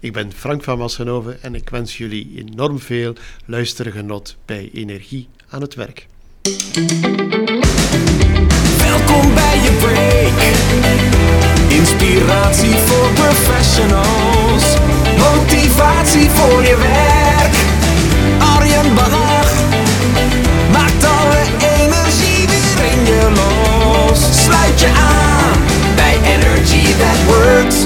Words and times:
Ik 0.00 0.12
ben 0.12 0.32
Frank 0.32 0.64
van 0.64 0.78
Massenhoven 0.78 1.42
en 1.42 1.54
ik 1.54 1.68
wens 1.68 1.96
jullie 1.96 2.32
enorm 2.36 2.80
veel 2.80 3.12
luistergenot 3.44 4.36
bij 4.44 4.70
Energie 4.74 5.28
aan 5.48 5.60
het 5.60 5.74
werk. 5.74 6.06
Welkom 8.78 9.34
bij 9.34 9.58
je 9.62 9.76
break. 9.80 10.40
Inspiratie 11.78 12.74
voor 12.74 13.12
professionals. 13.12 14.76
Motivatie 15.18 16.30
voor 16.30 16.62
je 16.62 16.76
werk. 16.76 17.54
Arjen 18.38 18.94
Bach 18.94 19.52
maakt 20.72 21.04
alle 21.04 21.42
energie 21.76 22.46
weer 22.48 22.92
in 22.92 23.04
je 23.04 23.30
los. 23.34 24.42
Sluit 24.44 24.80
je 24.80 24.88
aan 24.88 25.58
bij 25.94 26.18
Energy 26.22 26.82
That 26.98 27.24
Works. 27.26 27.77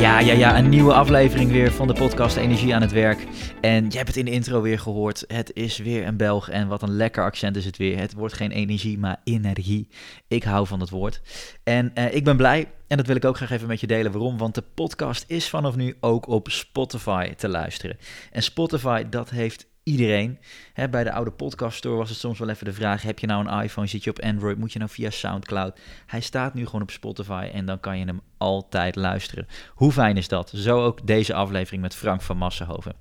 Ja, 0.00 0.18
ja, 0.18 0.32
ja, 0.32 0.58
een 0.58 0.68
nieuwe 0.68 0.92
aflevering 0.92 1.50
weer 1.50 1.72
van 1.72 1.86
de 1.86 1.92
podcast 1.92 2.36
Energie 2.36 2.74
aan 2.74 2.80
het 2.80 2.92
Werk. 2.92 3.26
En 3.60 3.88
jij 3.88 3.96
hebt 3.96 4.06
het 4.08 4.16
in 4.16 4.24
de 4.24 4.30
intro 4.30 4.60
weer 4.60 4.78
gehoord. 4.78 5.24
Het 5.26 5.50
is 5.54 5.78
weer 5.78 6.06
een 6.06 6.16
Belg 6.16 6.48
en 6.48 6.68
wat 6.68 6.82
een 6.82 6.96
lekker 6.96 7.24
accent 7.24 7.56
is 7.56 7.64
het 7.64 7.76
weer. 7.76 7.98
Het 7.98 8.14
wordt 8.14 8.34
geen 8.34 8.50
energie, 8.50 8.98
maar 8.98 9.20
energie. 9.24 9.88
Ik 10.28 10.42
hou 10.42 10.66
van 10.66 10.80
het 10.80 10.90
woord. 10.90 11.20
En 11.64 11.94
eh, 11.94 12.14
ik 12.14 12.24
ben 12.24 12.36
blij 12.36 12.68
en 12.86 12.96
dat 12.96 13.06
wil 13.06 13.16
ik 13.16 13.24
ook 13.24 13.36
graag 13.36 13.50
even 13.50 13.68
met 13.68 13.80
je 13.80 13.86
delen. 13.86 14.12
Waarom? 14.12 14.38
Want 14.38 14.54
de 14.54 14.64
podcast 14.74 15.24
is 15.26 15.48
vanaf 15.48 15.76
nu 15.76 15.96
ook 16.00 16.28
op 16.28 16.48
Spotify 16.50 17.34
te 17.34 17.48
luisteren. 17.48 17.98
En 18.32 18.42
Spotify, 18.42 19.08
dat 19.08 19.30
heeft 19.30 19.69
iedereen. 19.90 20.38
Hè, 20.72 20.88
bij 20.88 21.04
de 21.04 21.12
oude 21.12 21.30
podcast 21.30 21.76
store 21.76 21.96
was 21.96 22.08
het 22.08 22.18
soms 22.18 22.38
wel 22.38 22.48
even 22.48 22.64
de 22.64 22.72
vraag: 22.72 23.02
heb 23.02 23.18
je 23.18 23.26
nou 23.26 23.48
een 23.48 23.62
iPhone? 23.62 23.86
Zit 23.86 24.04
je 24.04 24.10
op 24.10 24.20
Android? 24.20 24.58
Moet 24.58 24.72
je 24.72 24.78
nou 24.78 24.90
via 24.90 25.10
SoundCloud? 25.10 25.78
Hij 26.06 26.20
staat 26.20 26.54
nu 26.54 26.64
gewoon 26.64 26.82
op 26.82 26.90
Spotify 26.90 27.50
en 27.52 27.66
dan 27.66 27.80
kan 27.80 27.98
je 27.98 28.04
hem 28.04 28.20
altijd 28.38 28.96
luisteren. 28.96 29.46
Hoe 29.74 29.92
fijn 29.92 30.16
is 30.16 30.28
dat? 30.28 30.52
Zo 30.54 30.84
ook 30.84 31.06
deze 31.06 31.34
aflevering 31.34 31.82
met 31.82 31.94
Frank 31.94 32.22
van 32.22 32.36
Massenhoven. 32.36 32.94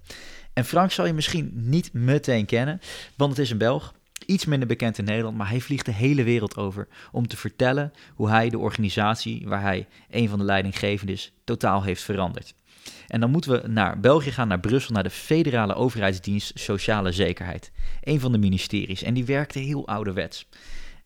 En 0.54 0.66
Frank 0.66 0.92
zal 0.92 1.06
je 1.06 1.14
misschien 1.14 1.52
niet 1.54 1.94
meteen 1.94 2.46
kennen, 2.46 2.80
want 3.16 3.32
het 3.32 3.40
is 3.40 3.50
een 3.50 3.58
Belg. 3.58 3.94
Iets 4.26 4.46
minder 4.46 4.68
bekend 4.68 4.98
in 4.98 5.06
Nederland, 5.06 5.38
maar 5.38 5.50
hij 5.50 5.62
vliegt 5.62 5.86
de 5.86 5.92
hele 5.92 6.24
wereld 6.24 6.58
over 6.58 6.88
om 7.12 7.28
te 7.28 7.38
vertellen 7.38 7.94
hoe 8.14 8.30
hij 8.30 8.50
de 8.50 8.58
organisatie 8.58 9.48
waar 9.48 9.62
hij 9.62 9.88
een 10.10 10.30
van 10.30 10.40
de 10.40 10.46
leidinggevenden 10.46 11.16
is, 11.16 11.34
totaal 11.44 11.84
heeft 11.84 12.04
veranderd. 12.04 12.54
En 13.08 13.20
dan 13.20 13.32
moeten 13.32 13.52
we 13.52 13.68
naar 13.68 14.00
België 14.00 14.32
gaan, 14.32 14.48
naar 14.48 14.60
Brussel, 14.60 14.94
naar 14.94 15.04
de 15.04 15.10
Federale 15.10 15.74
Overheidsdienst 15.74 16.60
Sociale 16.60 17.12
Zekerheid. 17.12 17.72
Een 18.02 18.20
van 18.20 18.32
de 18.32 18.38
ministeries. 18.38 19.04
En 19.04 19.14
die 19.14 19.26
werkte 19.26 19.60
heel 19.60 19.88
ouderwets. 19.88 20.48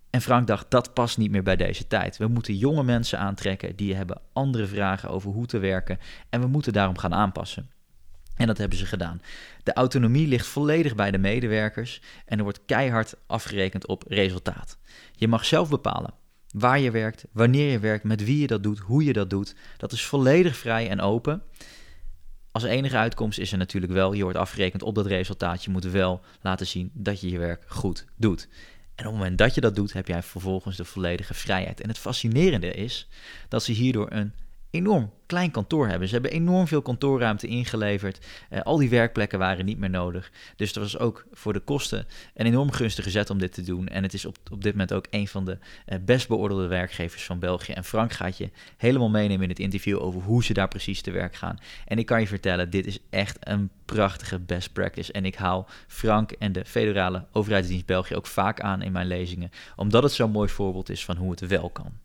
En 0.10 0.22
Frank 0.22 0.48
dacht, 0.48 0.72
dat 0.72 0.94
past 0.94 1.18
niet 1.18 1.32
meer 1.32 1.44
bij 1.44 1.56
deze 1.56 1.88
tijd. 1.88 2.18
We 2.18 2.28
moeten 2.28 2.58
jonge 2.58 2.84
mensen 2.84 3.20
aantrekken, 3.20 3.76
die 3.76 3.96
hebben 3.96 4.22
andere 4.34 4.68
vragen 4.68 5.10
over 5.10 5.32
hoe 5.32 5.46
te 5.46 5.58
werken. 5.58 6.00
En 6.30 6.42
we 6.42 6.48
moeten 6.48 6.74
daarom 6.74 6.98
gaan 6.98 7.14
aanpassen. 7.14 7.70
En 8.36 8.48
dat 8.48 8.58
hebben 8.58 8.78
ze 8.78 8.86
gedaan. 8.86 9.22
De 9.64 9.74
autonomie 9.74 10.28
ligt 10.28 10.48
volledig 10.48 10.96
bij 10.96 11.12
de 11.12 11.18
medewerkers 11.18 12.02
en 12.26 12.38
er 12.38 12.44
wordt 12.44 12.66
keihard 12.66 13.16
afgerekend 13.28 13.88
op 13.88 14.04
resultaat. 14.08 14.78
Je 15.12 15.28
mag 15.28 15.46
zelf 15.46 15.70
bepalen 15.70 16.14
waar 16.54 16.80
je 16.80 16.92
werkt, 16.92 17.26
wanneer 17.32 17.72
je 17.72 17.80
werkt, 17.80 18.04
met 18.04 18.24
wie 18.24 18.40
je 18.40 18.48
dat 18.48 18.64
doet, 18.64 18.80
hoe 18.80 19.04
je 19.04 19.14
dat 19.14 19.30
doet. 19.30 19.56
Dat 19.78 19.92
is 19.92 20.06
volledig 20.06 20.58
vrij 20.58 20.90
en 20.90 21.02
open. 21.02 21.44
Als 22.52 22.64
enige 22.64 22.98
uitkomst 22.98 23.40
is 23.40 23.52
er 23.52 23.58
natuurlijk 23.58 23.94
wel, 23.94 24.14
je 24.14 24.24
wordt 24.24 24.38
afgerekend 24.38 24.84
op 24.84 24.96
dat 24.96 25.06
resultaat. 25.06 25.64
Je 25.64 25.72
moet 25.72 25.84
wel 25.84 26.22
laten 26.42 26.68
zien 26.68 26.92
dat 26.94 27.22
je 27.22 27.30
je 27.30 27.38
werk 27.38 27.64
goed 27.68 28.06
doet. 28.16 28.48
En 28.96 29.06
op 29.06 29.12
het 29.12 29.22
moment 29.22 29.38
dat 29.38 29.56
je 29.56 29.62
dat 29.62 29.76
doet, 29.76 29.94
heb 29.94 30.08
jij 30.08 30.24
vervolgens 30.24 30.78
de 30.78 30.86
volledige 30.86 31.34
vrijheid. 31.34 31.82
En 31.82 31.90
het 31.90 31.98
fascinerende 31.98 32.74
is 32.74 33.08
dat 33.50 33.64
ze 33.64 33.72
hierdoor 33.72 34.12
een 34.12 34.34
enorm 34.74 35.12
klein 35.26 35.52
kantoor 35.52 35.88
hebben. 35.88 36.08
Ze 36.08 36.14
hebben 36.14 36.32
enorm 36.32 36.68
veel 36.68 36.82
kantoorruimte 36.82 37.48
ingeleverd. 37.48 38.26
Uh, 38.50 38.62
al 38.62 38.78
die 38.78 38.90
werkplekken 38.90 39.40
waren 39.40 39.66
niet 39.66 39.78
meer 39.78 39.90
nodig. 39.90 40.32
Dus 40.56 40.74
er 40.74 40.80
was 40.82 40.98
ook 40.98 41.26
voor 41.32 41.54
de 41.54 41.60
kosten 41.60 42.08
een 42.34 42.46
enorm 42.46 42.72
gunstige 42.72 43.10
zet 43.10 43.30
om 43.30 43.38
dit 43.38 43.54
te 43.54 43.62
doen. 43.62 43.88
En 43.88 44.04
het 44.04 44.14
is 44.14 44.26
op, 44.26 44.38
op 44.52 44.64
dit 44.64 44.72
moment 44.72 44.94
ook 44.94 45.06
een 45.10 45.28
van 45.28 45.46
de 45.46 45.58
uh, 45.88 45.98
best 46.06 46.28
beoordeelde 46.28 46.68
werkgevers 46.68 47.24
van 47.24 47.40
België. 47.40 47.72
En 47.72 47.84
Frank 47.84 48.12
gaat 48.12 48.38
je 48.38 48.50
helemaal 48.78 49.10
meenemen 49.10 49.44
in 49.44 49.50
het 49.50 49.60
interview 49.60 50.02
over 50.02 50.22
hoe 50.22 50.44
ze 50.44 50.54
daar 50.54 50.68
precies 50.68 51.02
te 51.02 51.12
werk 51.12 51.36
gaan. 51.36 51.60
En 51.86 51.98
ik 51.98 52.06
kan 52.06 52.20
je 52.20 52.28
vertellen, 52.28 52.70
dit 52.70 52.86
is 52.86 53.00
echt 53.10 53.38
een 53.40 53.70
prachtige 53.86 54.40
best 54.40 54.74
practice. 54.74 55.12
En 55.12 55.26
ik 55.26 55.36
haal 55.36 55.68
Frank 55.88 56.32
en 56.32 56.52
de 56.52 56.66
federale 56.66 57.26
overheidsdienst 57.32 57.86
België 57.86 58.16
ook 58.16 58.28
vaak 58.28 58.62
aan 58.62 58.82
in 58.82 58.92
mijn 58.92 59.08
lezingen. 59.08 59.50
Omdat 59.76 60.04
het 60.04 60.12
zo'n 60.12 60.32
mooi 60.32 60.50
voorbeeld 60.50 60.90
is 60.90 61.06
van 61.06 61.18
hoe 61.18 61.32
het 61.32 61.48
wel 61.48 61.70
kan. 61.70 62.02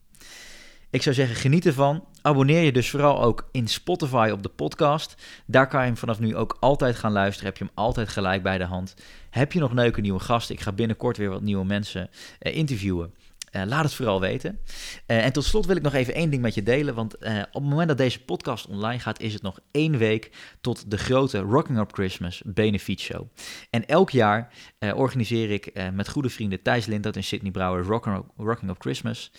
Ik 0.90 1.02
zou 1.02 1.14
zeggen, 1.14 1.36
geniet 1.36 1.66
ervan. 1.66 2.04
Abonneer 2.28 2.62
je 2.62 2.72
dus 2.72 2.90
vooral 2.90 3.22
ook 3.22 3.48
in 3.52 3.68
Spotify 3.68 4.30
op 4.32 4.42
de 4.42 4.48
podcast. 4.48 5.14
Daar 5.46 5.68
kan 5.68 5.80
je 5.80 5.86
hem 5.86 5.96
vanaf 5.96 6.18
nu 6.18 6.36
ook 6.36 6.56
altijd 6.60 6.96
gaan 6.96 7.12
luisteren. 7.12 7.48
Heb 7.48 7.58
je 7.58 7.64
hem 7.64 7.72
altijd 7.74 8.08
gelijk 8.08 8.42
bij 8.42 8.58
de 8.58 8.64
hand. 8.64 8.94
Heb 9.30 9.52
je 9.52 9.58
nog 9.60 9.72
leuke 9.72 10.00
nieuwe 10.00 10.20
gasten? 10.20 10.54
Ik 10.54 10.60
ga 10.60 10.72
binnenkort 10.72 11.16
weer 11.16 11.28
wat 11.28 11.42
nieuwe 11.42 11.64
mensen 11.64 12.10
eh, 12.38 12.56
interviewen. 12.56 13.14
Uh, 13.52 13.62
laat 13.66 13.84
het 13.84 13.94
vooral 13.94 14.20
weten. 14.20 14.58
Uh, 15.06 15.24
en 15.24 15.32
tot 15.32 15.44
slot 15.44 15.66
wil 15.66 15.76
ik 15.76 15.82
nog 15.82 15.94
even 15.94 16.14
één 16.14 16.30
ding 16.30 16.42
met 16.42 16.54
je 16.54 16.62
delen. 16.62 16.94
Want 16.94 17.16
uh, 17.20 17.38
op 17.38 17.62
het 17.62 17.70
moment 17.70 17.88
dat 17.88 17.98
deze 17.98 18.24
podcast 18.24 18.66
online 18.66 19.00
gaat, 19.00 19.20
is 19.20 19.32
het 19.32 19.42
nog 19.42 19.58
één 19.70 19.98
week 19.98 20.30
tot 20.60 20.90
de 20.90 20.98
grote 20.98 21.38
Rocking 21.38 21.78
Up 21.78 21.92
Christmas 21.92 22.42
Benefiet 22.44 23.00
Show. 23.00 23.26
En 23.70 23.86
elk 23.86 24.10
jaar 24.10 24.52
organiseer 24.94 25.50
ik 25.50 25.72
met 25.92 26.08
goede 26.08 26.28
vrienden 26.28 26.62
Thijs 26.62 26.86
Lindert 26.86 27.16
en 27.16 27.24
Sydney 27.24 27.50
Brouwer 27.50 27.84
Rocking 27.84 28.24
Rocking 28.36 28.70
Up 28.70 28.80
Christmas. 28.80 29.32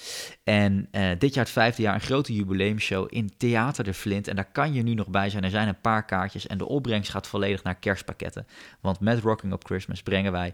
En 0.43 0.89
dit 1.17 1.33
jaar 1.33 1.43
het 1.43 1.53
vijfde 1.53 1.81
jaar 1.81 1.93
een 1.93 2.01
grote 2.01 2.33
jubileumshow 2.33 3.07
in 3.09 3.31
Theater 3.37 3.83
de 3.83 3.93
Flint. 3.93 4.27
En 4.27 4.35
daar 4.35 4.51
kan 4.51 4.73
je 4.73 4.83
nu 4.83 4.93
nog 4.93 5.07
bij 5.07 5.29
zijn. 5.29 5.43
Er 5.43 5.49
zijn 5.49 5.67
een 5.67 5.81
paar 5.81 6.05
kaartjes 6.05 6.47
en 6.47 6.57
de 6.57 6.67
opbrengst 6.67 7.11
gaat 7.11 7.27
volledig 7.27 7.63
naar 7.63 7.75
kerstpakketten. 7.75 8.47
Want 8.81 8.99
met 8.99 9.19
Rocking 9.19 9.53
Up 9.53 9.65
Christmas 9.65 10.03
brengen 10.03 10.31
wij 10.31 10.53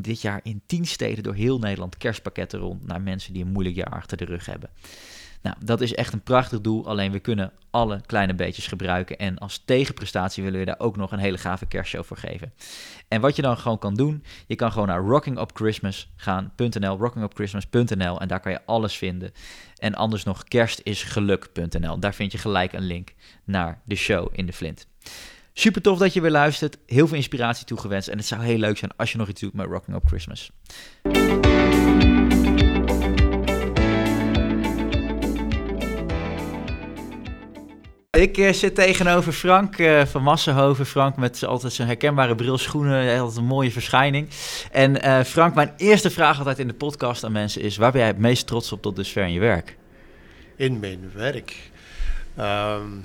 dit 0.00 0.20
jaar 0.20 0.40
in 0.42 0.62
tien 0.66 0.86
steden 0.86 1.22
door 1.22 1.34
heel 1.34 1.58
Nederland 1.58 1.96
kerstpakketten 1.96 2.58
rond 2.58 2.86
naar 2.86 3.00
mensen 3.00 3.32
die 3.32 3.44
een 3.44 3.52
moeilijk 3.52 3.76
jaar 3.76 3.90
achter 3.90 4.16
de 4.16 4.24
rug 4.24 4.46
hebben. 4.46 4.70
Nou, 5.42 5.56
dat 5.64 5.80
is 5.80 5.94
echt 5.94 6.12
een 6.12 6.22
prachtig 6.22 6.60
doel, 6.60 6.86
alleen 6.86 7.12
we 7.12 7.18
kunnen 7.18 7.52
alle 7.70 8.00
kleine 8.06 8.34
beetjes 8.34 8.66
gebruiken. 8.66 9.18
En 9.18 9.38
als 9.38 9.62
tegenprestatie 9.64 10.42
willen 10.42 10.58
we 10.58 10.64
daar 10.64 10.78
ook 10.78 10.96
nog 10.96 11.12
een 11.12 11.18
hele 11.18 11.38
gave 11.38 11.66
kerstshow 11.66 12.04
voor 12.04 12.16
geven. 12.16 12.52
En 13.08 13.20
wat 13.20 13.36
je 13.36 13.42
dan 13.42 13.58
gewoon 13.58 13.78
kan 13.78 13.94
doen, 13.94 14.24
je 14.46 14.54
kan 14.54 14.72
gewoon 14.72 14.88
naar 14.88 15.00
rockingupchristmas 15.00 16.12
gaan.nl, 16.16 16.96
rockingupchristmas.nl 16.96 18.20
en 18.20 18.28
daar 18.28 18.40
kan 18.40 18.52
je 18.52 18.60
alles 18.64 18.96
vinden. 18.96 19.32
En 19.76 19.94
anders 19.94 20.24
nog 20.24 20.44
kerstisgeluk.nl, 20.44 21.98
daar 21.98 22.14
vind 22.14 22.32
je 22.32 22.38
gelijk 22.38 22.72
een 22.72 22.86
link 22.86 23.14
naar 23.44 23.80
de 23.84 23.96
show 23.96 24.28
in 24.32 24.46
de 24.46 24.52
Flint. 24.52 24.86
Super 25.54 25.82
tof 25.82 25.98
dat 25.98 26.12
je 26.12 26.20
weer 26.20 26.30
luistert. 26.30 26.78
Heel 26.86 27.06
veel 27.06 27.16
inspiratie 27.16 27.66
toegewenst. 27.66 28.08
En 28.08 28.16
het 28.16 28.26
zou 28.26 28.42
heel 28.42 28.58
leuk 28.58 28.78
zijn 28.78 28.90
als 28.96 29.12
je 29.12 29.18
nog 29.18 29.28
iets 29.28 29.40
doet 29.40 29.52
met 29.54 29.66
Rocking 29.66 29.96
Up 29.96 30.02
Christmas. 30.06 30.50
Ik 38.10 38.38
uh, 38.38 38.52
zit 38.52 38.74
tegenover 38.74 39.32
Frank 39.32 39.78
uh, 39.78 40.04
van 40.04 40.22
Massenhoven. 40.22 40.86
Frank 40.86 41.16
met 41.16 41.44
altijd 41.44 41.72
zijn 41.72 41.88
herkenbare 41.88 42.34
bril, 42.34 42.58
schoenen, 42.58 43.18
altijd 43.20 43.38
een 43.38 43.44
mooie 43.44 43.70
verschijning. 43.70 44.28
En 44.70 45.04
uh, 45.04 45.20
Frank, 45.20 45.54
mijn 45.54 45.72
eerste 45.76 46.10
vraag 46.10 46.38
altijd 46.38 46.58
in 46.58 46.66
de 46.66 46.74
podcast 46.74 47.24
aan 47.24 47.32
mensen 47.32 47.62
is... 47.62 47.76
waar 47.76 47.90
ben 47.92 48.00
jij 48.00 48.10
het 48.10 48.18
meest 48.18 48.46
trots 48.46 48.72
op 48.72 48.82
tot 48.82 48.96
dusver 48.96 49.24
in 49.24 49.32
je 49.32 49.40
werk? 49.40 49.76
In 50.56 50.78
mijn 50.80 51.10
werk? 51.14 51.70
Um, 52.38 53.04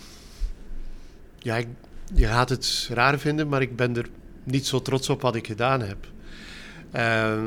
ja, 1.40 1.56
ik, 1.56 1.68
je 2.14 2.26
gaat 2.26 2.50
het 2.50 2.90
raar 2.94 3.20
vinden, 3.20 3.48
maar 3.48 3.62
ik 3.62 3.76
ben 3.76 3.98
er 3.98 4.06
niet 4.44 4.68
zo 4.68 4.82
trots 4.82 5.10
op 5.10 5.22
wat 5.22 5.36
ik 5.36 5.48
gedaan 5.48 5.82
heb. 5.82 5.98
Uh, 6.96 7.44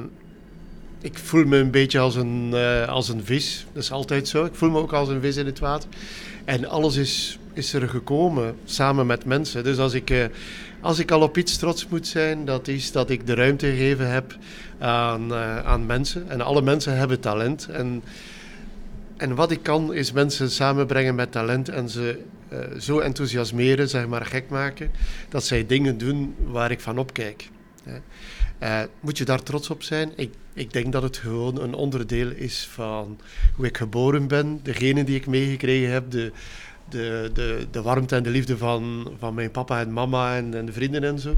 ik 1.01 1.19
voel 1.19 1.45
me 1.45 1.57
een 1.57 1.71
beetje 1.71 1.99
als 1.99 2.15
een, 2.15 2.51
uh, 2.55 2.89
als 2.89 3.09
een 3.09 3.25
vis. 3.25 3.67
Dat 3.73 3.83
is 3.83 3.93
altijd 3.93 4.29
zo. 4.29 4.45
Ik 4.45 4.55
voel 4.55 4.71
me 4.71 4.79
ook 4.79 4.93
als 4.93 5.09
een 5.09 5.21
vis 5.21 5.37
in 5.37 5.47
het 5.47 5.59
water. 5.59 5.89
En 6.45 6.69
alles 6.69 6.97
is, 6.97 7.39
is 7.53 7.73
er 7.73 7.89
gekomen 7.89 8.57
samen 8.65 9.07
met 9.07 9.25
mensen. 9.25 9.65
Dus 9.65 9.79
als 9.79 9.93
ik, 9.93 10.11
uh, 10.11 10.25
als 10.81 10.99
ik 10.99 11.11
al 11.11 11.21
op 11.21 11.37
iets 11.37 11.57
trots 11.57 11.89
moet 11.89 12.07
zijn, 12.07 12.45
dat 12.45 12.69
is 12.69 12.93
dat 12.93 13.11
ik 13.11 13.27
de 13.27 13.35
ruimte 13.35 13.67
gegeven 13.67 14.11
heb 14.11 14.37
aan, 14.79 15.33
uh, 15.33 15.59
aan 15.67 15.87
mensen. 15.87 16.29
En 16.29 16.41
alle 16.41 16.63
mensen 16.63 16.97
hebben 16.97 17.21
talent. 17.21 17.69
En, 17.69 18.03
en 19.17 19.35
wat 19.35 19.51
ik 19.51 19.63
kan, 19.63 19.95
is 19.95 20.13
mensen 20.13 20.51
samenbrengen 20.51 21.15
met 21.15 21.33
talent 21.33 21.69
en 21.69 21.89
ze 21.89 22.19
zo 22.79 22.99
enthousiasmeren, 22.99 23.89
zeg 23.89 24.07
maar 24.07 24.27
gek 24.27 24.49
maken, 24.49 24.91
dat 25.29 25.45
zij 25.45 25.67
dingen 25.67 25.99
doen 25.99 26.35
waar 26.45 26.71
ik 26.71 26.81
van 26.81 26.99
opkijk. 26.99 27.49
Uh, 28.63 28.83
moet 29.01 29.19
je 29.19 29.25
daar 29.25 29.43
trots 29.43 29.71
op 29.71 29.83
zijn? 29.83 30.13
Ik, 30.17 30.33
ik 30.55 30.73
denk 30.73 30.93
dat 30.93 31.03
het 31.03 31.17
gewoon 31.17 31.61
een 31.61 31.75
onderdeel 31.75 32.31
is 32.31 32.69
van 32.73 33.21
hoe 33.57 33.67
ik 33.67 33.77
geboren 33.77 34.29
ben, 34.29 34.61
de 34.63 34.75
genen 34.75 35.05
die 35.05 35.17
ik 35.17 35.27
meegekregen 35.27 35.93
heb, 35.93 36.11
de, 36.11 36.33
de, 36.89 37.31
de, 37.33 37.67
de 37.71 37.83
warmte 37.83 38.17
en 38.17 38.23
de 38.23 38.31
liefde 38.31 38.57
van, 38.57 39.13
van 39.19 39.35
mijn 39.35 39.51
papa 39.51 39.81
en 39.81 39.93
mama 39.93 40.37
en, 40.37 40.55
en 40.55 40.67
de 40.67 40.73
vrienden 40.73 41.05
en 41.05 41.19
zo. 41.19 41.37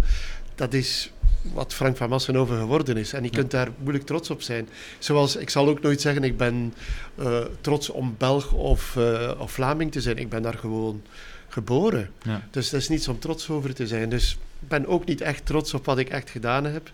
Dat 0.62 0.72
is 0.72 1.10
wat 1.42 1.74
Frank 1.74 1.96
van 1.96 2.08
Massenhoven 2.08 2.58
geworden 2.58 2.96
is. 2.96 3.12
En 3.12 3.22
je 3.22 3.30
kunt 3.30 3.50
daar 3.50 3.68
moeilijk 3.78 4.06
trots 4.06 4.30
op 4.30 4.42
zijn. 4.42 4.68
Zoals, 4.98 5.36
ik 5.36 5.50
zal 5.50 5.68
ook 5.68 5.80
nooit 5.80 6.00
zeggen, 6.00 6.24
ik 6.24 6.36
ben 6.36 6.74
eh, 7.14 7.40
trots 7.60 7.90
om 7.90 8.14
Belg 8.18 8.52
of, 8.52 8.94
uh, 8.98 9.30
of 9.38 9.52
Vlaming 9.52 9.92
te 9.92 10.00
zijn. 10.00 10.18
Ik 10.18 10.28
ben 10.28 10.42
daar 10.42 10.58
gewoon 10.58 11.02
geboren. 11.48 12.10
Ja. 12.22 12.42
Dus 12.50 12.70
dat 12.70 12.80
is 12.80 12.88
niets 12.88 13.08
om 13.08 13.18
trots 13.18 13.50
over 13.50 13.74
te 13.74 13.86
zijn. 13.86 14.08
Dus 14.08 14.32
ik 14.32 14.68
ben 14.68 14.86
ook 14.86 15.04
niet 15.04 15.20
echt 15.20 15.46
trots 15.46 15.74
op 15.74 15.84
wat 15.84 15.98
ik 15.98 16.08
echt 16.08 16.30
gedaan 16.30 16.64
heb. 16.64 16.90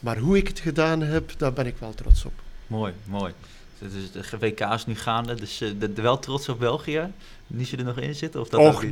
Maar 0.00 0.18
hoe 0.18 0.36
ik 0.36 0.48
het 0.48 0.58
gedaan 0.58 1.02
heb, 1.02 1.32
daar 1.36 1.52
ben 1.52 1.66
ik 1.66 1.74
wel 1.78 1.94
trots 1.94 2.24
op. 2.24 2.32
Mooi, 2.66 2.92
mooi. 3.04 3.32
Dus 3.78 4.12
de 4.30 4.38
WK 4.38 4.60
is 4.60 4.86
nu 4.86 4.94
gaande, 4.94 5.34
dus 5.34 5.62
uh, 5.62 5.70
de, 5.78 5.92
de 5.92 6.02
wel 6.02 6.18
trots 6.18 6.48
op 6.48 6.58
België? 6.58 7.12
Niet 7.46 7.68
je 7.68 7.76
er 7.76 7.84
nog 7.84 7.98
in 7.98 8.14
zit? 8.14 8.36
Of 8.36 8.48
dat 8.48 8.60
Och 8.60 8.82
nee, 8.82 8.90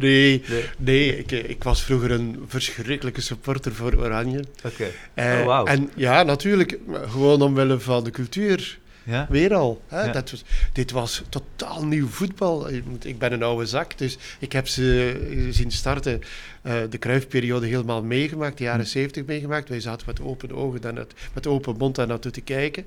nee, 0.48 0.64
nee 0.78 1.18
ik, 1.18 1.30
ik, 1.30 1.62
was 1.62 1.82
vroeger 1.82 2.10
een 2.10 2.44
verschrikkelijke 2.46 3.20
supporter 3.20 3.74
voor 3.74 3.94
Oranje. 3.94 4.44
Oké, 4.64 4.90
okay. 5.14 5.40
oh, 5.40 5.44
wow. 5.44 5.68
En 5.68 5.90
ja, 5.96 6.22
natuurlijk, 6.22 6.78
gewoon 7.06 7.42
omwille 7.42 7.80
van 7.80 8.04
de 8.04 8.10
cultuur. 8.10 8.78
Ja? 9.04 9.26
Weer 9.28 9.54
al. 9.54 9.82
Hè? 9.88 10.04
Ja. 10.04 10.12
Dat 10.12 10.30
was, 10.30 10.44
dit 10.72 10.90
was 10.90 11.22
totaal 11.28 11.84
nieuw 11.86 12.08
voetbal. 12.08 12.68
Ik 13.02 13.18
ben 13.18 13.32
een 13.32 13.42
oude 13.42 13.66
zak, 13.66 13.98
dus 13.98 14.18
ik 14.38 14.52
heb 14.52 14.68
ze 14.68 15.48
zien 15.50 15.70
starten. 15.70 16.20
Uh, 16.66 16.74
de 16.90 16.98
kruifperiode 16.98 17.66
helemaal 17.66 18.02
meegemaakt, 18.02 18.58
de 18.58 18.64
jaren 18.64 18.86
zeventig 18.86 19.24
meegemaakt. 19.24 19.68
Wij 19.68 19.80
zaten 19.80 20.06
met 20.06 20.20
open 20.20 20.52
ogen 20.52 20.80
en 20.82 20.96
het, 20.96 21.12
met 21.34 21.46
open 21.46 21.76
mond 21.76 21.94
daar 21.94 22.06
naartoe 22.06 22.30
te 22.30 22.40
kijken. 22.40 22.84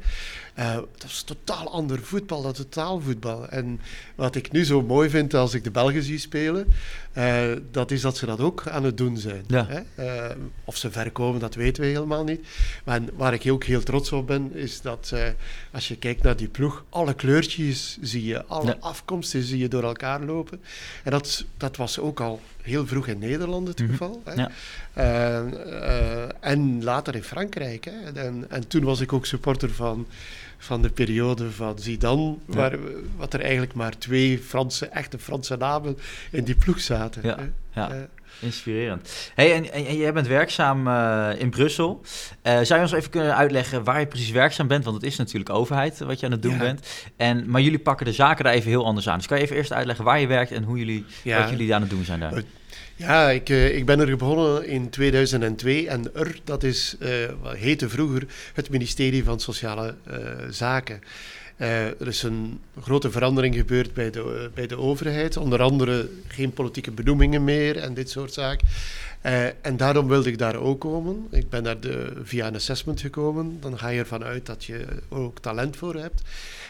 Uh, 0.60 0.76
dat 0.76 1.10
is 1.10 1.22
totaal 1.24 1.72
ander 1.72 2.00
voetbal, 2.02 2.42
dat 2.42 2.56
totaalvoetbal. 2.56 3.50
En 3.50 3.80
wat 4.16 4.36
ik 4.36 4.52
nu 4.52 4.66
zo 4.66 4.82
mooi 4.82 5.10
vind 5.10 5.34
als 5.34 5.54
ik 5.54 5.64
de 5.64 5.72
Belgen 5.72 6.04
zie 6.04 6.18
spelen, 6.18 6.68
uh, 7.18 7.52
dat 7.72 7.92
is 7.92 8.02
dat 8.02 8.18
ze 8.18 8.26
dat 8.26 8.40
ook 8.40 8.68
aan 8.68 8.84
het 8.84 8.98
doen 8.98 9.18
zijn. 9.18 9.44
Ja. 9.48 9.68
Hè? 9.70 9.82
of 10.66 10.78
ze 10.78 10.92
ver 10.92 11.12
komen, 11.12 11.40
dat 11.40 11.56
weten 11.56 11.84
we 11.84 11.90
helemaal 11.90 12.24
niet. 12.24 12.46
Maar 12.84 13.02
waar 13.16 13.34
ik 13.34 13.52
ook 13.52 13.64
heel 13.64 13.84
trots 13.84 14.12
op 14.12 14.28
ben, 14.28 14.56
is 14.56 14.82
dat 14.82 15.14
als 15.72 15.88
je 15.88 15.98
kijkt 15.98 16.24
naar 16.24 16.36
die 16.36 16.48
ploeg, 16.48 16.86
alle 16.90 17.14
kleurtjes 17.14 17.98
zie 18.02 18.26
je, 18.26 18.46
alle 18.46 18.66
Ja. 18.66 18.78
afkomsten 18.80 19.44
zie 19.44 19.58
je 19.58 19.68
door 19.68 19.84
elkaar 19.84 20.24
lopen. 20.24 20.62
En 21.04 21.12
dat, 21.12 21.46
dat 21.58 21.76
was 21.76 22.00
ook 22.00 22.20
al 22.20 22.42
heel 22.62 22.88
vroeg 22.88 23.08
in 23.08 23.20
Nederland 23.20 23.67
het 23.68 23.80
Mhm. 23.80 23.92
geval. 23.92 24.22
Hè? 24.26 24.34
Ja. 24.34 24.50
Uh, 24.98 25.52
uh, 25.66 26.24
en 26.40 26.84
later 26.84 27.16
in 27.16 27.24
Frankrijk. 27.24 27.86
Hè? 27.86 28.22
En, 28.22 28.46
en 28.50 28.68
toen 28.68 28.84
was 28.84 29.00
ik 29.00 29.14
ook 29.14 29.26
supporter 29.26 29.70
van, 29.72 30.08
van 30.58 30.82
de 30.82 30.90
periode 30.90 31.52
van 31.52 31.80
Zidane, 31.80 32.36
Ja. 32.48 32.56
waar, 32.56 32.76
wat 33.18 33.34
er 33.34 33.42
eigenlijk 33.42 33.74
maar 33.74 33.98
twee 33.98 34.40
Franse, 34.40 34.86
echte 34.86 35.20
Franse 35.20 35.56
namen 35.56 35.98
in 36.32 36.44
die 36.44 36.56
ploeg 36.56 36.80
zaten. 36.80 37.22
Ja. 37.74 37.90
Eh, 37.92 37.98
Inspirerend. 38.40 39.32
Hey, 39.36 39.54
en, 39.54 39.72
en, 39.72 39.86
en 39.86 39.98
jij 39.98 40.14
bent 40.14 40.28
werkzaam 40.28 40.88
uh, 40.88 41.30
in 41.38 41.50
Brussel. 41.50 42.02
Uh, 42.44 42.54
zou 42.54 42.74
je 42.76 42.80
ons 42.82 42.92
even 42.92 43.10
kunnen 43.10 43.36
uitleggen 43.36 43.84
waar 43.84 44.00
je 44.00 44.06
precies 44.08 44.30
werkzaam 44.32 44.68
bent? 44.68 44.84
Want 44.84 44.96
het 44.96 45.06
is 45.06 45.16
natuurlijk 45.18 45.50
overheid 45.50 46.00
wat 46.00 46.20
je 46.20 46.26
aan 46.26 46.32
het 46.32 46.42
doen 46.42 46.52
Ja. 46.52 46.58
bent. 46.58 46.88
En, 47.16 47.50
maar 47.50 47.62
jullie 47.62 47.80
pakken 47.80 48.06
de 48.06 48.12
zaken 48.14 48.44
daar 48.44 48.54
even 48.54 48.70
heel 48.70 48.86
anders 48.86 49.10
aan. 49.10 49.18
Dus 49.18 49.28
kan 49.28 49.38
je 49.38 49.44
even 49.44 49.56
eerst 49.56 49.74
uitleggen 49.74 50.06
waar 50.06 50.20
je 50.20 50.28
werkt 50.28 50.52
en 50.52 50.64
hoe 50.64 50.78
jullie, 50.78 51.06
wat 51.24 51.50
jullie 51.50 51.76
aan 51.76 51.82
het 51.82 51.90
doen 51.90 52.04
zijn 52.04 52.20
daar? 52.20 52.44
Ja, 52.98 53.30
ik, 53.30 53.50
uh, 53.50 53.76
ik 53.76 53.86
ben 53.86 54.00
er 54.00 54.18
begonnen 54.18 54.68
in 54.68 54.90
2002 54.90 55.88
en 55.88 56.16
er, 56.16 56.40
dat 56.44 56.64
is, 56.64 56.96
uh, 57.00 57.10
wat 57.42 57.56
heette 57.56 57.90
vroeger 57.90 58.28
het 58.54 58.70
ministerie 58.70 59.24
van 59.24 59.40
Sociale 59.40 59.96
uh, 60.08 60.16
Zaken. 60.50 61.02
Er 61.58 62.08
is 62.08 62.24
een 62.24 62.60
grote 62.82 63.12
verandering 63.12 63.56
gebeurd 63.56 63.94
bij 63.94 64.12
de, 64.12 64.50
bij 64.54 64.68
de 64.68 64.78
overheid, 64.78 65.38
onder 65.38 65.62
andere 65.62 66.10
geen 66.28 66.52
politieke 66.52 66.92
benoemingen 66.92 67.44
meer 67.44 67.78
en 67.78 67.94
dit 67.94 68.10
soort 68.10 68.34
zaken. 68.34 68.68
En 69.62 69.78
daarom 69.78 70.08
wilde 70.08 70.30
ik 70.30 70.38
daar 70.38 70.56
ook 70.56 70.80
komen. 70.80 71.28
Ik 71.32 71.50
ben 71.50 71.64
daar 71.64 71.80
de, 71.80 72.14
via 72.24 72.48
een 72.48 72.56
assessment 72.56 73.02
gekomen. 73.02 73.58
Dan 73.60 73.78
ga 73.80 73.88
je 73.88 74.00
ervan 74.00 74.24
uit 74.24 74.46
dat 74.46 74.66
je 74.66 74.86
ook 75.10 75.40
talent 75.40 75.78
voor 75.78 75.96
hebt. 75.96 76.22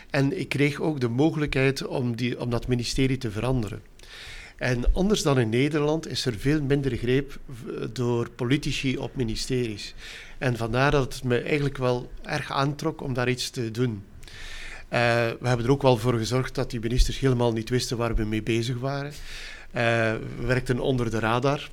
En 0.10 0.40
ik 0.40 0.50
kreeg 0.50 0.82
ook 0.82 1.00
de 1.00 1.10
mogelijkheid 1.10 1.86
om, 1.86 2.16
die, 2.16 2.40
om 2.40 2.50
dat 2.50 2.68
ministerie 2.68 3.18
te 3.18 3.32
veranderen. 3.32 3.82
En 4.57 4.94
anders 4.94 5.21
dan 5.21 5.39
in 5.39 5.50
Nederland 5.50 6.07
is 6.07 6.25
er 6.25 6.33
veel 6.33 6.62
minder 6.62 6.98
greep 6.98 7.39
door 7.94 8.30
politici 8.30 8.98
op 8.98 9.15
ministeries. 9.15 9.94
En 10.38 10.57
vandaar 10.57 10.92
dat 10.92 11.13
het 11.13 11.24
me 11.24 11.39
eigenlijk 11.39 11.77
wel 11.77 12.12
erg 12.24 12.51
aantrok 12.51 13.01
om 13.01 13.13
daar 13.13 13.30
iets 13.30 13.50
te 13.50 13.71
doen. 13.71 14.04
Uh, 14.89 15.00
we 15.39 15.48
hebben 15.48 15.65
er 15.65 15.71
ook 15.71 15.81
wel 15.81 15.98
voor 15.98 16.13
gezorgd 16.13 16.56
dat 16.56 16.71
die 16.71 16.80
ministers 16.80 17.19
helemaal 17.19 17.54
niet 17.54 17.69
wisten 17.69 17.98
waar 17.98 18.15
we 18.15 18.24
mee 18.24 18.44
bezig 18.44 18.77
waren. 18.77 19.12
Uh, 19.12 19.13
we 20.39 20.45
werkten 20.45 20.80
onder 20.80 21.12
de 21.12 21.19
radar. 21.19 21.69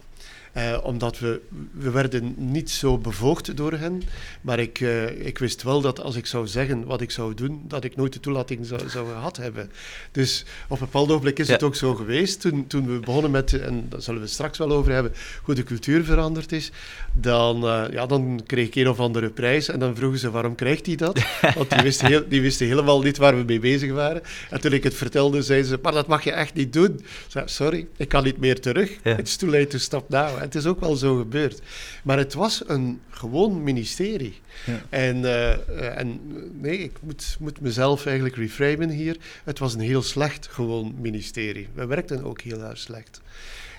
Uh, 0.57 0.79
omdat 0.83 1.19
we, 1.19 1.41
we 1.73 1.91
werden 1.91 2.35
niet 2.37 2.71
zo 2.71 2.99
bevoogd 2.99 3.57
door 3.57 3.73
hen. 3.73 4.03
Maar 4.41 4.59
ik, 4.59 4.81
uh, 4.81 5.27
ik 5.27 5.39
wist 5.39 5.63
wel 5.63 5.81
dat 5.81 6.01
als 6.01 6.17
ik 6.17 6.27
zou 6.27 6.47
zeggen 6.47 6.85
wat 6.85 7.01
ik 7.01 7.11
zou 7.11 7.35
doen, 7.35 7.63
dat 7.69 7.85
ik 7.85 7.97
nooit 7.97 8.13
de 8.13 8.21
toelating 8.21 8.67
zou, 8.67 8.89
zou 8.89 9.07
gehad 9.09 9.37
hebben. 9.37 9.71
Dus 10.13 10.45
op 10.69 10.81
een 10.81 10.87
bepaald 10.87 11.09
ogenblik 11.11 11.39
is 11.39 11.47
Ja. 11.47 11.53
het 11.53 11.63
ook 11.63 11.75
zo 11.75 11.95
geweest. 11.95 12.41
Toen, 12.41 12.67
toen 12.67 12.87
we 12.87 12.99
begonnen 13.01 13.31
met, 13.31 13.61
en 13.61 13.87
daar 13.89 14.03
zullen 14.03 14.21
we 14.21 14.27
het 14.27 14.35
straks 14.35 14.59
wel 14.59 14.71
over 14.73 14.93
hebben, 14.93 15.13
hoe 15.43 15.55
de 15.55 15.63
cultuur 15.63 16.05
veranderd 16.05 16.53
is. 16.53 16.71
Dan, 17.13 17.65
uh, 17.65 17.85
ja, 17.91 18.07
dan 18.07 18.41
kreeg 18.47 18.67
ik 18.67 18.75
een 18.75 18.89
of 18.89 18.99
andere 19.01 19.31
prijs. 19.31 19.69
En 19.69 19.79
dan 19.79 19.97
vroegen 19.97 20.19
ze 20.19 20.31
waarom 20.31 20.55
krijgt 20.55 20.87
hij 20.87 20.97
dat? 20.97 21.23
Want 21.57 21.71
die 21.71 21.83
wisten, 21.83 22.07
heel, 22.07 22.25
die 22.29 22.41
wisten 22.41 22.67
helemaal 22.67 23.03
niet 23.03 23.17
waar 23.17 23.37
we 23.37 23.43
mee 23.43 23.59
bezig 23.61 23.93
waren. 23.93 24.23
En 24.51 24.61
toen 24.61 24.73
ik 24.73 24.83
het 24.83 24.95
vertelde, 24.95 25.43
zeiden 25.43 25.69
ze, 25.69 25.79
maar 25.83 25.93
dat 25.93 26.07
mag 26.07 26.25
je 26.25 26.33
echt 26.33 26.55
niet 26.55 26.73
doen. 26.73 26.93
Ik 26.95 27.05
zei, 27.29 27.49
sorry, 27.49 27.87
ik 27.97 28.09
kan 28.09 28.25
niet 28.25 28.39
meer 28.39 28.61
terug. 28.61 28.91
Ja. 29.03 29.17
It's 29.17 29.37
too 29.37 29.51
late 29.51 29.67
to 29.67 29.79
stop 29.79 30.09
now. 30.09 30.43
Het 30.45 30.55
is 30.55 30.67
ook 30.67 30.81
wel 30.81 30.97
zo 30.97 31.17
gebeurd. 31.17 31.61
Maar 32.03 32.19
het 32.19 32.35
was 32.35 32.63
een 32.67 33.01
gewoon 33.11 33.63
ministerie. 33.63 34.41
Ja. 34.67 34.83
En, 34.89 35.17
uh, 35.17 35.99
en 35.99 36.21
nee, 36.61 36.79
ik 36.79 36.93
moet, 37.01 37.37
moet 37.41 37.61
mezelf 37.61 38.07
eigenlijk 38.07 38.37
reframen 38.37 38.89
hier. 38.89 39.17
Het 39.45 39.59
was 39.59 39.75
een 39.75 39.81
heel 39.81 40.03
slecht 40.03 40.49
gewoon 40.51 40.95
ministerie. 41.01 41.69
We 41.75 41.87
werkten 41.87 42.25
ook 42.25 42.41
heel 42.41 42.63
erg 42.63 42.79
slecht. 42.79 43.21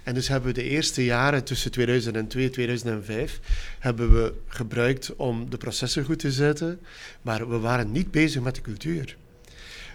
En 0.03 0.13
dus 0.13 0.27
hebben 0.27 0.53
we 0.53 0.62
de 0.62 0.69
eerste 0.69 1.06
jaren 1.06 1.44
tussen 1.44 1.71
2002 1.71 2.45
en 2.45 2.51
2005 2.51 3.39
hebben 3.79 4.13
we 4.13 4.33
gebruikt 4.47 5.15
om 5.15 5.50
de 5.50 5.57
processen 5.57 6.06
goed 6.06 6.19
te 6.19 6.31
zetten, 6.31 6.79
maar 7.21 7.50
we 7.50 7.57
waren 7.57 7.91
niet 7.91 8.12
bezig 8.12 8.41
met 8.41 8.56
de 8.56 8.62
cultuur. 8.62 9.15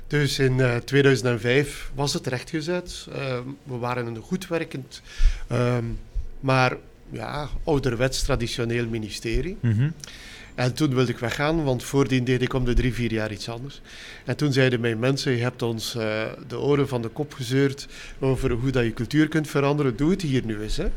Dus 0.07 0.39
in 0.39 0.59
uh, 0.59 0.77
2005 0.77 1.91
was 1.95 2.13
het 2.13 2.27
rechtgezet. 2.27 3.07
Uh, 3.09 3.39
we 3.63 3.77
waren 3.77 4.07
een 4.07 4.17
goed 4.17 4.49
werkend, 4.49 5.03
um, 5.53 5.99
maar 6.41 6.77
ja, 7.11 7.49
ouderwets 7.65 8.23
traditioneel 8.23 8.87
ministerie. 8.87 9.57
Mm 9.61 9.73
-hmm. 9.73 9.93
En 10.55 10.75
toen 10.75 10.95
wilde 10.95 11.11
ik 11.11 11.19
weggaan, 11.19 11.65
want 11.65 11.85
voordien 11.85 12.25
deed 12.25 12.43
ik 12.43 12.53
om 12.53 12.65
de 12.65 12.75
drie, 12.75 12.95
vier 12.95 13.13
jaar 13.13 13.33
iets 13.33 13.49
anders. 13.49 13.81
En 14.25 14.37
toen 14.37 14.53
zeiden 14.53 14.81
mijn 14.81 14.99
mensen, 14.99 15.33
je 15.33 15.43
hebt 15.43 15.63
ons 15.63 15.95
uh, 15.97 16.25
de 16.49 16.59
oren 16.59 16.89
van 16.89 17.03
de 17.03 17.09
kop 17.09 17.33
gezeurd 17.33 17.89
over 18.19 18.51
hoe 18.51 18.71
dat 18.71 18.85
je 18.85 18.93
cultuur 18.93 19.29
kunt 19.29 19.49
veranderen. 19.49 19.97
Doe 19.97 20.11
het 20.11 20.23
hier 20.23 20.45
nu 20.45 20.63
eens. 20.63 20.77
Hè. 20.77 20.91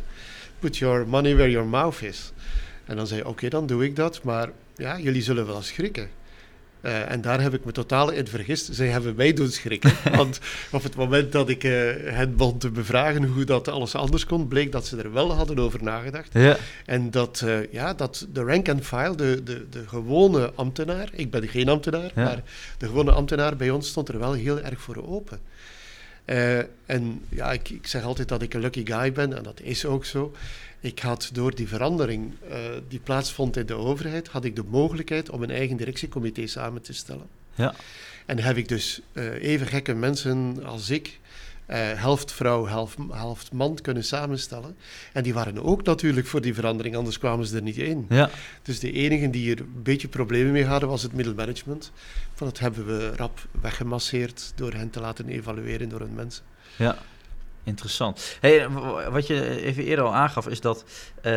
Put 0.59 0.77
your 0.77 1.07
money 1.07 1.35
where 1.35 1.51
your 1.51 1.67
mouth 1.67 2.01
is. 2.01 2.31
En 2.85 2.95
dan 2.95 3.07
zei 3.07 3.19
ik, 3.19 3.25
oké, 3.25 3.35
okay, 3.35 3.49
dan 3.49 3.67
doe 3.67 3.83
ik 3.85 3.95
dat. 3.95 4.23
Maar 4.23 4.49
ja, 4.75 4.99
jullie 4.99 5.21
zullen 5.21 5.45
wel 5.47 5.61
schrikken. 5.61 6.09
Uh, 6.85 7.11
en 7.11 7.21
daar 7.21 7.41
heb 7.41 7.53
ik 7.53 7.65
me 7.65 7.71
totaal 7.71 8.11
in 8.11 8.27
vergist. 8.27 8.69
Zij 8.71 8.87
hebben 8.87 9.15
mij 9.15 9.33
doen 9.33 9.49
schrikken. 9.49 9.91
want 10.15 10.39
op 10.71 10.83
het 10.83 10.95
moment 10.95 11.31
dat 11.31 11.49
ik 11.49 11.63
uh, 11.63 11.71
hen 12.03 12.35
begon 12.35 12.57
te 12.57 12.69
bevragen 12.71 13.23
hoe 13.23 13.43
dat 13.43 13.67
alles 13.67 13.95
anders 13.95 14.25
kon, 14.25 14.47
bleek 14.47 14.71
dat 14.71 14.85
ze 14.85 14.97
er 14.97 15.13
wel 15.13 15.31
hadden 15.33 15.59
over 15.59 15.83
nagedacht. 15.83 16.29
Ja. 16.33 16.57
En 16.85 17.11
dat, 17.11 17.41
uh, 17.45 17.71
ja, 17.71 17.93
dat 17.93 18.27
de 18.33 18.43
rank 18.43 18.69
and 18.69 18.85
file, 18.85 19.15
de, 19.15 19.43
de, 19.43 19.65
de 19.69 19.87
gewone 19.87 20.51
ambtenaar, 20.55 21.09
ik 21.13 21.31
ben 21.31 21.47
geen 21.47 21.69
ambtenaar, 21.69 22.11
Ja. 22.15 22.23
maar 22.23 22.43
de 22.77 22.85
gewone 22.85 23.11
ambtenaar 23.11 23.55
bij 23.55 23.69
ons 23.69 23.87
stond 23.87 24.09
er 24.09 24.19
wel 24.19 24.33
heel 24.33 24.59
erg 24.61 24.81
voor 24.81 25.07
open. 25.07 25.39
Uh, 26.25 26.57
en 26.85 27.21
ja, 27.29 27.51
ik, 27.51 27.69
ik 27.69 27.87
zeg 27.87 28.03
altijd 28.03 28.27
dat 28.27 28.41
ik 28.41 28.53
een 28.53 28.61
lucky 28.61 28.85
guy 28.85 29.11
ben, 29.11 29.37
en 29.37 29.43
dat 29.43 29.59
is 29.61 29.85
ook 29.85 30.05
zo. 30.05 30.33
Ik 30.79 30.99
had 30.99 31.29
door 31.33 31.55
die 31.55 31.67
verandering 31.67 32.33
uh, 32.49 32.57
die 32.87 32.99
plaatsvond 32.99 33.57
in 33.57 33.65
de 33.65 33.73
overheid, 33.73 34.27
had 34.27 34.45
ik 34.45 34.55
de 34.55 34.63
mogelijkheid 34.63 35.29
om 35.29 35.43
een 35.43 35.49
eigen 35.49 35.77
directiecomité 35.77 36.47
samen 36.47 36.81
te 36.81 36.93
stellen. 36.93 37.27
Ja. 37.55 37.75
En 38.25 38.39
heb 38.39 38.57
ik 38.57 38.67
dus 38.67 39.01
uh, 39.13 39.43
even 39.43 39.67
gekke 39.67 39.93
mensen 39.93 40.63
als 40.65 40.89
ik, 40.89 41.19
uh, 41.67 41.77
helft 41.77 42.31
vrouw, 42.31 42.67
helft, 42.67 42.97
helft 43.11 43.51
man, 43.51 43.79
kunnen 43.81 44.03
samenstellen. 44.03 44.75
En 45.13 45.23
die 45.23 45.33
waren 45.33 45.63
ook 45.63 45.83
natuurlijk 45.83 46.27
voor 46.27 46.41
die 46.41 46.53
verandering, 46.53 46.95
anders 46.95 47.19
kwamen 47.19 47.45
ze 47.45 47.55
er 47.55 47.61
niet 47.61 47.77
in. 47.77 48.05
Ja. 48.09 48.29
Dus 48.61 48.79
de 48.79 48.91
enigen 48.91 49.31
die 49.31 49.51
er 49.51 49.59
een 49.59 49.83
beetje 49.83 50.07
problemen 50.07 50.51
mee 50.51 50.65
hadden, 50.65 50.89
was 50.89 51.03
het 51.03 51.13
middelmanagement. 51.13 51.91
Dat 52.35 52.59
hebben 52.59 52.85
we 52.85 53.15
rap 53.15 53.47
weggemasseerd 53.61 54.53
door 54.55 54.73
hen 54.73 54.89
te 54.89 54.99
laten 54.99 55.27
evalueren 55.27 55.89
door 55.89 55.99
hun 55.99 56.13
mensen. 56.13 56.43
Ja. 56.75 56.97
Interessant. 57.65 58.37
Hey, 58.39 58.69
wat 59.11 59.27
je 59.27 59.61
even 59.61 59.83
eerder 59.83 60.05
al 60.05 60.15
aangaf, 60.15 60.47
is 60.47 60.61
dat 60.61 60.83
eh, 61.21 61.31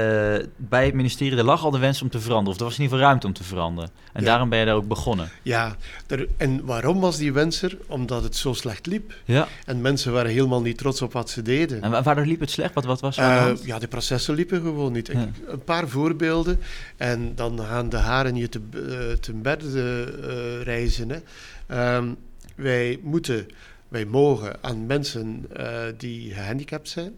bij 0.57 0.85
het 0.85 0.95
ministerie 0.95 1.39
er 1.39 1.45
lag 1.45 1.65
al 1.65 1.71
de 1.71 1.79
wens 1.79 2.03
om 2.03 2.09
te 2.11 2.21
veranderen. 2.21 2.53
Of 2.53 2.59
er 2.59 2.65
was 2.65 2.75
in 2.77 2.83
ieder 2.83 2.97
geval 2.97 3.09
ruimte 3.11 3.27
om 3.27 3.33
te 3.33 3.45
veranderen. 3.45 3.91
En 4.13 4.21
Ja. 4.23 4.27
daarom 4.29 4.49
ben 4.49 4.59
je 4.59 4.65
daar 4.65 4.75
ook 4.75 4.89
begonnen. 4.89 5.31
Ja, 5.43 5.77
er, 6.07 6.29
en 6.37 6.65
waarom 6.65 7.01
was 7.01 7.17
die 7.17 7.33
wens 7.33 7.63
er? 7.63 7.79
Omdat 7.87 8.23
het 8.23 8.37
zo 8.37 8.53
slecht 8.53 8.87
liep. 8.87 9.13
Ja. 9.25 9.49
En 9.67 9.81
mensen 9.81 10.13
waren 10.13 10.31
helemaal 10.31 10.61
niet 10.63 10.79
trots 10.79 11.03
op 11.03 11.13
wat 11.13 11.31
ze 11.31 11.43
deden. 11.43 11.83
En 11.83 11.91
wa- 11.91 12.03
waardoor 12.03 12.27
liep 12.27 12.41
het 12.41 12.51
slecht? 12.51 12.75
Wat, 12.75 12.85
wat 12.85 13.01
was 13.01 13.17
er 13.17 13.25
Eh, 13.25 13.53
ja, 13.65 13.79
de 13.79 13.89
processen 13.89 14.35
liepen 14.35 14.61
gewoon 14.61 14.93
niet. 14.93 15.07
Ja. 15.13 15.29
Een 15.47 15.65
paar 15.65 15.89
voorbeelden 15.89 16.61
en 16.97 17.33
dan 17.35 17.61
gaan 17.61 17.89
de 17.89 17.97
haren 17.97 18.37
je 18.37 18.49
te, 18.49 18.61
eh, 18.73 19.17
te 19.21 19.33
berde 19.33 20.13
eh, 20.23 20.63
reizen. 20.63 21.09
Hè. 21.11 21.19
Ehm, 21.67 22.09
wij 22.57 22.99
moeten, 23.03 23.47
wij 23.89 24.05
mogen 24.05 24.57
aan 24.61 24.87
mensen 24.87 25.47
eh, 25.57 25.83
die 25.99 26.33
gehandicapt 26.35 26.89
zijn 26.89 27.17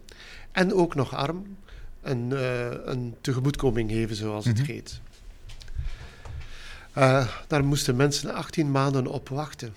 en 0.51 0.73
ook 0.73 0.95
nog 0.95 1.15
arm 1.15 1.57
een, 2.01 2.33
eh, 2.33 2.67
een 2.85 3.15
tegemoetkoming 3.21 3.91
geven, 3.91 4.15
zoals 4.15 4.45
Mhm. 4.45 4.57
het 4.57 4.67
heet. 4.67 4.99
Eh, 6.93 7.27
daar 7.47 7.63
moesten 7.65 7.95
mensen 7.95 8.33
18 8.33 8.71
maanden 8.71 9.07
op 9.07 9.29
wachten 9.29 9.73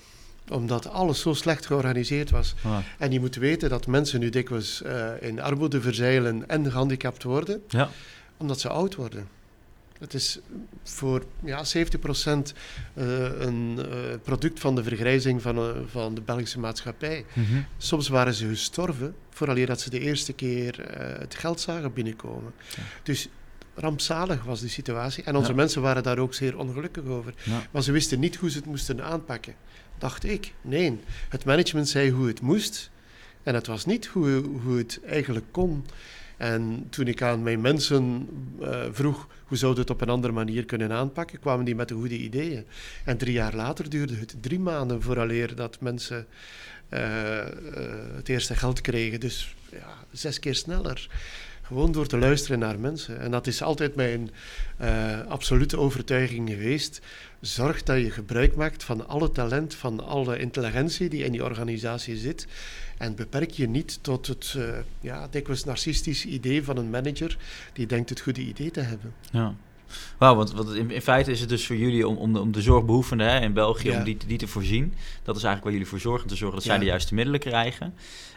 omdat 0.50 0.88
alles 0.88 1.20
zo 1.20 1.32
slecht 1.34 1.66
georganiseerd 1.66 2.30
was. 2.30 2.54
Ah, 2.64 2.78
En 2.98 3.12
je 3.12 3.20
moet 3.20 3.34
weten 3.34 3.68
dat 3.68 3.86
mensen 3.86 4.20
nu 4.20 4.30
dikwijls 4.30 4.82
in 5.20 5.40
armoede 5.40 5.80
verzeilen 5.80 6.48
en 6.48 6.70
gehandicapt 6.70 7.22
worden, 7.22 7.62
ja. 7.68 7.88
omdat 8.36 8.60
ze 8.60 8.68
oud 8.68 8.94
worden. 8.94 9.28
Het 10.02 10.14
is 10.14 10.38
voor 10.82 11.24
ja, 11.44 11.64
70% 11.64 11.68
eh, 12.94 13.40
een 13.40 13.78
eh, 13.78 13.86
product 14.22 14.60
van 14.60 14.74
de 14.74 14.82
vergrijzing 14.82 15.42
van, 15.42 15.56
eh, 15.56 15.70
van 15.86 16.14
de 16.14 16.20
Belgische 16.20 16.58
maatschappij. 16.58 17.24
Mhm. 17.32 17.60
Soms 17.76 18.08
waren 18.08 18.34
ze 18.34 18.48
gestorven 18.48 19.14
vooraleer 19.30 19.66
dat 19.66 19.80
ze 19.80 19.90
de 19.90 20.00
eerste 20.00 20.32
keer 20.32 20.94
het 21.18 21.34
geld 21.34 21.60
zagen 21.60 21.92
binnenkomen. 21.92 22.52
Ja. 22.76 22.82
Dus 23.02 23.28
rampzalig 23.74 24.44
was 24.44 24.60
die 24.60 24.68
situatie. 24.68 25.24
En 25.24 25.36
onze 25.36 25.50
Ja. 25.50 25.56
mensen 25.56 25.82
waren 25.82 26.02
daar 26.02 26.18
ook 26.18 26.34
zeer 26.34 26.58
ongelukkig 26.58 27.04
over. 27.04 27.34
Ja. 27.42 27.62
Maar 27.70 27.82
ze 27.82 27.92
wisten 27.92 28.20
niet 28.20 28.36
hoe 28.36 28.50
ze 28.50 28.56
het 28.56 28.66
moesten 28.66 29.04
aanpakken. 29.04 29.54
Dacht 29.98 30.24
ik. 30.24 30.52
Nee, 30.60 31.00
het 31.28 31.44
management 31.44 31.88
zei 31.88 32.10
hoe 32.10 32.26
het 32.26 32.40
moest. 32.40 32.90
En 33.42 33.54
het 33.54 33.66
was 33.66 33.84
niet 33.84 34.06
hoe, 34.06 34.42
hoe 34.62 34.78
het 34.78 35.00
eigenlijk 35.06 35.46
kon. 35.50 35.84
En 36.36 36.86
toen 36.90 37.06
ik 37.06 37.22
aan 37.22 37.42
mijn 37.42 37.60
mensen 37.60 38.28
vroeg 38.92 39.28
hoe 39.52 39.60
zouden 39.60 39.84
we 39.84 39.90
het 39.92 40.00
op 40.00 40.08
een 40.08 40.14
andere 40.14 40.32
manier 40.32 40.64
kunnen 40.64 40.92
aanpakken, 40.92 41.38
kwamen 41.38 41.64
die 41.64 41.74
met 41.74 41.88
de 41.88 41.94
goede 41.94 42.18
ideeën. 42.18 42.66
En 43.04 43.16
drie 43.16 43.32
jaar 43.32 43.54
later 43.54 43.90
duurde 43.90 44.14
het 44.14 44.34
drie 44.40 44.58
maanden 44.58 45.02
vooraleer 45.02 45.54
dat 45.54 45.80
mensen 45.80 46.26
eh, 46.88 47.38
eh, 47.40 47.46
het 48.14 48.28
eerste 48.28 48.54
geld 48.54 48.80
kregen. 48.80 49.20
Dus 49.20 49.54
ja, 49.70 49.94
zes 50.12 50.38
keer 50.38 50.54
sneller. 50.54 51.08
Gewoon 51.62 51.92
door 51.92 52.06
te 52.06 52.18
luisteren 52.18 52.58
naar 52.58 52.78
mensen. 52.78 53.20
En 53.20 53.30
dat 53.30 53.46
is 53.46 53.62
altijd 53.62 53.94
mijn 53.94 54.30
eh, 54.76 55.20
absolute 55.26 55.78
overtuiging 55.78 56.48
geweest. 56.48 57.00
Zorg 57.40 57.82
dat 57.82 57.96
je 57.96 58.10
gebruik 58.10 58.54
maakt 58.54 58.84
van 58.84 59.08
alle 59.08 59.32
talent, 59.32 59.74
van 59.74 60.06
alle 60.06 60.38
intelligentie 60.38 61.08
die 61.08 61.24
in 61.24 61.32
die 61.32 61.44
organisatie 61.44 62.16
zit. 62.16 62.46
En 63.02 63.14
beperk 63.14 63.50
je 63.50 63.68
niet 63.68 63.98
tot 64.02 64.26
het 64.26 64.54
eh, 64.56 64.64
ja, 65.00 65.28
dikwijls 65.30 65.64
narcistisch 65.64 66.24
idee 66.26 66.64
van 66.64 66.76
een 66.76 66.90
manager 66.90 67.36
die 67.72 67.86
denkt 67.86 68.08
het 68.10 68.20
goede 68.20 68.40
idee 68.40 68.70
te 68.70 68.80
hebben. 68.80 69.12
Ja. 69.32 69.54
Wauw, 70.18 70.34
want, 70.34 70.52
want 70.52 70.74
in, 70.74 70.90
in 70.90 71.02
feite 71.02 71.30
is 71.30 71.40
het 71.40 71.48
dus 71.48 71.66
voor 71.66 71.76
jullie 71.76 72.08
om, 72.08 72.16
om, 72.16 72.32
de, 72.32 72.40
om 72.40 72.52
de 72.52 72.62
zorgbehoevenden 72.62 73.30
hè, 73.30 73.40
in 73.40 73.52
België, 73.52 73.88
Ja. 73.90 73.98
om 73.98 74.04
die, 74.04 74.16
die 74.26 74.38
te 74.38 74.46
voorzien. 74.46 74.94
Dat 75.22 75.36
is 75.36 75.42
eigenlijk 75.42 75.62
waar 75.64 75.72
jullie 75.72 75.86
voor 75.88 75.98
zorgen, 76.00 76.28
te 76.28 76.36
zorgen 76.36 76.56
dat 76.58 76.66
zij 76.66 76.78
de 76.78 76.84
juiste 76.84 77.14
middelen 77.14 77.40
krijgen. 77.40 77.94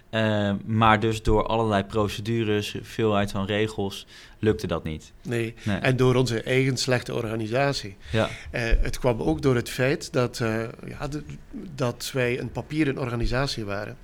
Eh, 0.09 0.53
maar 0.65 0.99
dus 0.99 1.21
door 1.21 1.45
allerlei 1.45 1.83
procedures, 1.83 2.75
veelheid 2.81 3.31
van 3.31 3.45
regels, 3.45 4.05
lukte 4.39 4.67
dat 4.67 4.83
niet. 4.83 5.11
Nee. 5.23 5.53
Nee. 5.63 5.77
En 5.77 5.97
door 5.97 6.15
onze 6.15 6.41
eigen 6.41 6.77
slechte 6.77 7.13
organisatie. 7.13 7.95
Ja, 8.11 8.29
Eh, 8.51 8.63
het 8.81 8.99
kwam 8.99 9.21
ook 9.21 9.41
door 9.41 9.55
het 9.55 9.69
feit 9.69 10.13
dat, 10.13 10.37
ja, 10.87 11.07
de- 11.07 11.23
dat 11.75 12.09
wij 12.13 12.39
een 12.39 12.51
papieren 12.51 12.97
organisatie 12.97 13.65
waren. 13.65 13.97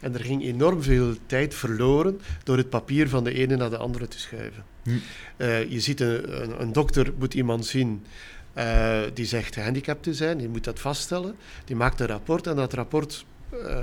En 0.00 0.14
er 0.14 0.24
ging 0.24 0.42
enorm 0.42 0.82
veel 0.82 1.14
tijd 1.26 1.54
verloren 1.54 2.20
door 2.44 2.56
het 2.56 2.70
papier 2.70 3.08
van 3.08 3.24
de 3.24 3.32
ene 3.32 3.56
naar 3.56 3.70
de 3.70 3.76
andere 3.76 4.08
te 4.08 4.18
schuiven. 4.18 4.64
Hm. 4.82 4.90
Eh, 5.36 5.70
je 5.70 5.80
ziet, 5.80 6.00
een, 6.00 6.42
een, 6.42 6.60
een 6.60 6.72
dokter 6.72 7.12
moet 7.18 7.34
iemand 7.34 7.66
zien 7.66 8.04
eh, 8.52 9.00
die 9.14 9.26
zegt 9.26 9.54
gehandicapt 9.54 10.02
te 10.02 10.14
zijn, 10.14 10.38
die 10.38 10.48
moet 10.48 10.64
dat 10.64 10.80
vaststellen. 10.80 11.36
Die 11.64 11.76
maakt 11.76 12.00
een 12.00 12.06
rapport 12.06 12.46
en 12.46 12.56
dat 12.56 12.72
rapport 12.72 13.24
eh, 13.50 13.78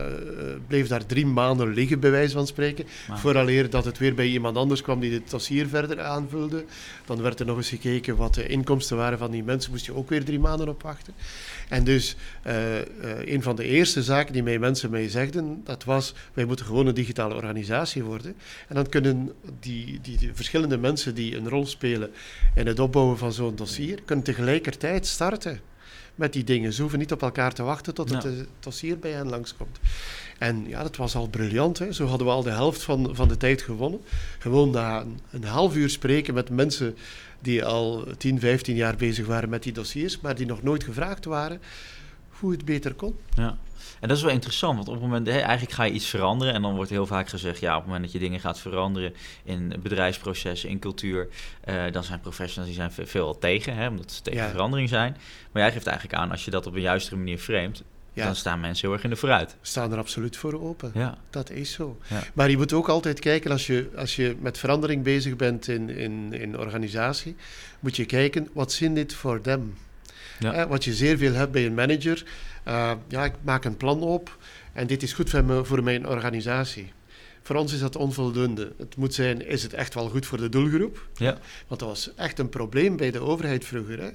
bleef 0.67 0.87
daar 0.87 1.05
drie 1.05 1.25
maanden 1.25 1.73
liggen, 1.73 1.99
bij 1.99 2.11
wijze 2.11 2.33
van 2.33 2.47
spreken. 2.47 2.85
maar- 3.07 3.19
Vooraleer 3.19 3.69
dat 3.69 3.85
het 3.85 3.97
weer 3.97 4.15
bij 4.15 4.27
iemand 4.27 4.57
anders 4.57 4.81
kwam 4.81 4.99
die 4.99 5.13
het 5.13 5.29
dossier 5.29 5.67
verder 5.67 6.01
aanvulde. 6.01 6.65
Dan 7.05 7.21
werd 7.21 7.39
er 7.39 7.45
nog 7.45 7.57
eens 7.57 7.69
gekeken 7.69 8.15
wat 8.15 8.33
de 8.33 8.47
inkomsten 8.47 8.97
waren 8.97 9.17
van 9.17 9.31
die 9.31 9.43
mensen. 9.43 9.71
Moest 9.71 9.85
je 9.85 9.95
ook 9.95 10.09
weer 10.09 10.23
drie 10.25 10.39
maanden 10.39 10.69
op 10.69 10.81
wachten. 10.81 11.13
En 11.69 11.83
dus 11.83 12.15
eh, 12.41 12.77
eh, 12.79 12.85
een 13.25 13.41
van 13.41 13.55
de 13.55 13.63
eerste 13.63 14.03
zaken 14.03 14.33
die 14.33 14.43
mij 14.43 14.59
mensen 14.59 14.89
mij 14.89 15.09
zegden, 15.09 15.61
dat 15.63 15.83
was, 15.83 16.13
wij 16.33 16.45
moeten 16.45 16.65
gewoon 16.65 16.87
een 16.87 16.93
digitale 16.93 17.35
organisatie 17.35 18.03
worden. 18.03 18.35
En 18.67 18.75
dan 18.75 18.89
kunnen 18.89 19.31
die, 19.59 19.99
die, 20.01 20.17
die 20.17 20.29
verschillende 20.33 20.77
mensen 20.77 21.15
die 21.15 21.35
een 21.37 21.49
rol 21.49 21.65
spelen 21.65 22.11
in 22.55 22.67
het 22.67 22.79
opbouwen 22.79 23.17
van 23.17 23.33
zo'n 23.33 23.55
dossier, 23.55 23.99
kunnen 24.05 24.25
tegelijkertijd 24.25 25.05
starten 25.07 25.59
met 26.15 26.33
die 26.33 26.43
dingen. 26.43 26.73
Ze 26.73 26.81
hoeven 26.81 26.99
niet 26.99 27.11
op 27.11 27.21
elkaar 27.21 27.53
te 27.53 27.63
wachten 27.63 27.93
tot 27.93 28.09
het 28.09 28.25
eh, 28.25 28.31
dossier 28.59 28.99
bij 28.99 29.11
hen 29.11 29.29
langskomt. 29.29 29.79
En 30.37 30.67
ja, 30.67 30.83
dat 30.83 30.95
was 30.95 31.15
al 31.15 31.27
briljant. 31.27 31.79
Hè. 31.79 31.91
Zo 31.91 32.05
hadden 32.05 32.27
we 32.27 32.33
al 32.33 32.43
de 32.43 32.49
helft 32.49 32.83
van, 32.83 33.15
van 33.15 33.27
de 33.27 33.37
tijd 33.37 33.61
gewonnen. 33.61 34.01
Gewoon 34.39 34.69
na 34.69 35.01
een, 35.01 35.19
een 35.31 35.43
half 35.43 35.75
uur 35.75 35.89
spreken 35.89 36.33
met 36.33 36.49
mensen 36.49 36.95
die 37.39 37.65
al 37.65 38.07
10, 38.17 38.39
15 38.39 38.75
jaar 38.75 38.95
bezig 38.95 39.25
waren 39.25 39.49
met 39.49 39.63
die 39.63 39.73
dossiers, 39.73 40.19
maar 40.19 40.35
die 40.35 40.45
nog 40.45 40.63
nooit 40.63 40.83
gevraagd 40.83 41.25
waren 41.25 41.59
hoe 42.29 42.51
het 42.51 42.65
beter 42.65 42.93
kon. 42.93 43.15
Ja. 43.35 43.57
En 43.99 44.07
dat 44.07 44.17
is 44.17 44.23
wel 44.23 44.31
interessant, 44.31 44.75
want 44.75 44.87
op 44.87 44.93
het 44.93 45.03
moment, 45.03 45.27
eigenlijk 45.27 45.71
ga 45.71 45.83
je 45.83 45.91
iets 45.93 46.05
veranderen 46.07 46.53
en 46.53 46.61
dan 46.61 46.75
wordt 46.75 46.89
heel 46.89 47.05
vaak 47.05 47.29
gezegd, 47.29 47.59
ja, 47.59 47.69
op 47.71 47.75
het 47.77 47.85
moment 47.85 48.03
dat 48.03 48.13
je 48.13 48.19
dingen 48.19 48.39
gaat 48.39 48.59
veranderen 48.59 49.13
in 49.43 49.73
bedrijfsprocessen, 49.83 50.69
in 50.69 50.79
cultuur, 50.79 51.27
eh, 51.61 51.83
dan 51.91 52.03
zijn 52.03 52.19
professionals 52.19 52.67
die 52.67 52.75
zijn 52.79 52.91
ve- 52.91 53.05
veel 53.05 53.25
al 53.27 53.37
tegen, 53.37 53.75
hè, 53.75 53.87
omdat 53.87 54.11
ze 54.11 54.21
tegen 54.21 54.39
Ja. 54.43 54.49
verandering 54.49 54.89
zijn. 54.89 55.17
Maar 55.51 55.61
jij 55.61 55.71
geeft 55.71 55.87
eigenlijk 55.87 56.17
aan, 56.19 56.31
als 56.31 56.45
je 56.45 56.51
dat 56.51 56.67
op 56.67 56.73
een 56.75 56.81
juistere 56.81 57.15
manier 57.15 57.37
framet, 57.37 57.83
Ja, 58.13 58.25
dan 58.25 58.35
staan 58.35 58.59
mensen 58.59 58.85
heel 58.87 58.95
erg 58.95 59.03
in 59.03 59.09
de 59.09 59.15
vooruit. 59.15 59.51
we 59.51 59.57
staan 59.67 59.91
er 59.91 59.97
absoluut 59.97 60.37
voor 60.37 60.61
open. 60.61 60.91
Ja, 60.93 61.17
Dat 61.29 61.49
is 61.49 61.71
zo. 61.71 61.97
Ja. 62.07 62.23
Maar 62.33 62.49
je 62.49 62.57
moet 62.57 62.73
ook 62.73 62.89
altijd 62.89 63.19
kijken, 63.19 63.51
als 63.51 63.67
je, 63.67 63.89
als 63.97 64.15
je 64.15 64.35
met 64.39 64.57
verandering 64.57 65.03
bezig 65.03 65.35
bent 65.35 65.67
in, 65.67 65.89
in, 65.89 66.33
in 66.33 66.57
organisatie, 66.57 67.35
moet 67.79 67.95
je 67.95 68.05
kijken, 68.05 68.49
what's 68.53 68.81
in 68.81 68.97
it 68.97 69.13
for 69.15 69.41
them? 69.41 69.73
Ja. 70.39 70.53
Eh, 70.53 70.65
wat 70.65 70.83
je 70.83 70.93
zeer 70.93 71.17
veel 71.17 71.33
hebt 71.33 71.51
bij 71.51 71.65
een 71.65 71.73
manager, 71.73 72.23
eh, 72.63 72.91
ja, 73.07 73.23
ik 73.23 73.33
maak 73.41 73.65
een 73.65 73.77
plan 73.77 74.01
op 74.01 74.37
en 74.73 74.87
dit 74.87 75.03
is 75.03 75.13
goed 75.13 75.29
voor, 75.29 75.43
me, 75.43 75.65
voor 75.65 75.83
mijn 75.83 76.07
organisatie. 76.07 76.91
Voor 77.45 77.55
ons 77.55 77.73
is 77.73 77.79
dat 77.79 77.95
onvoldoende. 77.95 78.71
Het 78.77 78.95
moet 78.95 79.13
zijn, 79.13 79.47
is 79.47 79.63
het 79.63 79.73
echt 79.73 79.93
wel 79.93 80.09
goed 80.09 80.25
voor 80.25 80.37
de 80.37 80.49
doelgroep? 80.49 81.07
ja, 81.15 81.37
Want 81.67 81.79
dat 81.79 81.89
was 81.89 82.11
echt 82.15 82.39
een 82.39 82.49
probleem 82.49 82.97
bij 82.97 83.11
de 83.11 83.19
overheid 83.19 83.65
vroeger. 83.65 83.99
Hè. 83.99 84.09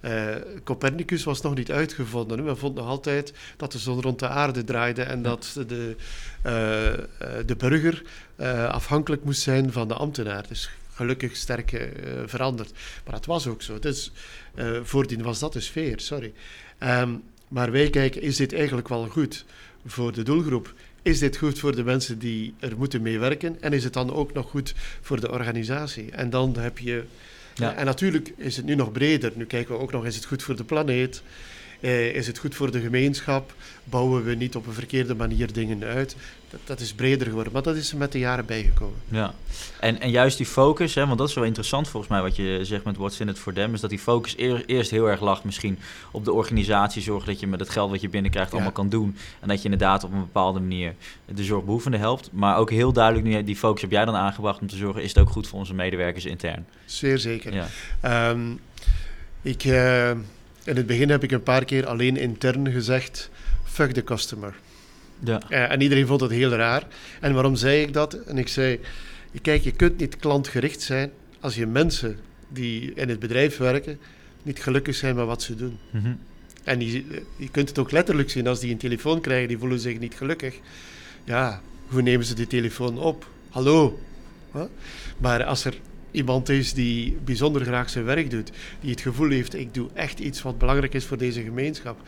Eh, 0.00 0.42
Copernicus 0.64 1.24
was 1.24 1.40
nog 1.40 1.54
niet 1.54 1.70
uitgevonden. 1.70 2.38
Hè. 2.38 2.44
Men 2.44 2.58
vond 2.58 2.74
nog 2.74 2.86
altijd 2.86 3.32
dat 3.56 3.72
de 3.72 3.78
zon 3.78 4.02
rond 4.02 4.18
de 4.18 4.28
aarde 4.28 4.64
draaide 4.64 5.02
en 5.02 5.22
dat 5.22 5.56
de, 5.66 5.96
eh, 6.42 6.52
de 7.46 7.56
burger 7.56 8.02
afhankelijk 8.68 9.24
moest 9.24 9.42
zijn 9.42 9.72
van 9.72 9.88
de 9.88 9.94
ambtenaar. 9.94 10.44
Dus 10.48 10.70
gelukkig 10.96 11.36
sterk 11.36 11.72
eh, 11.72 11.86
veranderd. 12.26 12.72
Maar 13.04 13.14
dat 13.14 13.26
was 13.26 13.46
ook 13.46 13.62
zo. 13.62 13.78
Dus, 13.78 14.12
eh, 14.54 14.80
voordien 14.82 15.22
was 15.22 15.38
dat 15.38 15.52
de 15.52 15.60
sfeer, 15.60 16.00
sorry. 16.00 16.32
Ehm, 16.78 17.10
maar 17.48 17.70
wij 17.70 17.90
kijken, 17.90 18.22
is 18.22 18.36
dit 18.36 18.52
eigenlijk 18.52 18.88
wel 18.88 19.06
goed 19.06 19.44
voor 19.86 20.12
de 20.12 20.22
doelgroep? 20.22 20.74
Is 21.02 21.18
dit 21.18 21.36
goed 21.36 21.58
voor 21.58 21.76
de 21.76 21.84
mensen 21.84 22.18
die 22.18 22.54
er 22.58 22.76
moeten 22.76 23.02
mee 23.02 23.18
werken? 23.18 23.62
En 23.62 23.72
is 23.72 23.84
het 23.84 23.92
dan 23.92 24.12
ook 24.12 24.32
nog 24.32 24.50
goed 24.50 24.74
voor 25.00 25.20
de 25.20 25.30
organisatie? 25.30 26.10
En 26.10 26.30
dan 26.30 26.56
heb 26.58 26.78
je... 26.78 27.04
Ja. 27.54 27.74
En 27.74 27.84
natuurlijk 27.84 28.32
is 28.36 28.56
het 28.56 28.66
nu 28.66 28.74
nog 28.74 28.92
breder. 28.92 29.32
Nu 29.34 29.44
kijken 29.44 29.74
we 29.74 29.80
ook 29.80 29.92
nog, 29.92 30.06
is 30.06 30.16
het 30.16 30.24
goed 30.24 30.42
voor 30.42 30.56
de 30.56 30.64
planeet? 30.64 31.22
Eh, 31.80 32.14
is 32.14 32.26
het 32.26 32.38
goed 32.38 32.54
voor 32.54 32.70
de 32.70 32.80
gemeenschap? 32.80 33.54
Bouwen 33.84 34.24
we 34.24 34.34
niet 34.34 34.56
op 34.56 34.66
een 34.66 34.72
verkeerde 34.72 35.14
manier 35.14 35.52
dingen 35.52 35.84
uit? 35.84 36.16
Dat, 36.56 36.66
dat 36.66 36.80
is 36.80 36.92
breder 36.94 37.26
geworden, 37.26 37.52
maar 37.52 37.62
dat 37.62 37.76
is 37.76 37.90
er 37.92 37.96
met 37.96 38.12
de 38.12 38.18
jaren 38.18 38.46
bijgekomen. 38.46 38.98
ja. 39.08 39.34
En, 39.80 40.00
en 40.00 40.10
juist 40.10 40.36
die 40.36 40.46
focus, 40.46 40.94
hè, 40.94 41.06
want 41.06 41.18
dat 41.18 41.28
is 41.28 41.34
wel 41.34 41.44
interessant 41.44 41.88
volgens 41.88 42.12
mij 42.12 42.22
wat 42.22 42.36
je 42.36 42.58
zegt 42.62 42.84
met 42.84 42.96
What's 42.96 43.20
in 43.20 43.28
it 43.28 43.38
for 43.38 43.52
them, 43.52 43.74
is 43.74 43.80
dat 43.80 43.90
die 43.90 43.98
focus 43.98 44.34
eer- 44.38 44.64
eerst 44.66 44.90
heel 44.90 45.06
erg 45.10 45.20
lag 45.20 45.44
misschien 45.44 45.78
op 46.10 46.24
de 46.24 46.32
organisatie, 46.32 47.02
zorgen 47.02 47.26
dat 47.26 47.40
je 47.40 47.46
met 47.46 47.60
het 47.60 47.68
geld 47.70 47.90
wat 47.90 48.00
je 48.00 48.08
binnenkrijgt 48.08 48.48
Ja. 48.50 48.54
allemaal 48.56 48.72
kan 48.74 48.88
doen. 48.88 49.16
En 49.40 49.48
dat 49.48 49.58
je 49.58 49.64
inderdaad 49.64 50.04
op 50.04 50.12
een 50.12 50.18
bepaalde 50.18 50.60
manier 50.60 50.94
de 51.24 51.44
zorgbehoevende 51.44 51.96
helpt. 51.96 52.30
Maar 52.32 52.56
ook 52.56 52.70
heel 52.70 52.92
duidelijk, 52.92 53.26
nu 53.26 53.44
die 53.44 53.56
focus 53.56 53.80
heb 53.82 53.90
jij 53.90 54.04
dan 54.04 54.14
aangebracht 54.16 54.60
om 54.60 54.66
te 54.66 54.76
zorgen, 54.76 55.02
is 55.02 55.08
het 55.08 55.18
ook 55.18 55.30
goed 55.30 55.48
voor 55.48 55.58
onze 55.58 55.74
medewerkers 55.74 56.24
intern. 56.24 56.66
Zeer 56.84 57.18
zeker. 57.18 57.54
Ja, 57.54 57.66
Ehm, 58.00 58.50
ik, 59.42 59.64
eh, 59.64 60.10
in 60.64 60.76
het 60.76 60.86
begin 60.86 61.10
heb 61.10 61.22
ik 61.22 61.30
een 61.30 61.42
paar 61.42 61.64
keer 61.64 61.86
alleen 61.86 62.16
intern 62.16 62.70
gezegd: 62.72 63.30
fuck 63.64 63.92
the 63.92 64.04
customer. 64.04 64.54
Ja. 65.18 65.40
Eh, 65.48 65.70
en 65.70 65.80
iedereen 65.80 66.06
vond 66.06 66.20
het 66.20 66.30
heel 66.30 66.50
raar. 66.50 66.86
En 67.20 67.34
waarom 67.34 67.56
zei 67.56 67.82
ik 67.82 67.92
dat? 67.92 68.14
En 68.14 68.38
ik 68.38 68.48
zei, 68.48 68.80
kijk, 69.42 69.62
je 69.62 69.72
kunt 69.72 69.98
niet 69.98 70.16
klantgericht 70.16 70.82
zijn 70.82 71.10
als 71.40 71.54
je 71.54 71.66
mensen 71.66 72.18
die 72.48 72.92
in 72.94 73.08
het 73.08 73.18
bedrijf 73.18 73.56
werken 73.56 73.98
niet 74.42 74.62
gelukkig 74.62 74.94
zijn 74.94 75.16
met 75.16 75.26
wat 75.26 75.42
ze 75.42 75.54
doen. 75.54 75.78
Mhm. 75.90 76.14
En 76.64 76.78
die, 76.78 77.06
je 77.36 77.48
kunt 77.50 77.68
het 77.68 77.78
ook 77.78 77.90
letterlijk 77.90 78.30
zien 78.30 78.46
als 78.46 78.60
die 78.60 78.70
een 78.72 78.78
telefoon 78.78 79.20
krijgen, 79.20 79.48
die 79.48 79.58
voelen 79.58 79.78
zich 79.78 79.98
niet 79.98 80.14
gelukkig. 80.14 80.58
Ja, 81.24 81.60
hoe 81.86 82.02
nemen 82.02 82.26
ze 82.26 82.34
die 82.34 82.46
telefoon 82.46 82.98
op? 82.98 83.28
Hallo? 83.50 83.98
Huh? 84.52 84.64
Maar 85.18 85.44
als 85.44 85.64
er 85.64 85.74
iemand 86.16 86.48
is 86.48 86.72
die 86.72 87.18
bijzonder 87.24 87.64
graag 87.64 87.90
zijn 87.90 88.04
werk 88.04 88.30
doet, 88.30 88.50
die 88.80 88.90
het 88.90 89.00
gevoel 89.00 89.30
heeft, 89.30 89.54
ik 89.54 89.74
doe 89.74 89.88
echt 89.94 90.18
iets 90.18 90.42
wat 90.42 90.58
belangrijk 90.58 90.94
is 90.94 91.04
voor 91.04 91.18
deze 91.18 91.42
gemeenschap, 91.42 91.98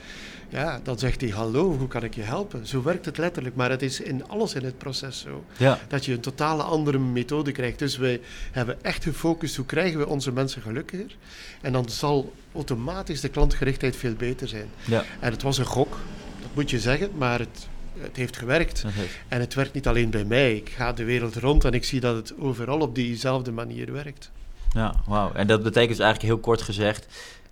ja, 0.48 0.80
dan 0.82 0.98
zegt 0.98 1.20
hij, 1.20 1.30
hallo, 1.30 1.76
hoe 1.76 1.88
kan 1.88 2.04
ik 2.04 2.14
je 2.14 2.22
helpen? 2.22 2.66
Zo 2.66 2.82
werkt 2.82 3.04
het 3.04 3.18
letterlijk, 3.18 3.56
maar 3.56 3.70
het 3.70 3.82
is 3.82 4.00
in 4.00 4.28
alles 4.28 4.54
in 4.54 4.64
het 4.64 4.78
proces 4.78 5.20
zo. 5.20 5.44
Ja. 5.56 5.78
Dat 5.88 6.04
je 6.04 6.12
een 6.12 6.20
totale 6.20 6.62
andere 6.62 6.98
methode 6.98 7.52
krijgt. 7.52 7.78
Dus 7.78 7.96
wij 7.96 8.20
hebben 8.50 8.82
echt 8.82 9.02
gefocust, 9.04 9.56
hoe 9.56 9.66
krijgen 9.66 9.98
we 9.98 10.06
onze 10.06 10.32
mensen 10.32 10.62
gelukkiger? 10.62 11.16
En 11.60 11.72
dan 11.72 11.88
zal 11.88 12.32
automatisch 12.54 13.20
de 13.20 13.28
klantgerichtheid 13.28 13.96
veel 13.96 14.14
beter 14.14 14.48
zijn. 14.48 14.68
Ja. 14.84 15.04
En 15.20 15.32
het 15.32 15.42
was 15.42 15.58
een 15.58 15.64
gok, 15.64 15.98
dat 16.40 16.50
moet 16.54 16.70
je 16.70 16.80
zeggen, 16.80 17.10
maar 17.18 17.38
het, 17.38 17.68
het 18.00 18.16
heeft 18.16 18.36
gewerkt. 18.36 18.84
Heeft- 18.86 19.18
En 19.28 19.40
het 19.40 19.54
werkt 19.54 19.72
niet 19.74 19.86
alleen 19.86 20.10
bij 20.10 20.24
mij. 20.24 20.56
Ik 20.56 20.68
ga 20.68 20.92
de 20.92 21.04
wereld 21.04 21.36
rond 21.36 21.64
en 21.64 21.72
ik 21.72 21.84
zie 21.84 22.00
dat 22.00 22.16
het 22.16 22.38
overal 22.38 22.80
op 22.80 22.94
diezelfde 22.94 23.52
manier 23.52 23.92
werkt. 23.92 24.30
Ja, 24.72 24.94
wauw. 25.06 25.32
En 25.32 25.46
dat 25.46 25.62
betekent 25.62 25.96
dus 25.96 26.04
eigenlijk 26.06 26.34
heel 26.34 26.42
kort 26.42 26.62
gezegd, 26.62 27.06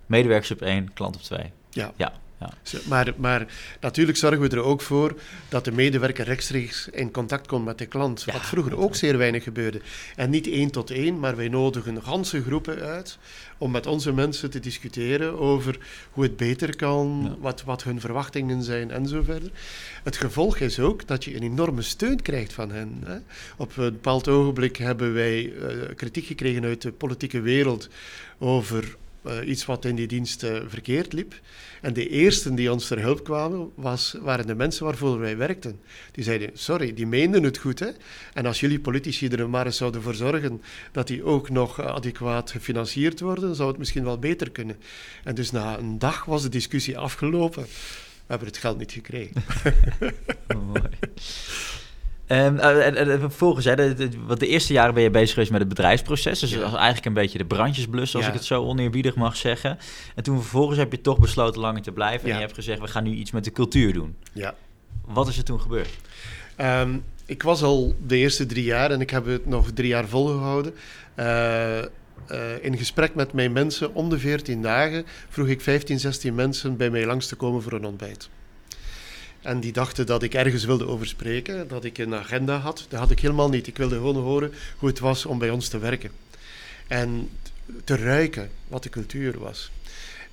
medewerkers 0.05 0.51
op 0.51 0.61
één, 0.61 0.93
klant 0.93 1.15
op 1.15 1.21
twee. 1.21 1.51
Ja. 1.69 1.91
Ja, 1.95 2.13
ja. 2.39 2.53
Maar, 2.87 3.13
maar 3.17 3.45
natuurlijk 3.81 4.17
zorgen 4.17 4.41
we 4.41 4.49
er 4.49 4.63
ook 4.63 4.81
voor 4.81 5.19
dat 5.49 5.65
de 5.65 5.71
medewerker 5.71 6.25
rechtstreeks 6.25 6.89
in 6.91 7.11
contact 7.11 7.47
komt 7.47 7.65
met 7.65 7.77
de 7.77 7.85
klant. 7.85 8.23
Ja. 8.25 8.33
Wat 8.33 8.45
vroeger 8.45 8.77
ook 8.77 8.95
zeer 8.95 9.17
weinig 9.17 9.43
gebeurde. 9.43 9.81
En 10.15 10.29
niet 10.29 10.47
één 10.47 10.71
tot 10.71 10.91
één, 10.91 11.19
maar 11.19 11.35
wij 11.35 11.47
nodigen 11.47 12.03
ganse 12.03 12.43
groepen 12.43 12.79
uit 12.79 13.17
om 13.57 13.71
met 13.71 13.85
onze 13.85 14.13
mensen 14.13 14.49
te 14.49 14.59
discussiëren 14.59 15.39
over 15.39 15.79
hoe 16.11 16.23
het 16.23 16.37
beter 16.37 16.75
kan, 16.75 17.21
Ja. 17.23 17.35
wat, 17.39 17.63
wat 17.63 17.83
hun 17.83 17.99
verwachtingen 17.99 18.63
zijn 18.63 18.91
en 18.91 19.07
zo 19.07 19.21
verder. 19.23 19.51
Het 20.03 20.17
gevolg 20.17 20.57
is 20.57 20.79
ook 20.79 21.07
dat 21.07 21.23
je 21.23 21.35
een 21.35 21.43
enorme 21.43 21.81
steun 21.81 22.21
krijgt 22.21 22.53
van 22.53 22.71
hen. 22.71 23.01
Hè. 23.05 23.17
Op 23.57 23.77
een 23.77 23.91
bepaald 23.91 24.27
ogenblik 24.27 24.75
hebben 24.77 25.13
wij 25.13 25.53
eh, 25.53 25.95
kritiek 25.95 26.25
gekregen 26.25 26.63
uit 26.63 26.81
de 26.81 26.91
politieke 26.91 27.41
wereld 27.41 27.89
over 28.37 28.95
eh, 29.27 29.47
iets 29.47 29.65
wat 29.65 29.85
in 29.85 29.95
die 29.95 30.07
dienst 30.07 30.43
eh, 30.43 30.55
verkeerd 30.67 31.13
liep. 31.13 31.39
En 31.81 31.93
de 31.93 32.09
eersten 32.09 32.55
die 32.55 32.71
ons 32.71 32.87
ter 32.87 32.99
hulp 32.99 33.23
kwamen, 33.23 33.71
was, 33.75 34.15
waren 34.21 34.47
de 34.47 34.55
mensen 34.55 34.85
waarvoor 34.85 35.19
wij 35.19 35.37
werkten. 35.37 35.79
Die 36.11 36.23
zeiden, 36.23 36.49
sorry, 36.53 36.93
die 36.93 37.07
meenden 37.07 37.43
het 37.43 37.57
goed. 37.57 37.79
Hè? 37.79 37.89
En 38.33 38.45
als 38.45 38.59
jullie 38.59 38.79
politici 38.79 39.27
er 39.27 39.49
maar 39.49 39.65
eens 39.65 39.77
zouden 39.77 40.01
voor 40.01 40.15
zorgen 40.15 40.61
dat 40.91 41.07
die 41.07 41.23
ook 41.23 41.49
nog 41.49 41.79
eh, 41.79 41.85
adequaat 41.85 42.51
gefinancierd 42.51 43.19
worden, 43.19 43.55
zou 43.55 43.69
het 43.69 43.77
misschien 43.77 44.03
wel 44.03 44.19
beter 44.19 44.51
kunnen. 44.51 44.77
En 45.23 45.35
dus 45.35 45.51
na 45.51 45.77
een 45.77 45.99
dag 45.99 46.25
was 46.25 46.41
de 46.41 46.49
discussie 46.49 46.97
afgelopen. 46.97 47.63
We 47.63 48.33
hebben 48.33 48.47
het 48.47 48.57
geld 48.57 48.77
niet 48.77 48.91
gekregen. 48.91 49.43
Mooi. 50.67 50.89
Ehm, 52.27 52.57
eh, 52.57 52.85
en, 52.85 52.95
en, 52.95 53.11
en 53.11 53.19
vervolgens, 53.19 53.65
hè, 53.65 53.75
de, 53.75 53.93
de- 53.93 54.09
want 54.25 54.39
de 54.39 54.47
eerste 54.47 54.73
jaren 54.73 54.93
ben 54.93 55.03
je 55.03 55.09
bezig 55.09 55.29
geweest 55.33 55.51
met 55.51 55.59
het 55.59 55.69
bedrijfsproces. 55.69 56.39
Dus 56.39 56.49
Ja. 56.49 56.55
dat 56.55 56.65
was 56.65 56.75
eigenlijk 56.75 57.05
een 57.05 57.13
beetje 57.13 57.37
de 57.37 57.45
brandjesblus, 57.45 58.15
als 58.15 58.23
Ja. 58.23 58.29
ik 58.29 58.35
het 58.35 58.45
zo 58.45 58.63
oneerbiedig 58.63 59.15
mag 59.15 59.35
zeggen. 59.35 59.77
En 60.15 60.23
toen 60.23 60.41
vervolgens 60.41 60.77
heb 60.77 60.91
je 60.91 61.01
toch 61.01 61.19
besloten 61.19 61.61
langer 61.61 61.81
te 61.81 61.91
blijven. 61.91 62.21
En 62.23 62.27
Ja. 62.29 62.33
je 62.35 62.41
hebt 62.41 62.53
gezegd, 62.55 62.79
we 62.79 62.87
gaan 62.87 63.03
nu 63.03 63.11
iets 63.13 63.31
met 63.31 63.43
de 63.43 63.51
cultuur 63.51 63.93
doen. 63.93 64.15
Ja. 64.33 64.55
Wat 65.05 65.27
is 65.27 65.37
er 65.37 65.43
toen 65.43 65.61
gebeurd? 65.61 65.89
Ehm, 66.55 66.97
ik 67.25 67.43
was 67.43 67.63
al 67.63 67.95
de 68.07 68.17
eerste 68.17 68.45
drie 68.45 68.63
jaar 68.63 68.91
en 68.91 69.01
ik 69.01 69.09
heb 69.09 69.25
het 69.25 69.45
nog 69.45 69.71
drie 69.71 69.87
jaar 69.87 70.07
volgehouden. 70.07 70.73
Eh, 71.15 71.77
eh, 71.79 71.87
in 72.61 72.77
gesprek 72.77 73.15
met 73.15 73.33
mijn 73.33 73.51
mensen 73.51 73.93
om 73.93 74.09
de 74.09 74.19
14 74.19 74.61
dagen 74.61 75.05
vroeg 75.29 75.47
ik 75.47 75.61
15, 75.61 75.99
16 75.99 76.35
mensen 76.35 76.77
bij 76.77 76.89
mij 76.89 77.05
langs 77.05 77.27
te 77.27 77.35
komen 77.35 77.61
voor 77.61 77.71
een 77.73 77.85
ontbijt. 77.85 78.29
En 79.41 79.59
die 79.59 79.71
dachten 79.71 80.05
dat 80.05 80.23
ik 80.23 80.33
ergens 80.33 80.65
wilde 80.65 80.87
over 80.87 81.07
spreken, 81.07 81.67
dat 81.67 81.83
ik 81.83 81.97
een 81.97 82.15
agenda 82.15 82.57
had. 82.57 82.85
Dat 82.89 82.99
had 82.99 83.11
ik 83.11 83.19
helemaal 83.19 83.49
niet. 83.49 83.67
Ik 83.67 83.77
wilde 83.77 83.95
gewoon 83.95 84.15
horen 84.15 84.53
hoe 84.77 84.89
het 84.89 84.99
was 84.99 85.25
om 85.25 85.39
bij 85.39 85.49
ons 85.49 85.67
te 85.67 85.79
werken. 85.79 86.11
En 86.87 87.29
te 87.83 87.95
ruiken 87.95 88.49
wat 88.67 88.83
de 88.83 88.89
cultuur 88.89 89.39
was. 89.39 89.71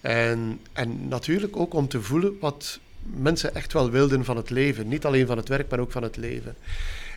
En, 0.00 0.60
en 0.72 1.08
natuurlijk 1.08 1.56
ook 1.56 1.74
om 1.74 1.88
te 1.88 2.02
voelen 2.02 2.36
wat 2.40 2.78
mensen 3.02 3.54
echt 3.54 3.72
wel 3.72 3.90
wilden 3.90 4.24
van 4.24 4.36
het 4.36 4.50
leven. 4.50 4.88
Niet 4.88 5.04
alleen 5.04 5.26
van 5.26 5.36
het 5.36 5.48
werk, 5.48 5.70
maar 5.70 5.80
ook 5.80 5.92
van 5.92 6.02
het 6.02 6.16
leven. 6.16 6.56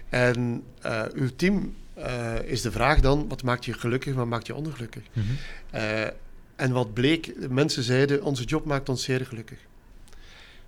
En 0.10 0.64
eh 0.82 1.04
ultiem 1.16 1.76
eh, 1.94 2.36
is 2.44 2.62
de 2.62 2.72
vraag 2.72 3.00
dan, 3.00 3.28
wat 3.28 3.44
maakt 3.44 3.66
je 3.66 3.74
gelukkig, 3.74 4.14
wat 4.14 4.26
maakt 4.26 4.48
je 4.48 4.56
ongelukkig? 4.56 5.04
Eh, 5.70 6.02
en 6.56 6.72
wat 6.72 6.94
bleek, 6.94 7.50
mensen 7.50 7.84
zeiden, 7.84 8.24
onze 8.24 8.44
job 8.44 8.66
maakt 8.66 8.90
ons 8.90 9.04
zeer 9.04 9.26
gelukkig. 9.26 9.58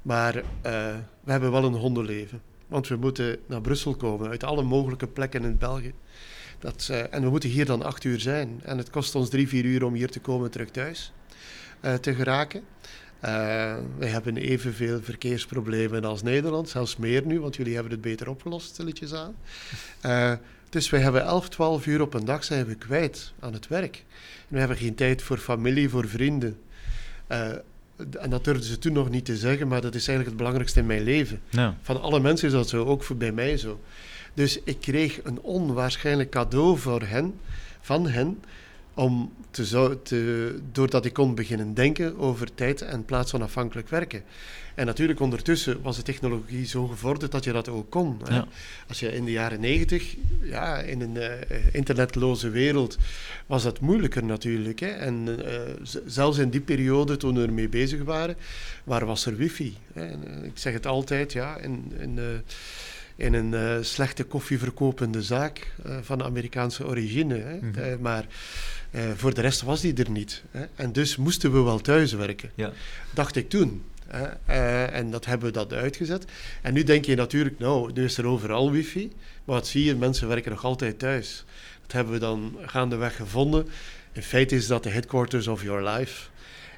Maar 0.01 0.35
eh, 0.35 0.43
we 1.23 1.31
hebben 1.31 1.51
wel 1.51 1.63
een 1.63 1.73
hondenleven. 1.73 2.41
Want 2.67 2.88
we 2.88 2.95
moeten 2.95 3.39
naar 3.45 3.62
Brussel 3.62 3.95
komen, 3.95 4.29
uit 4.29 4.43
alle 4.43 4.63
mogelijke 4.63 5.07
plekken 5.07 5.43
in 5.43 5.57
België. 5.57 5.93
Dat, 6.59 6.88
eh, 6.91 7.13
en 7.13 7.21
we 7.21 7.29
moeten 7.29 7.49
hier 7.49 7.65
dan 7.65 7.83
acht 7.83 8.03
uur 8.03 8.19
zijn. 8.19 8.59
En 8.63 8.77
het 8.77 8.89
kost 8.89 9.15
ons 9.15 9.29
drie, 9.29 9.47
vier 9.47 9.65
uur 9.65 9.83
om 9.83 9.93
hier 9.93 10.09
te 10.09 10.19
komen 10.19 10.45
en 10.45 10.51
terug 10.51 10.69
thuis 10.69 11.12
eh, 11.79 11.93
te 11.93 12.13
geraken. 12.13 12.63
Wij 13.97 14.09
hebben 14.09 14.38
evenveel 14.38 15.01
verkeersproblemen 15.01 16.05
als 16.05 16.21
Nederland, 16.21 16.69
zelfs 16.69 16.97
meer 16.97 17.25
nu, 17.25 17.39
want 17.39 17.55
jullie 17.55 17.73
hebben 17.73 17.91
het 17.91 18.01
beter 18.01 18.29
opgelost, 18.29 18.67
stilletjes 18.67 19.13
aan. 19.13 19.35
Dus 20.69 20.89
wij 20.89 20.99
hebben 20.99 21.23
11, 21.23 21.49
12 21.49 21.85
uur 21.85 22.01
op 22.01 22.13
een 22.13 22.25
dag 22.25 22.43
zijn 22.43 22.65
we 22.65 22.75
kwijt 22.75 23.33
aan 23.39 23.53
het 23.53 23.67
werk. 23.67 24.05
En 24.47 24.53
we 24.53 24.59
hebben 24.59 24.77
geen 24.77 24.95
tijd 24.95 25.21
voor 25.21 25.38
familie, 25.38 25.89
voor 25.89 26.07
vrienden. 26.07 26.57
En 28.19 28.29
dat 28.29 28.43
durfden 28.43 28.65
ze 28.65 28.79
toen 28.79 28.93
nog 28.93 29.09
niet 29.09 29.25
te 29.25 29.38
zeggen, 29.38 29.67
maar 29.67 29.81
dat 29.81 29.95
is 29.95 30.07
eigenlijk 30.07 30.27
het 30.27 30.38
belangrijkste 30.38 30.79
in 30.79 30.85
mijn 30.85 31.03
leven. 31.03 31.41
Van 31.81 32.01
alle 32.01 32.19
mensen 32.19 32.47
is 32.47 32.53
dat 32.53 32.69
zo, 32.69 32.85
ook 32.85 33.03
voor 33.03 33.15
bij 33.17 33.31
mij 33.31 33.57
zo. 33.57 33.79
Dus 34.33 34.59
ik 34.63 34.77
kreeg 34.79 35.19
een 35.23 35.41
onwaarschijnlijk 35.41 36.29
cadeau 36.29 36.77
voor 36.77 37.01
hen, 37.01 37.33
van 37.81 38.07
hen, 38.07 38.39
om 38.99 39.31
te, 39.51 39.65
zo, 39.65 40.01
te, 40.01 40.59
doordat 40.71 41.05
ik 41.05 41.13
kon 41.13 41.35
beginnen 41.35 41.73
denken 41.73 42.17
over 42.17 42.53
tijd 42.53 42.81
en 42.81 43.05
plaatsonafhankelijk 43.05 43.89
werken. 43.89 44.23
En 44.75 44.85
natuurlijk 44.85 45.19
ondertussen 45.19 45.81
was 45.81 45.95
de 45.95 46.01
technologie 46.01 46.65
zo 46.65 46.88
gevorderd 46.88 47.31
dat 47.31 47.43
je 47.43 47.51
dat 47.51 47.69
ook 47.69 47.89
kon. 47.89 48.21
Ja. 48.29 48.47
Als 48.88 48.99
je 48.99 49.13
in 49.13 49.25
de 49.25 49.31
jaren 49.31 49.59
negentig, 49.59 50.15
ja, 50.41 50.79
in 50.79 51.01
een 51.01 51.17
eh, 51.17 51.57
internetloze 51.71 52.49
wereld, 52.49 52.97
was 53.45 53.63
dat 53.63 53.79
moeilijker 53.79 54.23
natuurlijk. 54.23 54.79
Hè. 54.79 54.88
En 54.88 55.45
eh, 55.45 55.62
zelfs 56.05 56.38
in 56.38 56.49
die 56.49 56.62
periode, 56.62 57.17
toen 57.17 57.35
we 57.35 57.41
ermee 57.41 57.69
bezig 57.69 58.03
waren, 58.03 58.35
waar 58.83 59.05
was 59.05 59.25
er 59.25 59.35
wifi? 59.35 59.77
Hè? 59.93 60.05
En, 60.05 60.27
eh, 60.27 60.43
ik 60.43 60.57
zeg 60.57 60.73
het 60.73 60.85
altijd, 60.85 61.33
ja, 61.33 61.57
in, 61.57 61.91
in, 61.99 62.19
in 63.19 63.34
een 63.34 63.53
eh, 63.53 63.84
slechte 63.84 64.23
koffieverkopende 64.23 65.21
zaak 65.21 65.73
eh, 65.84 65.97
van 66.01 66.23
Amerikaanse 66.23 66.88
origine. 66.88 67.36
Hè? 67.36 67.58
Mhm. 67.58 67.79
Eh, 67.79 67.97
maar 67.99 68.25
voor 69.15 69.34
de 69.34 69.41
rest 69.41 69.62
was 69.62 69.82
die 69.82 69.93
er 69.93 70.10
niet. 70.10 70.43
Hè? 70.51 70.65
En 70.75 70.91
dus 70.91 71.15
moesten 71.15 71.51
we 71.51 71.62
wel 71.62 71.79
thuis 71.79 72.13
werken, 72.13 72.51
ja. 72.55 72.71
dacht 73.13 73.36
ik 73.36 73.49
toen. 73.49 73.84
en 74.45 75.12
dat 75.12 75.25
hebben 75.25 75.47
we 75.47 75.53
dat 75.53 75.73
uitgezet. 75.73 76.25
En 76.62 76.73
nu 76.73 76.84
denk 76.84 77.05
je 77.05 77.15
natuurlijk, 77.15 77.60
nou, 77.60 77.91
nu 77.93 78.03
is 78.03 78.17
er 78.17 78.25
overal 78.25 78.71
wifi. 78.71 79.12
Maar 79.43 79.55
wat 79.55 79.67
zie 79.67 79.84
je, 79.84 79.95
mensen 79.95 80.27
werken 80.27 80.51
nog 80.51 80.63
altijd 80.63 80.99
thuis. 80.99 81.45
Dat 81.82 81.91
hebben 81.91 82.13
we 82.13 82.19
dan 82.19 82.58
gaandeweg 82.65 83.15
gevonden. 83.15 83.67
In 84.12 84.23
feite 84.23 84.55
is 84.55 84.67
dat 84.67 84.84
de 84.84 84.89
headquarters 84.89 85.47
of 85.47 85.63
your 85.63 85.89
life. 85.89 86.27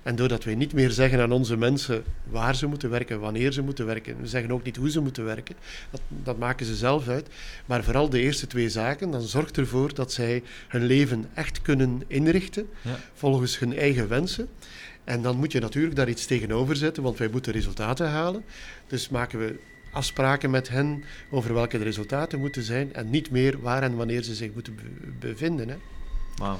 En 0.03 0.15
doordat 0.15 0.43
wij 0.43 0.55
niet 0.55 0.73
meer 0.73 0.91
zeggen 0.91 1.21
aan 1.21 1.31
onze 1.31 1.57
mensen 1.57 2.03
waar 2.23 2.55
ze 2.55 2.67
moeten 2.67 2.89
werken, 2.89 3.19
wanneer 3.19 3.51
ze 3.51 3.61
moeten 3.61 3.85
werken, 3.85 4.21
we 4.21 4.27
zeggen 4.27 4.51
ook 4.51 4.63
niet 4.63 4.75
hoe 4.75 4.89
ze 4.89 4.99
moeten 5.01 5.25
werken, 5.25 5.55
dat, 5.89 6.01
dat 6.07 6.37
maken 6.37 6.65
ze 6.65 6.75
zelf 6.75 7.07
uit. 7.07 7.27
Maar 7.65 7.83
vooral 7.83 8.09
de 8.09 8.19
eerste 8.19 8.47
twee 8.47 8.69
zaken, 8.69 9.11
dan 9.11 9.21
zorgt 9.21 9.57
ervoor 9.57 9.93
dat 9.93 10.13
zij 10.13 10.43
hun 10.67 10.85
leven 10.85 11.25
echt 11.33 11.61
kunnen 11.61 12.03
inrichten 12.07 12.67
Ja. 12.81 12.99
volgens 13.13 13.59
hun 13.59 13.77
eigen 13.77 14.07
wensen. 14.07 14.47
En 15.03 15.21
dan 15.21 15.37
moet 15.37 15.51
je 15.51 15.59
natuurlijk 15.59 15.95
daar 15.95 16.09
iets 16.09 16.25
tegenover 16.25 16.75
zetten, 16.75 17.03
want 17.03 17.17
wij 17.17 17.27
moeten 17.31 17.53
resultaten 17.53 18.09
halen. 18.09 18.43
Dus 18.87 19.09
maken 19.09 19.39
we 19.39 19.59
afspraken 19.91 20.49
met 20.49 20.69
hen 20.69 21.03
over 21.31 21.53
welke 21.53 21.77
de 21.77 21.83
resultaten 21.83 22.39
moeten 22.39 22.63
zijn 22.63 22.93
en 22.93 23.09
niet 23.09 23.31
meer 23.31 23.61
waar 23.61 23.83
en 23.83 23.95
wanneer 23.95 24.23
ze 24.23 24.35
zich 24.35 24.53
moeten 24.53 24.75
be- 24.75 25.27
bevinden. 25.27 25.69
Hè. 25.69 25.75
Wauw. 26.35 26.59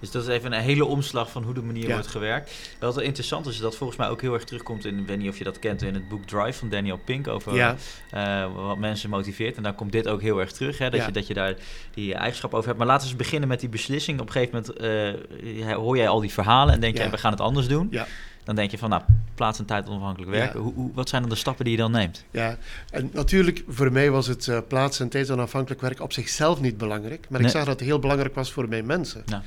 Dus 0.00 0.10
dat 0.10 0.22
is 0.22 0.28
even 0.28 0.52
een 0.52 0.60
hele 0.60 0.84
omslag 0.84 1.30
van 1.30 1.42
hoe 1.42 1.54
de 1.54 1.62
manier 1.62 1.86
Ja. 1.86 1.92
wordt 1.92 2.06
gewerkt. 2.06 2.50
Wat 2.80 2.94
wel 2.94 3.04
interessant 3.04 3.46
is, 3.46 3.58
dat 3.58 3.76
volgens 3.76 3.98
mij 3.98 4.08
ook 4.08 4.20
heel 4.20 4.34
erg 4.34 4.44
terugkomt 4.44 4.84
in, 4.84 4.98
ik 4.98 5.06
weet 5.06 5.18
niet 5.18 5.28
of 5.28 5.38
je 5.38 5.44
dat 5.44 5.58
kent, 5.58 5.82
in 5.82 5.94
het 5.94 6.08
boek 6.08 6.24
Drive 6.26 6.58
van 6.58 6.68
Daniel 6.68 6.96
Pink 7.04 7.28
over 7.28 7.54
Ja. 7.54 7.76
eh, 8.10 8.54
wat 8.54 8.78
mensen 8.78 9.10
motiveert. 9.10 9.56
En 9.56 9.62
daar 9.62 9.74
komt 9.74 9.92
dit 9.92 10.08
ook 10.08 10.20
heel 10.20 10.38
erg 10.40 10.52
terug, 10.52 10.78
hè, 10.78 10.90
dat, 10.90 11.00
Ja. 11.00 11.06
je, 11.06 11.12
dat 11.12 11.26
je 11.26 11.34
daar 11.34 11.54
die 11.94 12.14
eigenschap 12.14 12.54
over 12.54 12.66
hebt. 12.66 12.78
Maar 12.78 12.86
laten 12.86 13.02
we 13.06 13.12
eens 13.12 13.22
beginnen 13.22 13.48
met 13.48 13.60
die 13.60 13.68
beslissing. 13.68 14.20
Op 14.20 14.26
een 14.26 14.32
gegeven 14.32 14.62
moment 14.80 15.66
eh, 15.66 15.74
hoor 15.74 15.96
jij 15.96 16.08
al 16.08 16.20
die 16.20 16.32
verhalen 16.32 16.74
en 16.74 16.80
denk 16.80 16.98
je, 16.98 17.10
we 17.10 17.18
gaan 17.18 17.30
het 17.32 17.40
anders 17.40 17.68
doen. 17.68 17.88
Ja. 17.90 18.06
Dan 18.44 18.56
denk 18.56 18.70
je 18.70 18.78
van, 18.78 18.88
nou, 18.90 19.02
plaats 19.34 19.58
en 19.58 19.64
tijd 19.64 19.88
onafhankelijk 19.88 20.30
werken. 20.30 20.58
Ja. 20.58 20.64
Hoe, 20.64 20.74
hoe, 20.74 20.90
wat 20.94 21.08
zijn 21.08 21.20
dan 21.22 21.30
de 21.30 21.36
stappen 21.36 21.64
die 21.64 21.74
je 21.74 21.80
dan 21.80 21.90
neemt? 21.90 22.24
Ja, 22.30 22.56
en 22.90 23.10
natuurlijk, 23.12 23.62
voor 23.68 23.92
mij 23.92 24.10
was 24.10 24.26
het 24.26 24.48
eh, 24.48 24.58
plaats- 24.68 25.00
en 25.00 25.08
tijdsonafhankelijk 25.08 25.80
werk 25.80 26.00
op 26.00 26.12
zichzelf 26.12 26.60
niet 26.60 26.78
belangrijk. 26.78 27.26
Maar 27.28 27.38
Nee. 27.40 27.48
ik 27.48 27.54
zag 27.56 27.64
dat 27.64 27.78
het 27.78 27.88
heel 27.88 27.98
belangrijk 27.98 28.34
was 28.34 28.52
voor 28.52 28.68
mijn 28.68 28.86
mensen. 28.86 29.22
Ja. 29.26 29.42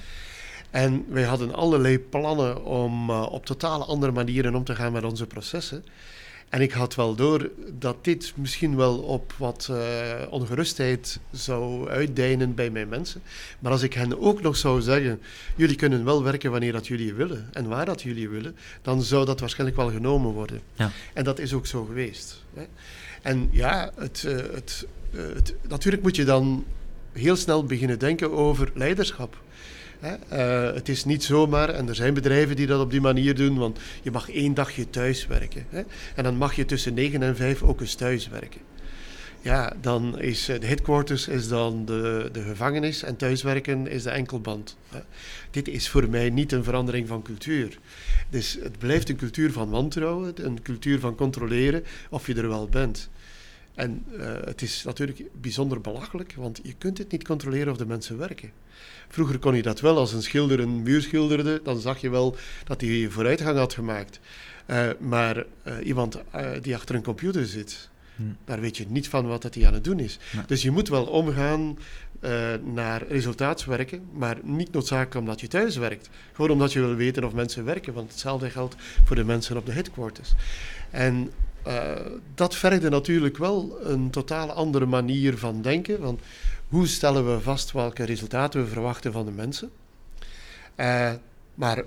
En 0.71 1.05
wij 1.07 1.23
hadden 1.23 1.53
allerlei 1.53 1.99
plannen 1.99 2.65
om 2.65 3.10
eh, 3.10 3.27
op 3.31 3.45
totale 3.45 3.84
andere 3.84 4.12
manieren 4.12 4.55
om 4.55 4.63
te 4.63 4.75
gaan 4.75 4.91
met 4.91 5.03
onze 5.03 5.27
processen. 5.27 5.84
En 6.49 6.62
ik 6.62 6.71
had 6.71 6.95
wel 6.95 7.15
door 7.15 7.49
dat 7.79 8.03
dit 8.03 8.34
misschien 8.36 8.75
wel 8.75 8.97
op 8.97 9.34
wat 9.38 9.67
eh, 9.71 9.77
ongerustheid 10.29 11.19
zou 11.31 11.89
uitdijnen 11.89 12.55
bij 12.55 12.69
mijn 12.69 12.89
mensen. 12.89 13.21
Maar 13.60 13.71
als 13.71 13.81
ik 13.81 13.93
hen 13.93 14.21
ook 14.21 14.41
nog 14.41 14.57
zou 14.57 14.81
zeggen, 14.81 15.21
jullie 15.55 15.75
kunnen 15.75 16.05
wel 16.05 16.23
werken 16.23 16.51
wanneer 16.51 16.71
dat 16.71 16.88
jullie 16.88 17.13
willen 17.13 17.49
en 17.53 17.67
waar 17.67 17.86
dat 17.86 18.01
jullie 18.01 18.29
willen, 18.29 18.55
dan 18.81 19.01
zou 19.01 19.25
dat 19.25 19.39
waarschijnlijk 19.39 19.79
wel 19.79 19.91
genomen 19.91 20.31
worden. 20.31 20.62
Ja. 20.75 20.91
En 21.13 21.23
dat 21.23 21.39
is 21.39 21.53
ook 21.53 21.65
zo 21.65 21.86
geweest. 21.86 22.43
Hè. 22.53 22.63
En 23.21 23.49
ja, 23.51 23.91
het, 23.95 24.21
het, 24.21 24.88
eh, 25.13 25.19
het, 25.34 25.55
natuurlijk 25.67 26.03
moet 26.03 26.15
je 26.15 26.25
dan 26.25 26.65
heel 27.12 27.36
snel 27.36 27.63
beginnen 27.65 27.99
denken 27.99 28.31
over 28.31 28.71
leiderschap. 28.73 29.38
Eh, 30.01 30.73
het 30.73 30.89
is 30.89 31.05
niet 31.05 31.23
zomaar, 31.23 31.69
en 31.69 31.87
er 31.87 31.95
zijn 31.95 32.13
bedrijven 32.13 32.55
die 32.55 32.67
dat 32.67 32.81
op 32.81 32.91
die 32.91 33.01
manier 33.01 33.35
doen, 33.35 33.57
want 33.57 33.79
je 34.01 34.11
mag 34.11 34.29
één 34.29 34.53
dagje 34.53 34.89
thuis 34.89 35.27
werken. 35.27 35.65
Hè? 35.69 35.81
En 36.15 36.23
dan 36.23 36.35
mag 36.35 36.55
je 36.55 36.65
tussen 36.65 36.93
9 36.93 37.23
en 37.23 37.35
5 37.35 37.63
ook 37.63 37.81
eens 37.81 37.95
thuis 37.95 38.27
werken. 38.27 38.61
Ja, 39.41 39.73
dan 39.81 40.19
is 40.19 40.49
eh, 40.49 40.59
de 40.59 40.65
headquarters 40.65 41.27
is 41.27 41.47
dan 41.47 41.85
de, 41.85 42.29
de 42.31 42.41
gevangenis 42.41 43.03
en 43.03 43.15
thuiswerken 43.15 43.87
is 43.87 44.03
de 44.03 44.09
enkelband. 44.09 44.77
Dit 45.51 45.67
is 45.67 45.89
voor 45.89 46.09
mij 46.09 46.29
niet 46.29 46.51
een 46.51 46.63
verandering 46.63 47.07
van 47.07 47.21
cultuur. 47.21 47.77
Dus 48.29 48.57
het 48.63 48.77
blijft 48.77 49.09
een 49.09 49.15
cultuur 49.15 49.51
van 49.51 49.69
wantrouwen, 49.69 50.33
een 50.45 50.61
cultuur 50.61 50.99
van 50.99 51.15
controleren 51.15 51.83
of 52.09 52.27
je 52.27 52.35
er 52.35 52.47
wel 52.47 52.67
bent. 52.67 53.09
En 53.75 54.05
eh, 54.19 54.34
het 54.43 54.62
is 54.62 54.84
natuurlijk 54.84 55.23
bijzonder 55.41 55.81
belachelijk, 55.81 56.34
want 56.38 56.60
je 56.63 56.73
kunt 56.73 56.97
het 56.97 57.12
niet 57.12 57.27
controleren 57.27 57.71
of 57.71 57.77
de 57.77 57.86
mensen 57.86 58.17
werken. 58.17 58.51
Vroeger 59.07 59.39
kon 59.39 59.55
je 59.55 59.62
dat 59.62 59.79
wel, 59.79 59.97
als 59.97 60.13
een 60.13 60.21
schilder 60.23 60.60
een 60.60 60.84
muur 60.84 61.01
schilderde, 61.01 61.62
dan 61.63 61.79
zag 61.79 62.01
je 62.01 62.10
wel 62.10 62.36
dat 62.63 62.81
hij 62.81 63.07
vooruitgang 63.10 63.57
had 63.57 63.73
gemaakt. 63.73 64.19
Eh, 64.65 64.89
maar 64.99 65.45
eh, 65.63 65.75
iemand 65.84 66.21
die 66.62 66.75
achter 66.75 66.95
een 66.95 67.03
computer 67.03 67.45
zit, 67.45 67.89
Hm. 68.15 68.23
daar 68.45 68.60
weet 68.60 68.77
je 68.77 68.86
niet 68.88 69.10
van 69.10 69.27
wat 69.27 69.41
dat 69.41 69.55
hij 69.55 69.67
aan 69.67 69.73
het 69.73 69.84
doen 69.84 69.99
is. 69.99 70.19
Dus 70.47 70.62
je 70.62 70.71
moet 70.71 70.89
wel 70.89 71.05
omgaan 71.05 71.77
naar 72.73 73.07
resultaatswerken, 73.07 74.01
maar 74.13 74.38
niet 74.43 74.71
noodzakelijk 74.71 75.15
omdat 75.15 75.41
je 75.41 75.47
thuis 75.47 75.75
werkt. 75.75 76.10
Gewoon 76.34 76.51
omdat 76.51 76.73
je 76.73 76.79
wil 76.79 76.95
weten 76.95 77.23
of 77.23 77.34
mensen 77.34 77.65
werken, 77.65 77.93
want 77.93 78.12
hetzelfde 78.12 78.49
geldt 78.49 78.75
voor 79.03 79.15
de 79.15 79.23
mensen 79.23 79.57
op 79.57 79.65
de 79.65 79.71
headquarters. 79.71 80.34
En 80.89 81.31
eh, 81.63 81.95
dat 82.36 82.56
vergde 82.56 82.89
natuurlijk 82.89 83.38
wel 83.38 83.78
een 83.84 84.10
totaal 84.10 84.52
andere 84.52 84.86
manier 84.86 85.38
van 85.38 85.62
denken. 85.62 86.00
Want 86.00 86.21
hoe 86.67 86.88
stellen 86.88 87.34
we 87.34 87.41
vast 87.41 87.71
welke 87.71 88.04
resultaten 88.04 88.62
we 88.63 88.67
verwachten 88.67 89.12
van 89.12 89.26
de 89.26 89.32
mensen? 89.32 89.69
Eh, 90.76 91.12
maar 91.56 91.84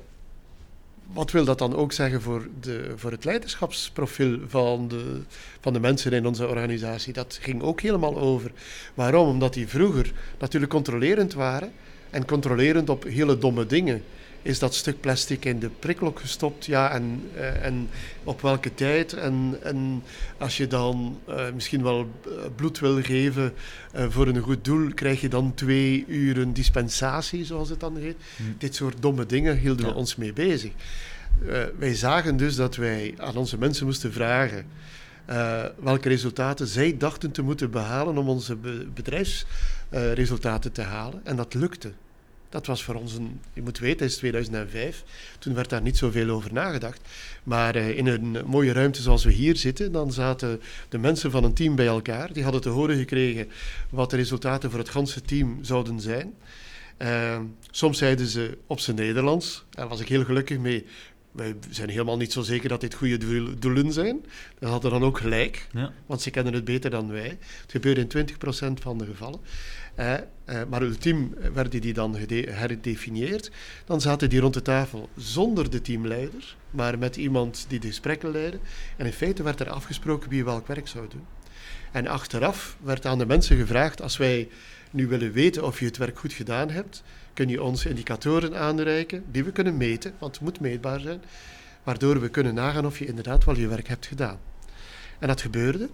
wat 1.13 1.31
wil 1.31 1.45
dat 1.45 1.59
dan 1.59 1.75
ook 1.77 1.93
zeggen 1.93 2.23
voor, 2.23 2.49
de, 2.61 2.93
voor 2.97 3.11
het 3.11 3.25
leiderschapsprofiel 3.25 4.39
van 4.49 4.89
de, 4.89 5.21
van 5.61 5.73
de 5.73 5.81
mensen 5.81 6.13
in 6.13 6.27
onze 6.27 6.49
organisatie? 6.49 7.13
Dat 7.13 7.39
ging 7.41 7.63
ook 7.63 7.81
helemaal 7.81 8.19
over. 8.19 8.53
Waarom? 8.95 9.29
Omdat 9.29 9.55
die 9.55 9.69
vroeger 9.69 10.13
natuurlijk 10.39 10.73
controlerend 10.73 11.35
waren. 11.35 11.73
En 12.11 12.25
controlerend 12.25 12.89
op 12.89 13.05
hele 13.05 13.39
domme 13.39 13.67
dingen. 13.67 14.03
Is 14.45 14.59
dat 14.59 14.75
stuk 14.75 15.01
plastic 15.01 15.45
in 15.45 15.59
de 15.59 15.69
prikkelok 15.79 16.21
gestopt? 16.21 16.67
Ja, 16.67 16.91
en, 16.91 17.23
eh, 17.37 17.65
en 17.65 17.89
op 18.25 18.41
welke 18.41 18.75
tijd? 18.75 19.13
En, 19.13 19.59
en 19.63 20.03
als 20.39 20.57
je 20.57 20.67
dan 20.67 21.21
eh, 21.27 21.53
misschien 21.55 21.83
wel 21.83 22.11
eh, 22.27 22.33
bloed 22.57 22.79
wil 22.79 23.03
geven 23.03 23.53
voor 24.09 24.27
een 24.29 24.39
goed 24.39 24.65
doel, 24.65 24.95
krijg 24.95 25.21
je 25.21 25.29
dan 25.29 25.55
twee 25.55 26.05
uren 26.09 26.53
dispensatie, 26.53 27.45
zoals 27.45 27.69
het 27.69 27.81
dan 27.81 27.97
heet. 27.97 28.17
Hm. 28.37 28.43
Dit 28.59 28.75
soort 28.75 29.03
domme 29.03 29.27
dingen 29.27 29.59
hielden 29.59 29.87
Ja. 29.87 29.93
we 29.93 29.99
ons 29.99 30.17
mee 30.17 30.33
bezig. 30.33 30.73
Wij 31.79 31.95
zagen 31.95 32.37
dus 32.37 32.57
dat 32.57 32.77
wij 32.77 33.15
aan 33.17 33.37
onze 33.37 33.59
mensen 33.59 33.87
moesten 33.87 34.13
vragen 34.13 34.67
welke 35.83 36.09
resultaten 36.09 36.67
zij 36.67 36.97
dachten 36.97 37.31
te 37.31 37.43
moeten 37.43 37.71
behalen 37.71 38.19
om 38.19 38.29
onze 38.29 38.57
be- 38.57 38.87
bedrijfsresultaten 38.95 40.73
te 40.73 40.83
halen. 40.83 41.21
En 41.25 41.37
dat 41.37 41.55
lukte. 41.55 41.93
Dat 42.55 42.67
was 42.67 42.85
voor 42.85 42.95
ons 42.95 43.15
een, 43.15 43.41
je 43.53 43.63
moet 43.63 43.79
weten, 43.79 44.01
het 44.03 44.11
is 44.11 44.17
2005. 44.17 45.05
Toen 45.39 45.55
werd 45.55 45.71
daar 45.71 45.83
niet 45.83 45.97
zoveel 45.97 46.29
over 46.31 46.53
nagedacht. 46.53 47.01
Maar 47.43 47.75
eh, 47.75 47.97
in 47.99 48.07
een 48.07 48.37
mooie 48.47 48.73
ruimte 48.73 49.03
zoals 49.03 49.25
we 49.25 49.33
hier 49.33 49.57
zitten, 49.57 49.93
dan 49.93 50.13
zaten 50.13 50.61
de 50.89 50.99
mensen 50.99 51.31
van 51.31 51.45
een 51.45 51.55
team 51.55 51.75
bij 51.77 51.87
elkaar. 51.87 52.33
Die 52.33 52.43
hadden 52.43 52.61
te 52.61 52.69
horen 52.69 52.97
gekregen 52.97 53.49
wat 53.91 54.11
de 54.11 54.17
resultaten 54.17 54.71
voor 54.71 54.79
het 54.79 54.89
ganse 54.89 55.23
team 55.23 55.59
zouden 55.63 56.01
zijn. 56.01 56.35
Eh, 56.97 57.41
soms 57.71 57.99
zeiden 57.99 58.27
ze 58.27 58.59
op 58.67 58.81
zijn 58.81 58.97
Nederlands. 58.97 59.65
Daar 59.71 59.89
was 59.89 60.01
ik 60.01 60.09
heel 60.09 60.25
gelukkig 60.25 60.59
mee. 60.59 60.87
Wij 61.33 61.55
zijn 61.71 61.89
helemaal 61.89 62.17
niet 62.17 62.33
zo 62.33 62.43
zeker 62.43 62.69
dat 62.69 62.81
dit 62.81 62.95
goede 62.95 63.17
doel- 63.19 63.59
doelen 63.59 63.93
zijn. 63.93 64.25
Dat 64.59 64.71
hadden 64.71 64.91
dan 64.91 65.03
ook 65.05 65.19
gelijk, 65.19 65.67
Ja. 65.73 65.93
want 66.07 66.23
ze 66.23 66.31
kennen 66.31 66.53
het 66.55 66.65
beter 66.65 66.91
dan 66.91 67.11
wij. 67.11 67.39
Het 67.63 67.71
gebeurde 67.71 68.01
in 68.01 68.09
20% 68.09 68.81
van 68.81 68.99
de 68.99 69.05
gevallen. 69.05 69.41
Eh, 69.95 70.15
eh, 70.15 70.21
maar 70.69 70.83
ultiem 70.83 71.35
werden 71.53 71.81
die 71.81 71.93
dan 71.93 72.17
herdefinieerd. 72.17 73.51
Dan 73.85 74.01
zaten 74.01 74.29
die 74.29 74.41
rond 74.41 74.55
de 74.55 74.63
tafel 74.63 75.09
zonder 75.17 75.71
de 75.71 75.81
teamleider, 75.81 76.57
maar 76.71 76.99
met 76.99 77.17
iemand 77.17 77.65
die 77.69 77.81
de 77.81 77.87
gesprekken 77.87 78.31
leidde. 78.31 78.59
En 78.97 79.07
in 79.07 79.13
feite 79.13 79.43
werd 79.43 79.61
er 79.61 79.71
afgesproken 79.71 80.31
wie 80.31 80.45
welk 80.45 80.67
werk 80.67 80.89
zou 80.89 81.09
doen. 81.09 81.27
En 81.93 82.07
achteraf 82.07 82.77
werd 82.83 83.07
aan 83.07 83.19
de 83.19 83.27
mensen 83.27 83.57
gevraagd: 83.57 84.03
als 84.03 84.17
wij 84.17 84.49
nu 84.91 85.07
willen 85.07 85.33
weten 85.33 85.65
of 85.65 85.79
je 85.79 85.85
het 85.85 85.97
werk 85.97 86.19
goed 86.19 86.33
gedaan 86.33 86.71
hebt, 86.71 87.03
kun 87.35 87.49
je 87.49 87.63
ons 87.63 87.87
indicatoren 87.87 88.59
aanreiken 88.59 89.25
die 89.31 89.45
we 89.45 89.53
kunnen 89.53 89.77
meten, 89.77 90.15
want 90.19 90.35
het 90.35 90.45
moet 90.45 90.61
meetbaar 90.61 91.01
zijn, 91.01 91.23
waardoor 91.83 92.21
we 92.21 92.29
kunnen 92.29 92.55
nagaan 92.55 92.87
of 92.87 92.99
je 92.99 93.07
inderdaad 93.07 93.45
wel 93.45 93.57
je 93.57 93.69
werk 93.69 93.89
hebt 93.89 94.07
gedaan. 94.07 94.39
En 95.19 95.29
dat 95.29 95.41
gebeurde. 95.41 95.89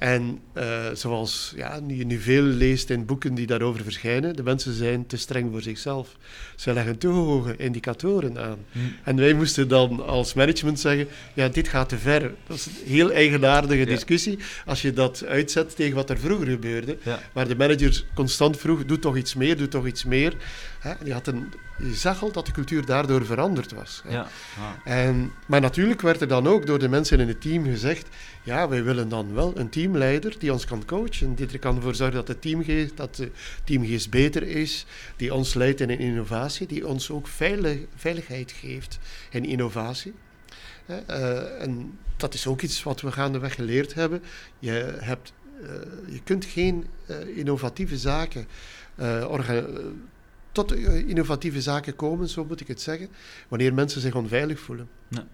En 0.00 0.40
eh, 0.52 0.86
zoals 0.94 1.52
ja, 1.56 1.80
je 1.86 2.06
nu 2.06 2.18
veel 2.18 2.42
leest 2.42 2.90
in 2.90 3.04
boeken 3.06 3.34
die 3.34 3.46
daarover 3.46 3.82
verschijnen, 3.82 4.36
de 4.36 4.42
mensen 4.42 4.74
zijn 4.74 5.06
te 5.06 5.16
streng 5.16 5.50
voor 5.50 5.62
zichzelf. 5.62 6.16
Ze 6.56 6.72
leggen 6.72 6.98
te 6.98 7.06
hoge 7.06 7.56
indicatoren 7.56 8.38
aan. 8.38 8.58
Hm. 8.72 8.78
En 9.04 9.16
wij 9.16 9.32
moesten 9.32 9.68
dan 9.68 10.06
als 10.06 10.34
management 10.34 10.80
zeggen, 10.80 11.08
ja, 11.34 11.48
dit 11.48 11.68
gaat 11.68 11.88
te 11.88 11.98
ver. 11.98 12.34
Dat 12.46 12.56
is 12.56 12.66
een 12.66 12.72
heel 12.86 13.12
eigenaardige 13.12 13.80
Ja. 13.80 13.86
discussie 13.86 14.38
als 14.66 14.82
je 14.82 14.92
dat 14.92 15.24
uitzet 15.26 15.76
tegen 15.76 15.94
wat 15.94 16.10
er 16.10 16.18
vroeger 16.18 16.46
gebeurde. 16.46 16.98
Ja. 17.04 17.20
Waar 17.32 17.48
de 17.48 17.56
manager 17.56 18.04
constant 18.14 18.56
vroeg, 18.56 18.84
doe 18.84 18.98
toch 18.98 19.16
iets 19.16 19.34
meer, 19.34 19.56
doe 19.56 19.68
toch 19.68 19.86
iets 19.86 20.04
meer. 20.04 20.34
Hè, 20.80 20.92
die 21.02 21.12
had 21.12 21.26
een, 21.26 21.52
je 21.78 21.94
zag 21.94 22.22
al 22.22 22.32
dat 22.32 22.46
de 22.46 22.52
cultuur 22.52 22.84
daardoor 22.84 23.24
veranderd 23.24 23.72
was. 23.72 24.02
hè. 24.04 24.12
Ja. 24.12 24.28
En, 24.84 25.32
maar 25.46 25.60
natuurlijk 25.60 26.00
werd 26.00 26.20
er 26.20 26.28
dan 26.28 26.46
ook 26.46 26.66
door 26.66 26.78
de 26.78 26.88
mensen 26.88 27.20
in 27.20 27.28
het 27.28 27.40
team 27.40 27.64
gezegd: 27.64 28.08
ja, 28.42 28.68
wij 28.68 28.84
willen 28.84 29.08
dan 29.08 29.34
wel 29.34 29.58
een 29.58 29.68
teamleider 29.68 30.38
die 30.38 30.52
ons 30.52 30.64
kan 30.64 30.84
coachen, 30.84 31.34
die 31.34 31.46
er 31.52 31.58
kan 31.58 31.76
ervoor 31.76 31.94
zorgen 31.94 32.16
dat 32.16 32.26
de 32.26 32.38
teamgeest, 32.38 32.96
dat 32.96 33.16
de 33.16 33.30
teamgeest 33.64 34.10
beter 34.10 34.42
is, 34.42 34.86
die 35.16 35.34
ons 35.34 35.54
leidt 35.54 35.80
in 35.80 35.90
een 35.90 35.98
innovatie, 35.98 36.66
die 36.66 36.86
ons 36.86 37.10
ook 37.10 37.26
veilig, 37.26 37.78
veiligheid 37.96 38.52
geeft 38.52 38.98
in 39.30 39.44
innovatie. 39.44 40.14
Hè, 40.86 40.96
eh, 40.96 41.62
en 41.62 41.98
dat 42.16 42.34
is 42.34 42.46
ook 42.46 42.60
iets 42.60 42.82
wat 42.82 43.00
we 43.00 43.12
gaandeweg 43.12 43.54
geleerd 43.54 43.94
hebben. 43.94 44.22
Je, 44.58 44.96
hebt, 45.00 45.32
eh, 45.62 45.68
je 46.12 46.20
kunt 46.24 46.44
geen 46.44 46.86
eh, 47.06 47.36
innovatieve 47.36 47.98
zaken 47.98 48.46
tot 50.52 50.72
eh, 50.72 51.08
innovatieve 51.08 51.62
zaken 51.62 51.96
komen, 51.96 52.28
zo 52.28 52.44
moet 52.44 52.60
ik 52.60 52.68
het 52.68 52.80
zeggen, 52.80 53.08
wanneer 53.48 53.74
mensen 53.74 54.00
zich 54.00 54.14
onveilig 54.14 54.60
voelen. 54.60 54.88
Nee. 55.08 55.24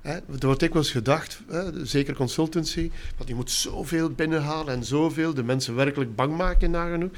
Hè, 0.00 0.12
er 0.12 0.46
wordt 0.46 0.60
dikwijls 0.60 0.90
gedacht, 0.90 1.40
hè, 1.48 1.86
zeker 1.86 2.14
consultancy, 2.14 2.90
want 3.16 3.28
je 3.28 3.34
moet 3.34 3.50
zoveel 3.50 4.10
binnenhalen 4.10 4.74
en 4.74 4.84
zoveel, 4.84 5.34
de 5.34 5.42
mensen 5.42 5.74
werkelijk 5.74 6.14
bang 6.14 6.36
maken 6.36 6.70
nagenoeg, 6.70 7.10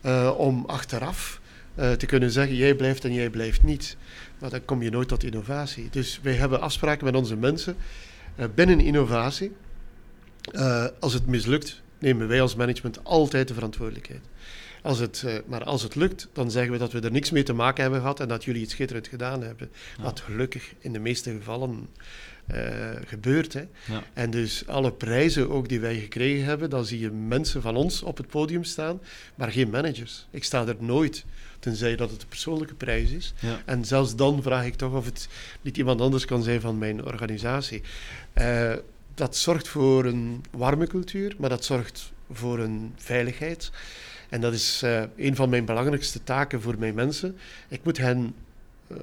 eh 0.00 0.34
om 0.36 0.64
achteraf 0.66 1.40
eh, 1.74 1.92
te 1.92 2.06
kunnen 2.06 2.30
zeggen, 2.30 2.56
jij 2.56 2.74
blijft 2.74 3.04
en 3.04 3.12
jij 3.12 3.30
blijft 3.30 3.62
niet. 3.62 3.96
Maar 4.38 4.50
dan 4.50 4.64
kom 4.64 4.82
je 4.82 4.90
nooit 4.90 5.08
tot 5.08 5.24
innovatie. 5.24 5.88
Dus 5.90 6.20
wij 6.22 6.34
hebben 6.34 6.60
afspraken 6.60 7.04
met 7.04 7.14
onze 7.14 7.36
mensen 7.36 7.76
binnen 8.54 8.80
innovatie. 8.80 9.52
Als 11.00 11.12
het 11.12 11.26
mislukt, 11.26 11.82
nemen 11.98 12.28
wij 12.28 12.40
als 12.40 12.54
management 12.54 13.04
altijd 13.04 13.48
de 13.48 13.54
verantwoordelijkheid. 13.54 14.20
Als 14.82 14.98
het, 14.98 15.22
eh, 15.26 15.34
maar 15.46 15.64
als 15.64 15.82
het 15.82 15.94
lukt, 15.94 16.28
dan 16.32 16.50
zeggen 16.50 16.72
we 16.72 16.78
dat 16.78 16.92
we 16.92 17.00
er 17.00 17.10
niks 17.10 17.30
mee 17.30 17.42
te 17.42 17.52
maken 17.52 17.82
hebben 17.82 18.00
gehad 18.00 18.20
en 18.20 18.28
dat 18.28 18.44
jullie 18.44 18.62
het 18.62 18.70
schitterend 18.70 19.08
gedaan 19.08 19.42
hebben. 19.42 19.70
Ja. 19.96 20.02
Wat 20.02 20.20
gelukkig 20.20 20.72
in 20.78 20.92
de 20.92 20.98
meeste 20.98 21.30
gevallen 21.30 21.88
eh, 22.46 22.90
gebeurt. 23.06 23.52
Hè. 23.52 23.64
Ja. 23.84 24.02
En 24.12 24.30
dus 24.30 24.66
alle 24.66 24.92
prijzen 24.92 25.50
ook 25.50 25.68
die 25.68 25.80
wij 25.80 25.98
gekregen 25.98 26.44
hebben, 26.44 26.70
dan 26.70 26.84
zie 26.84 27.00
je 27.00 27.10
mensen 27.10 27.62
van 27.62 27.76
ons 27.76 28.02
op 28.02 28.16
het 28.16 28.26
podium 28.26 28.64
staan, 28.64 29.00
maar 29.34 29.52
geen 29.52 29.70
managers. 29.70 30.26
Ik 30.30 30.44
sta 30.44 30.66
er 30.66 30.76
nooit, 30.78 31.24
tenzij 31.58 31.96
dat 31.96 32.10
het 32.10 32.22
een 32.22 32.28
persoonlijke 32.28 32.74
prijs 32.74 33.10
is. 33.10 33.32
Ja. 33.40 33.62
En 33.64 33.84
zelfs 33.84 34.16
dan 34.16 34.42
vraag 34.42 34.64
ik 34.64 34.74
toch 34.74 34.92
of 34.92 35.04
het 35.04 35.28
niet 35.60 35.76
iemand 35.76 36.00
anders 36.00 36.24
kan 36.24 36.42
zijn 36.42 36.60
van 36.60 36.78
mijn 36.78 37.04
organisatie. 37.04 37.82
Eh, 38.32 38.74
dat 39.14 39.36
zorgt 39.36 39.68
voor 39.68 40.04
een 40.04 40.44
warme 40.50 40.86
cultuur, 40.86 41.34
maar 41.38 41.50
dat 41.50 41.64
zorgt 41.64 42.12
voor 42.30 42.58
een 42.58 42.92
veiligheid. 42.96 43.70
En 44.32 44.40
dat 44.40 44.52
is 44.52 44.80
eh, 44.82 45.02
een 45.16 45.36
van 45.36 45.48
mijn 45.48 45.64
belangrijkste 45.64 46.22
taken 46.24 46.60
voor 46.62 46.78
mijn 46.78 46.94
mensen. 46.94 47.36
Ik 47.68 47.80
moet 47.84 47.98
hen 47.98 48.34
eh, 48.86 48.96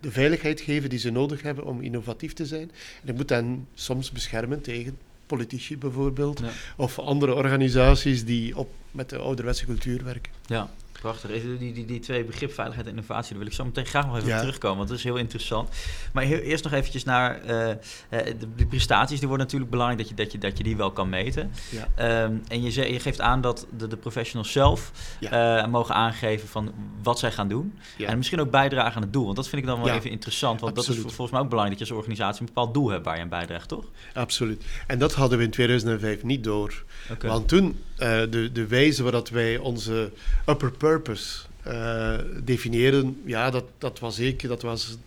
de 0.00 0.10
veiligheid 0.10 0.60
geven 0.60 0.90
die 0.90 0.98
ze 0.98 1.10
nodig 1.10 1.42
hebben 1.42 1.64
om 1.64 1.80
innovatief 1.80 2.32
te 2.32 2.46
zijn. 2.46 2.70
En 3.02 3.08
ik 3.08 3.14
moet 3.14 3.28
hen 3.30 3.66
soms 3.74 4.10
beschermen 4.10 4.60
tegen 4.60 4.98
politici 5.26 5.78
bijvoorbeeld, 5.78 6.38
Ja. 6.38 6.50
of 6.76 6.98
andere 6.98 7.34
organisaties 7.34 8.24
die 8.24 8.56
op, 8.56 8.70
met 8.90 9.08
de 9.10 9.16
ouderwetse 9.18 9.64
cultuur 9.66 10.04
werken. 10.04 10.32
Ja, 10.46 10.70
prachtig. 11.02 11.30
Die, 11.58 11.72
die, 11.72 11.84
die, 11.84 12.00
twee 12.00 12.24
begrip 12.24 12.52
veiligheid 12.52 12.86
en 12.88 12.92
innovatie, 12.94 13.28
daar 13.30 13.38
wil 13.38 13.46
ik 13.46 13.52
zo 13.54 13.64
meteen 13.64 13.86
graag 13.86 14.06
nog 14.06 14.16
even 14.16 14.28
Ja. 14.28 14.38
terugkomen, 14.40 14.76
want 14.76 14.88
dat 14.88 14.98
is 14.98 15.04
heel 15.04 15.16
interessant. 15.16 15.68
Maar 16.12 16.24
heel, 16.24 16.38
eerst 16.38 16.64
nog 16.64 16.72
eventjes 16.72 17.04
naar 17.04 17.40
eh, 17.40 17.70
eh, 17.70 17.76
de, 18.08 18.54
de 18.56 18.66
prestaties. 18.66 19.18
Die 19.18 19.28
worden 19.28 19.46
natuurlijk 19.46 19.70
belangrijk 19.70 20.00
dat 20.00 20.08
je, 20.10 20.14
dat 20.22 20.32
je, 20.32 20.38
dat 20.38 20.58
je 20.58 20.64
die 20.64 20.76
wel 20.76 20.90
kan 20.90 21.08
meten. 21.08 21.50
Ja. 21.70 21.88
Ehm, 21.94 22.32
en 22.48 22.62
je, 22.62 22.70
ze- 22.70 22.92
je 22.92 23.00
geeft 23.00 23.20
aan 23.20 23.40
dat 23.40 23.66
de, 23.76 23.86
de 23.88 23.96
professionals 23.96 24.52
zelf 24.52 24.92
eh, 25.20 25.66
mogen 25.66 25.94
aangeven 25.94 26.48
van 26.48 26.72
wat 27.02 27.18
zij 27.18 27.32
gaan 27.32 27.48
doen. 27.48 27.78
En 27.98 28.16
misschien 28.16 28.40
ook 28.40 28.50
bijdragen 28.50 28.96
aan 28.96 29.02
het 29.02 29.12
doel. 29.12 29.24
Want 29.24 29.36
dat 29.36 29.48
vind 29.48 29.62
ik 29.62 29.68
dan 29.68 29.82
wel 29.82 29.94
even 29.94 30.10
interessant. 30.10 30.60
Want 30.60 30.74
dat 30.74 30.84
is 30.84 30.88
absoluut. 30.90 31.06
vol- 31.06 31.16
volgens 31.16 31.30
mij 31.36 31.40
ook 31.40 31.48
belangrijk 31.50 31.78
dat 31.78 31.88
je 31.88 31.94
als 31.94 32.04
organisatie 32.04 32.40
een 32.40 32.46
bepaald 32.54 32.74
doel 32.74 32.88
hebt 32.90 33.04
waar 33.04 33.16
je 33.16 33.22
aan 33.22 33.28
bijdraagt, 33.28 33.68
toch? 33.68 33.84
Absoluut. 34.14 34.64
En 34.86 34.98
dat 34.98 35.12
hadden 35.14 35.38
we 35.38 35.44
in 35.44 35.50
2005 35.50 36.22
niet 36.22 36.44
door. 36.44 36.84
Want 37.20 37.48
toen, 37.48 37.78
de, 38.30 38.50
de 38.52 38.66
wijze 38.66 39.02
waarop 39.02 39.28
wij 39.28 39.58
onze 39.58 40.10
upper 40.46 40.72
purpose 40.72 41.40
eh 41.62 42.18
definiëren, 42.44 43.22
ja, 43.24 43.50
dat, 43.50 43.64
dat 43.78 43.98
was 43.98 44.18
ik, 44.18 44.48
dat 44.48 44.62
was 44.62 44.98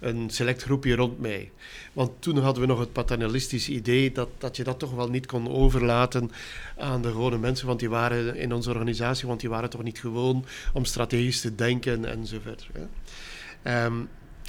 een 0.00 0.30
select 0.30 0.62
groepje 0.62 0.94
rond 0.94 1.20
mij. 1.20 1.50
Want 1.92 2.10
toen 2.18 2.38
hadden 2.38 2.62
we 2.62 2.68
nog 2.68 2.78
het 2.78 2.92
paternalistisch 2.92 3.68
idee 3.68 4.12
dat, 4.12 4.28
dat 4.38 4.56
je 4.56 4.64
dat 4.64 4.78
toch 4.78 4.94
wel 4.94 5.08
niet 5.08 5.26
kon 5.26 5.48
overlaten 5.48 6.30
aan 6.78 7.02
de 7.02 7.08
gewone 7.08 7.38
mensen, 7.38 7.66
want 7.66 7.80
die 7.80 7.90
waren 7.90 8.36
in 8.36 8.52
onze 8.52 8.70
organisatie, 8.70 9.28
want 9.28 9.40
die 9.40 9.48
waren 9.48 9.70
toch 9.70 9.82
niet 9.82 9.98
gewoon 9.98 10.44
om 10.72 10.84
strategisch 10.84 11.40
te 11.40 11.54
denken 11.54 12.04
enzovoort. 12.04 12.68
Hè. 12.72 12.86
Ehm, 13.62 13.94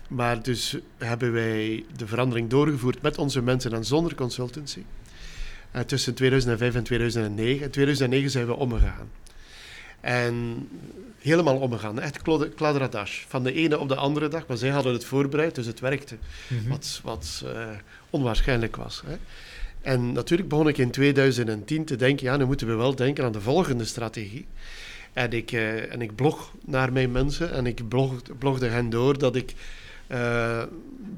maar 0.08 0.44
dus 0.44 0.78
hebben 0.98 1.32
wij 1.32 1.86
de 1.96 2.08
verandering 2.08 2.50
doorgevoerd 2.50 3.02
met 3.02 3.18
onze 3.18 3.42
mensen 3.42 3.74
en 3.74 3.86
zonder 3.86 4.16
consultancy. 4.16 4.84
Eh, 5.74 5.82
tussen 5.82 6.14
2005 6.14 6.76
en 6.76 6.84
2009. 6.84 7.64
In 7.64 7.72
2009 7.72 8.30
zijn 8.30 8.46
we 8.46 8.56
omgegaan. 8.56 9.10
En 10.02 10.68
helemaal 11.20 11.58
omgegaan. 11.58 12.00
Echt 12.00 12.22
kladderadash. 12.56 13.24
Van 13.28 13.44
de 13.44 13.54
ene 13.54 13.80
op 13.80 13.88
de 13.88 13.96
andere 13.96 14.28
dag. 14.28 14.48
Maar 14.48 14.58
zij 14.58 14.70
hadden 14.70 14.94
het 14.94 15.06
voorbereid, 15.06 15.56
dus 15.56 15.66
het 15.66 15.80
werkte. 15.80 16.18
Mhm. 16.48 16.70
Wat, 16.70 17.00
wat 17.04 17.44
eh, 17.46 17.70
onwaarschijnlijk 18.10 18.76
was. 18.76 19.04
Hè. 19.06 19.16
En 19.82 20.12
natuurlijk 20.12 20.50
begon 20.50 20.68
ik 20.68 20.78
in 20.78 20.92
2010 20.92 21.86
te 21.86 21.96
denken, 21.96 22.26
ja, 22.26 22.38
nu 22.38 22.46
moeten 22.46 22.68
we 22.68 22.74
wel 22.74 22.96
denken 22.96 23.24
aan 23.24 23.32
de 23.32 23.42
volgende 23.42 23.86
strategie. 23.86 24.46
En 25.14 25.32
ik, 25.32 25.52
eh, 25.52 25.94
en 25.94 26.02
ik 26.02 26.16
blog 26.16 26.54
naar 26.66 26.94
mijn 26.94 27.12
mensen 27.12 27.52
en 27.52 27.66
ik 27.66 27.88
blog, 27.88 28.14
blogde 28.40 28.68
hen 28.68 28.90
door 28.90 29.18
dat 29.18 29.36
ik 29.36 29.54
eh, 30.14 30.64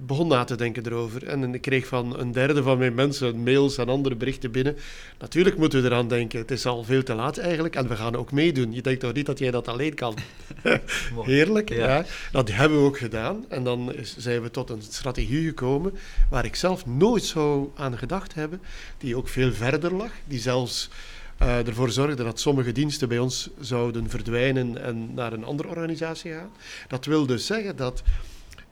begon 0.05 0.27
na 0.27 0.43
te 0.43 0.55
denken 0.55 0.85
erover. 0.85 1.27
En 1.27 1.53
ik 1.53 1.61
kreeg 1.61 1.87
van 1.87 2.19
een 2.19 2.31
derde 2.31 2.63
van 2.63 2.77
mijn 2.77 2.93
mensen 2.93 3.43
mails 3.43 3.77
en 3.77 3.89
andere 3.89 4.15
berichten 4.15 4.51
binnen. 4.51 4.77
Natuurlijk 5.19 5.57
moeten 5.57 5.81
we 5.81 5.87
eraan 5.87 6.07
denken, 6.07 6.39
het 6.39 6.51
is 6.51 6.65
al 6.65 6.83
veel 6.83 7.03
te 7.03 7.13
laat 7.13 7.37
eigenlijk 7.37 7.75
en 7.75 7.87
we 7.87 7.95
gaan 7.95 8.15
ook 8.15 8.31
meedoen. 8.31 8.73
Je 8.73 8.81
denkt 8.81 8.99
toch 8.99 9.13
niet 9.13 9.25
dat 9.25 9.39
jij 9.39 9.51
dat 9.51 9.67
alleen 9.67 9.93
kan? 9.93 10.15
Heerlijk, 11.25 11.69
Ja. 11.69 11.97
ja. 11.97 12.05
Dat 12.31 12.51
hebben 12.51 12.79
we 12.79 12.85
ook 12.85 12.97
gedaan. 12.97 13.45
En 13.49 13.63
dan 13.63 13.93
is, 13.93 14.15
zijn 14.17 14.41
we 14.41 14.51
tot 14.51 14.69
een 14.69 14.81
strategie 14.81 15.47
gekomen 15.47 15.93
waar 16.29 16.45
ik 16.45 16.55
zelf 16.55 16.85
nooit 16.85 17.23
zou 17.23 17.69
aan 17.75 17.97
gedacht 17.97 18.33
hebben, 18.33 18.61
die 18.97 19.17
ook 19.17 19.27
veel 19.27 19.53
verder 19.53 19.93
lag, 19.93 20.11
die 20.27 20.39
zelfs 20.39 20.89
eh, 21.37 21.67
ervoor 21.67 21.91
zorgde 21.91 22.23
dat 22.23 22.39
sommige 22.39 22.71
diensten 22.71 23.07
bij 23.07 23.19
ons 23.19 23.49
zouden 23.59 24.09
verdwijnen 24.09 24.83
en 24.83 25.13
naar 25.13 25.33
een 25.33 25.45
andere 25.45 25.69
organisatie 25.69 26.31
gaan. 26.31 26.49
Dat 26.87 27.05
wil 27.05 27.25
dus 27.25 27.45
zeggen 27.45 27.75
dat 27.75 28.03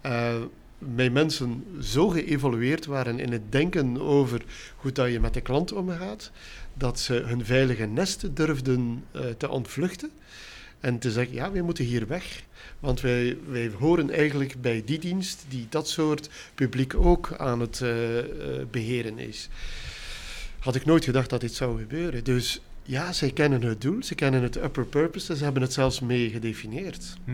eh, 0.03 0.35
mijn 0.77 1.11
mensen 1.11 1.65
zo 1.81 2.07
geëvolueerd 2.07 2.85
waren 2.85 3.19
in 3.19 3.31
het 3.31 3.51
denken 3.51 4.01
over 4.01 4.41
hoe 4.75 4.91
dat 4.91 5.11
je 5.11 5.19
met 5.19 5.33
de 5.33 5.41
klant 5.41 5.71
omgaat, 5.71 6.31
dat 6.73 6.99
ze 6.99 7.13
hun 7.13 7.45
veilige 7.45 7.85
nest 7.85 8.35
durfden 8.35 9.03
eh, 9.11 9.21
te 9.37 9.49
ontvluchten. 9.49 10.11
En 10.79 10.99
te 10.99 11.11
zeggen, 11.11 11.35
ja, 11.35 11.51
wij 11.51 11.61
moeten 11.61 11.85
hier 11.85 12.07
weg. 12.07 12.43
Want 12.79 13.01
wij, 13.01 13.37
wij 13.47 13.71
horen 13.79 14.09
eigenlijk 14.09 14.61
bij 14.61 14.83
die 14.85 14.99
dienst 14.99 15.45
die 15.49 15.67
dat 15.69 15.89
soort 15.89 16.29
publiek 16.55 16.95
ook 16.95 17.33
aan 17.37 17.59
het 17.59 17.81
eh, 17.81 18.19
eh, 18.19 18.25
beheren 18.71 19.17
is. 19.17 19.49
Had 20.59 20.75
ik 20.75 20.85
nooit 20.85 21.03
gedacht 21.03 21.29
dat 21.29 21.41
dit 21.41 21.53
zou 21.53 21.79
gebeuren. 21.79 22.23
Dus 22.23 22.61
ja, 22.83 23.13
zij 23.13 23.31
kennen 23.31 23.61
het 23.61 23.81
doel, 23.81 24.03
ze 24.03 24.15
kennen 24.15 24.43
het 24.43 24.55
upper 24.55 24.85
purpose, 24.85 25.35
ze 25.35 25.43
hebben 25.43 25.61
het 25.61 25.73
zelfs 25.73 25.99
mee 25.99 26.29
gedefinieerd. 26.29 27.15
Hm. 27.25 27.31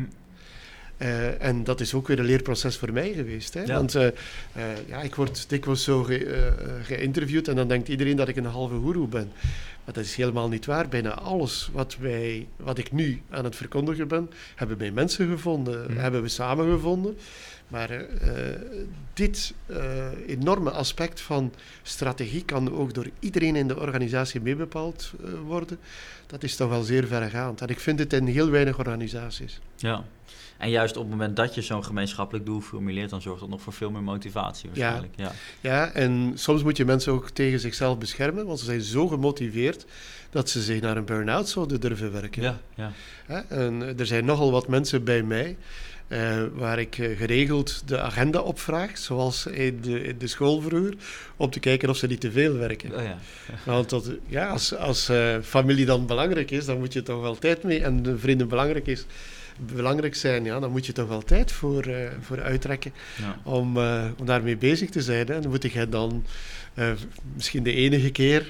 Eh, 0.99 1.43
en 1.43 1.63
dat 1.63 1.79
is 1.79 1.93
ook 1.93 2.07
weer 2.07 2.19
een 2.19 2.25
leerproces 2.25 2.77
voor 2.77 2.93
mij 2.93 3.13
geweest. 3.13 3.53
Hè? 3.53 3.61
Ja. 3.61 3.73
Want 3.73 3.95
eh, 3.95 4.07
eh, 4.07 4.13
ja, 4.87 5.01
ik 5.01 5.15
word 5.15 5.49
dikwijls 5.49 5.83
zo 5.83 6.03
ge, 6.03 6.51
geïnterviewd 6.83 7.47
en 7.47 7.55
dan 7.55 7.67
denkt 7.67 7.87
iedereen 7.87 8.15
dat 8.15 8.27
ik 8.27 8.35
een 8.35 8.45
halve 8.45 8.75
goeroe 8.75 9.07
ben. 9.07 9.31
Maar 9.85 9.93
dat 9.93 10.03
is 10.03 10.15
helemaal 10.15 10.49
niet 10.49 10.65
waar. 10.65 10.87
Bijna 10.87 11.13
alles 11.13 11.69
wat, 11.73 11.97
wij, 11.99 12.47
wat 12.55 12.77
ik 12.77 12.91
nu 12.91 13.21
aan 13.29 13.43
het 13.43 13.55
verkondigen 13.55 14.07
ben, 14.07 14.29
hebben 14.55 14.77
wij 14.77 14.91
mensen 14.91 15.29
gevonden, 15.29 15.83
Mhm. 15.83 15.97
hebben 15.99 16.21
we 16.21 16.27
samen 16.27 16.71
gevonden. 16.71 17.17
Maar 17.67 18.05
dit 19.13 19.53
enorme 20.27 20.71
aspect 20.71 21.21
van 21.21 21.53
strategie 21.83 22.45
kan 22.45 22.73
ook 22.77 22.93
door 22.93 23.09
iedereen 23.19 23.55
in 23.55 23.67
de 23.67 23.79
organisatie 23.79 24.41
meebepaald 24.41 25.11
worden. 25.45 25.79
Dat 26.27 26.43
is 26.43 26.55
toch 26.55 26.69
wel 26.69 26.81
zeer 26.81 27.07
verregaand. 27.07 27.61
En 27.61 27.67
ik 27.67 27.79
vind 27.79 27.99
het 27.99 28.13
in 28.13 28.25
heel 28.25 28.49
weinig 28.49 28.77
organisaties. 28.77 29.59
Ja. 29.75 30.03
En 30.59 30.69
juist 30.69 30.97
op 30.97 31.01
het 31.01 31.11
moment 31.11 31.35
dat 31.35 31.55
je 31.55 31.61
zo'n 31.61 31.83
gemeenschappelijk 31.83 32.45
doel 32.45 32.61
formuleert, 32.61 33.09
dan 33.09 33.21
zorgt 33.21 33.39
dat 33.39 33.49
nog 33.49 33.61
voor 33.61 33.73
veel 33.73 33.91
meer 33.91 34.03
motivatie 34.03 34.69
waarschijnlijk. 34.69 35.13
Ja. 35.15 35.31
Ja, 35.61 35.91
en 35.91 36.31
soms 36.35 36.63
moet 36.63 36.77
je 36.77 36.85
mensen 36.85 37.13
ook 37.13 37.29
tegen 37.29 37.59
zichzelf 37.59 37.97
beschermen, 37.97 38.45
want 38.45 38.59
ze 38.59 38.65
zijn 38.65 38.81
zo 38.81 39.07
gemotiveerd 39.07 39.85
dat 40.29 40.49
ze 40.49 40.61
zich 40.61 40.81
naar 40.81 40.97
een 40.97 41.05
burn-out 41.05 41.49
zouden 41.49 41.79
durven 41.79 42.11
werken. 42.11 42.41
Ja, 42.41 42.59
ja. 42.75 42.91
En 43.47 43.83
eh, 43.83 43.99
er 43.99 44.05
zijn 44.05 44.25
nogal 44.25 44.51
wat 44.51 44.67
mensen 44.67 45.03
bij 45.03 45.23
mij 45.23 45.57
eh, 46.07 46.43
waar 46.53 46.79
ik 46.79 46.97
eh, 46.97 47.17
geregeld 47.17 47.81
de 47.85 47.99
agenda 47.99 48.39
opvraag, 48.39 48.97
zoals 48.97 49.45
in 49.45 49.81
de, 49.81 50.03
in 50.03 50.17
de 50.17 50.27
school 50.27 50.61
vroeger, 50.61 50.93
om 51.37 51.49
te 51.49 51.59
kijken 51.59 51.89
of 51.89 51.97
ze 51.97 52.07
niet 52.07 52.21
te 52.21 52.31
veel 52.31 52.53
werken. 52.53 52.95
Oh, 52.95 53.03
ja. 53.03 53.17
Want 53.63 53.89
dat, 53.89 54.11
ja, 54.27 54.49
als, 54.49 54.75
als 54.75 55.11
familie 55.43 55.85
dan 55.85 56.05
belangrijk 56.05 56.51
is, 56.51 56.65
dan 56.65 56.79
moet 56.79 56.93
je 56.93 57.03
toch 57.03 57.21
wel 57.21 57.37
tijd 57.37 57.63
mee. 57.63 57.83
En 57.83 58.03
de 58.03 58.17
vrienden 58.17 58.47
belangrijk, 58.47 58.87
is, 58.87 59.05
belangrijk 59.59 60.15
zijn, 60.15 60.43
ja, 60.43 60.59
dan 60.59 60.71
moet 60.71 60.85
je 60.85 60.91
toch 60.93 61.07
wel 61.07 61.21
tijd 61.21 61.51
voor, 61.51 61.83
eh, 61.83 62.09
voor 62.21 62.41
uittrekken 62.41 62.93
Ja. 63.21 63.39
om, 63.43 63.77
eh, 63.77 64.05
om 64.19 64.25
daarmee 64.25 64.57
bezig 64.57 64.89
te 64.89 65.01
zijn. 65.01 65.27
Hè. 65.27 65.33
En 65.33 65.41
dan 65.41 65.51
moet 65.51 65.71
je 65.71 65.89
dan 65.89 66.25
eh, 66.73 66.91
misschien 67.35 67.63
de 67.63 67.73
enige 67.73 68.09
keer 68.11 68.41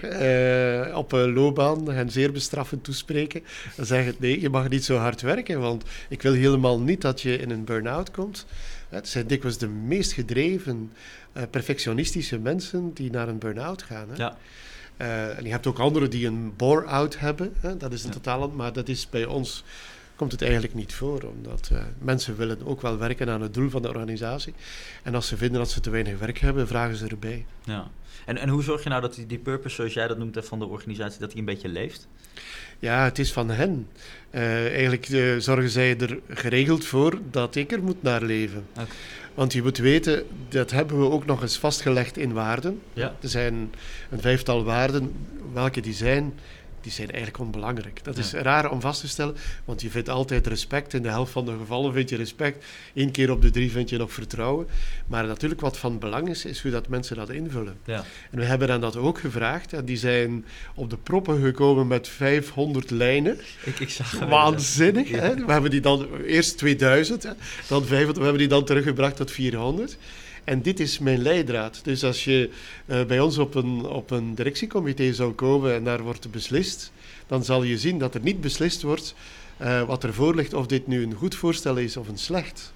op 0.96 1.12
een 1.12 1.34
loopbaan 1.34 1.92
hen 1.92 2.12
zeer 2.12 2.32
bestraffend 2.32 2.84
toespreken. 2.84 3.44
Dan 3.76 3.86
zeggen 3.86 4.16
nee, 4.20 4.42
je 4.42 4.50
mag 4.50 4.70
niet 4.70 4.86
zo 4.86 4.96
hard 4.96 5.22
werken, 5.22 5.60
want 5.60 5.84
ik 6.10 6.22
wil 6.22 6.34
helemaal 6.34 6.80
niet 6.80 7.02
dat 7.02 7.22
je 7.22 7.38
in 7.38 7.50
een 7.50 7.64
burn-out 7.64 8.12
komt. 8.12 8.46
Het 8.90 9.08
zijn 9.08 9.28
dikwijls 9.28 9.58
de 9.58 9.68
meest 9.68 10.12
gedreven, 10.12 10.92
perfectionistische 11.50 12.38
mensen 12.40 12.94
die 12.94 13.12
naar 13.12 13.28
een 13.28 13.38
burn-out 13.40 13.84
gaan. 13.84 14.08
Hè. 14.10 14.16
Ja. 14.16 14.38
En 15.38 15.44
je 15.44 15.52
hebt 15.52 15.68
ook 15.68 15.80
anderen 15.80 16.10
die 16.10 16.28
een 16.28 16.54
bore-out 16.58 17.20
hebben. 17.20 17.54
Hè? 17.60 17.78
Dat 17.78 17.94
is 17.94 18.02
een 18.04 18.08
Ja. 18.08 18.14
totaal, 18.14 18.50
maar 18.50 18.74
dat 18.74 18.88
is 18.90 19.10
bij 19.10 19.26
ons 19.26 19.64
komt 20.20 20.32
het 20.32 20.42
eigenlijk 20.42 20.74
niet 20.74 20.94
voor, 20.94 21.22
omdat 21.22 21.70
eh, 21.74 21.84
mensen 21.98 22.38
willen 22.38 22.66
ook 22.66 22.82
wel 22.82 22.98
werken 22.98 23.30
aan 23.30 23.42
het 23.42 23.54
doel 23.54 23.70
van 23.70 23.82
de 23.82 23.88
organisatie. 23.88 24.54
En 25.04 25.16
als 25.16 25.28
ze 25.28 25.38
vinden 25.38 25.60
dat 25.60 25.70
ze 25.70 25.80
te 25.80 25.90
weinig 25.90 26.20
werk 26.20 26.38
hebben, 26.38 26.68
vragen 26.68 26.96
ze 26.96 27.08
erbij. 27.08 27.46
ja. 27.64 27.90
En, 28.26 28.38
en 28.38 28.50
hoe 28.50 28.64
zorg 28.64 28.84
je 28.84 28.90
nou 28.90 29.02
dat 29.02 29.16
die, 29.16 29.26
die 29.26 29.38
purpose, 29.38 29.76
zoals 29.76 29.94
jij 29.94 30.08
dat 30.08 30.18
noemt, 30.18 30.38
van 30.42 30.60
de 30.60 30.66
organisatie, 30.66 31.20
dat 31.20 31.30
die 31.30 31.40
een 31.40 31.46
beetje 31.46 31.68
leeft? 31.68 32.08
Ja, 32.80 33.04
het 33.04 33.20
is 33.20 33.32
van 33.32 33.50
hen. 33.50 33.88
Eh, 34.30 34.66
eigenlijk 34.66 35.10
eh, 35.10 35.38
zorgen 35.38 35.70
zij 35.70 35.98
er 35.98 36.20
geregeld 36.30 36.86
voor 36.86 37.20
dat 37.32 37.56
ik 37.56 37.72
er 37.72 37.84
moet 37.84 38.04
naar 38.04 38.24
leven. 38.24 38.66
Want 39.34 39.54
je 39.54 39.62
moet 39.62 39.78
weten, 39.78 40.26
dat 40.50 40.72
hebben 40.72 41.00
we 41.00 41.10
ook 41.10 41.26
nog 41.26 41.42
eens 41.42 41.58
vastgelegd 41.58 42.18
in 42.18 42.34
waarden. 42.34 42.82
Ja. 42.94 43.16
Er 43.22 43.30
zijn 43.30 43.74
een 44.10 44.22
vijftal 44.22 44.64
waarden, 44.64 45.16
welke 45.54 45.82
die 45.82 45.94
zijn, 45.94 46.34
die 46.84 46.92
zijn 46.92 47.08
eigenlijk 47.12 47.44
onbelangrijk. 47.44 48.04
Dat 48.04 48.18
is 48.18 48.32
Ja. 48.32 48.42
raar 48.42 48.72
om 48.72 48.82
vast 48.82 49.02
te 49.02 49.08
stellen, 49.08 49.36
want 49.66 49.82
je 49.82 49.90
vindt 49.90 50.10
altijd 50.10 50.48
respect. 50.48 50.94
In 50.94 51.02
de 51.02 51.10
helft 51.10 51.32
van 51.32 51.46
de 51.46 51.56
gevallen 51.60 51.94
vind 51.94 52.10
je 52.10 52.16
respect. 52.16 52.66
Eén 52.94 53.12
keer 53.12 53.32
op 53.32 53.42
de 53.42 53.50
drie 53.50 53.72
vind 53.72 53.90
je 53.90 53.98
nog 53.98 54.14
vertrouwen. 54.14 54.68
Maar 55.08 55.26
natuurlijk 55.28 55.62
wat 55.62 55.78
van 55.78 56.00
belang 56.00 56.30
is, 56.30 56.46
is 56.46 56.62
hoe 56.62 56.72
dat 56.72 56.88
mensen 56.88 57.16
dat 57.16 57.30
invullen. 57.30 57.78
Ja. 57.86 58.04
En 58.32 58.40
we 58.40 58.46
hebben 58.46 58.70
hen 58.70 58.82
dat 58.82 58.96
ook 58.96 59.20
gevraagd. 59.20 59.74
En 59.74 59.86
die 59.86 59.98
zijn 59.98 60.46
op 60.76 60.90
de 60.90 60.98
proppen 60.98 61.42
gekomen 61.42 61.88
met 61.88 62.08
500 62.08 62.90
lijnen. 62.90 63.38
Ik, 63.64 63.80
ik 63.80 63.90
zag 63.90 64.20
Waanzinnig. 64.20 65.10
Ja. 65.10 65.18
Hè? 65.18 65.36
We 65.46 65.52
hebben 65.52 65.72
die 65.72 65.82
dan 65.82 66.08
eerst 66.26 66.58
2000, 66.58 67.24
hè? 67.24 67.32
dan 67.68 67.84
500, 67.86 68.18
we 68.18 68.24
hebben 68.24 68.38
die 68.42 68.48
dan 68.48 68.66
teruggebracht 68.66 69.16
tot 69.16 69.32
400. 69.32 69.98
En 70.50 70.62
dit 70.62 70.80
is 70.80 71.00
mijn 71.00 71.22
leidraad. 71.22 71.80
Dus 71.84 72.04
als 72.04 72.24
je 72.24 72.50
eh, 72.86 73.04
bij 73.06 73.20
ons 73.20 73.38
op 73.38 73.56
een, 73.56 73.86
op 73.86 74.12
een 74.12 74.36
directiecomité 74.36 75.14
zou 75.14 75.34
komen 75.34 75.74
en 75.74 75.84
daar 75.84 76.02
wordt 76.02 76.32
beslist, 76.32 76.92
dan 77.28 77.44
zal 77.44 77.64
je 77.64 77.78
zien 77.78 78.00
dat 78.00 78.16
er 78.16 78.22
niet 78.22 78.42
beslist 78.42 78.82
wordt 78.82 79.16
eh, 79.58 79.84
wat 79.84 80.04
ervoor 80.04 80.36
ligt 80.36 80.54
of 80.54 80.66
dit 80.66 80.88
nu 80.88 81.04
een 81.04 81.14
goed 81.14 81.36
voorstel 81.36 81.78
is 81.78 81.98
of 81.98 82.08
een 82.08 82.18
slecht. 82.18 82.74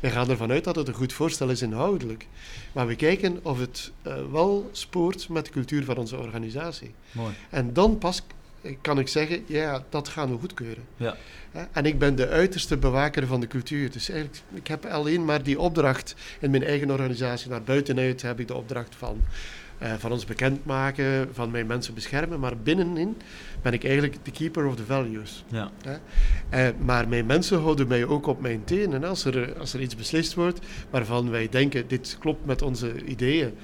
Wij 0.00 0.10
gaan 0.10 0.30
ervan 0.30 0.50
uit 0.50 0.64
dat 0.64 0.76
het 0.76 0.88
een 0.88 0.94
goed 0.94 1.12
voorstel 1.12 1.48
is 1.48 1.62
inhoudelijk. 1.62 2.26
Maar 2.72 2.86
we 2.86 2.96
kijken 2.96 3.40
of 3.42 3.58
het 3.58 3.92
eh, 4.02 4.14
wel 4.30 4.68
spoort 4.72 5.28
met 5.28 5.44
de 5.44 5.50
cultuur 5.50 5.84
van 5.84 5.96
onze 5.96 6.16
organisatie. 6.16 6.94
Mooi. 7.12 7.34
En 7.50 7.72
dan 7.72 7.98
pas 7.98 8.22
kan 8.80 8.98
ik 8.98 9.08
zeggen, 9.08 9.42
ja, 9.46 9.84
dat 9.88 10.08
gaan 10.08 10.30
we 10.30 10.38
goedkeuren. 10.38 10.84
Ja. 10.96 11.16
En 11.72 11.86
ik 11.86 11.98
ben 11.98 12.14
de 12.16 12.28
uiterste 12.28 12.76
bewaker 12.76 13.26
van 13.26 13.40
de 13.40 13.46
cultuur. 13.46 13.90
Dus 13.90 14.08
eigenlijk, 14.08 14.42
ik 14.54 14.66
heb 14.66 14.84
alleen 14.84 15.24
maar 15.24 15.42
die 15.42 15.60
opdracht 15.60 16.14
in 16.40 16.50
mijn 16.50 16.64
eigen 16.64 16.90
organisatie. 16.90 17.50
Naar 17.50 17.62
buitenuit 17.62 18.22
heb 18.22 18.40
ik 18.40 18.48
de 18.48 18.54
opdracht 18.54 18.94
van, 18.98 19.20
eh, 19.78 19.92
van 19.98 20.12
ons 20.12 20.24
bekendmaken, 20.24 21.28
van 21.32 21.50
mijn 21.50 21.66
mensen 21.66 21.94
beschermen. 21.94 22.40
Maar 22.40 22.56
binnenin 22.56 23.16
ben 23.62 23.72
ik 23.72 23.84
eigenlijk 23.84 24.16
de 24.22 24.30
keeper 24.30 24.66
of 24.66 24.76
the 24.76 24.84
values. 24.84 25.44
Ja. 25.48 25.70
Eh, 26.48 26.68
maar 26.78 27.08
mijn 27.08 27.26
mensen 27.26 27.60
houden 27.60 27.88
mij 27.88 28.04
ook 28.04 28.26
op 28.26 28.40
mijn 28.40 28.64
tenen. 28.64 29.04
Als 29.04 29.24
er, 29.24 29.58
als 29.58 29.74
er 29.74 29.80
iets 29.80 29.96
beslist 29.96 30.34
wordt 30.34 30.58
waarvan 30.90 31.30
wij 31.30 31.48
denken, 31.48 31.88
dit 31.88 32.16
klopt 32.20 32.46
met 32.46 32.62
onze 32.62 33.04
ideeën. 33.04 33.54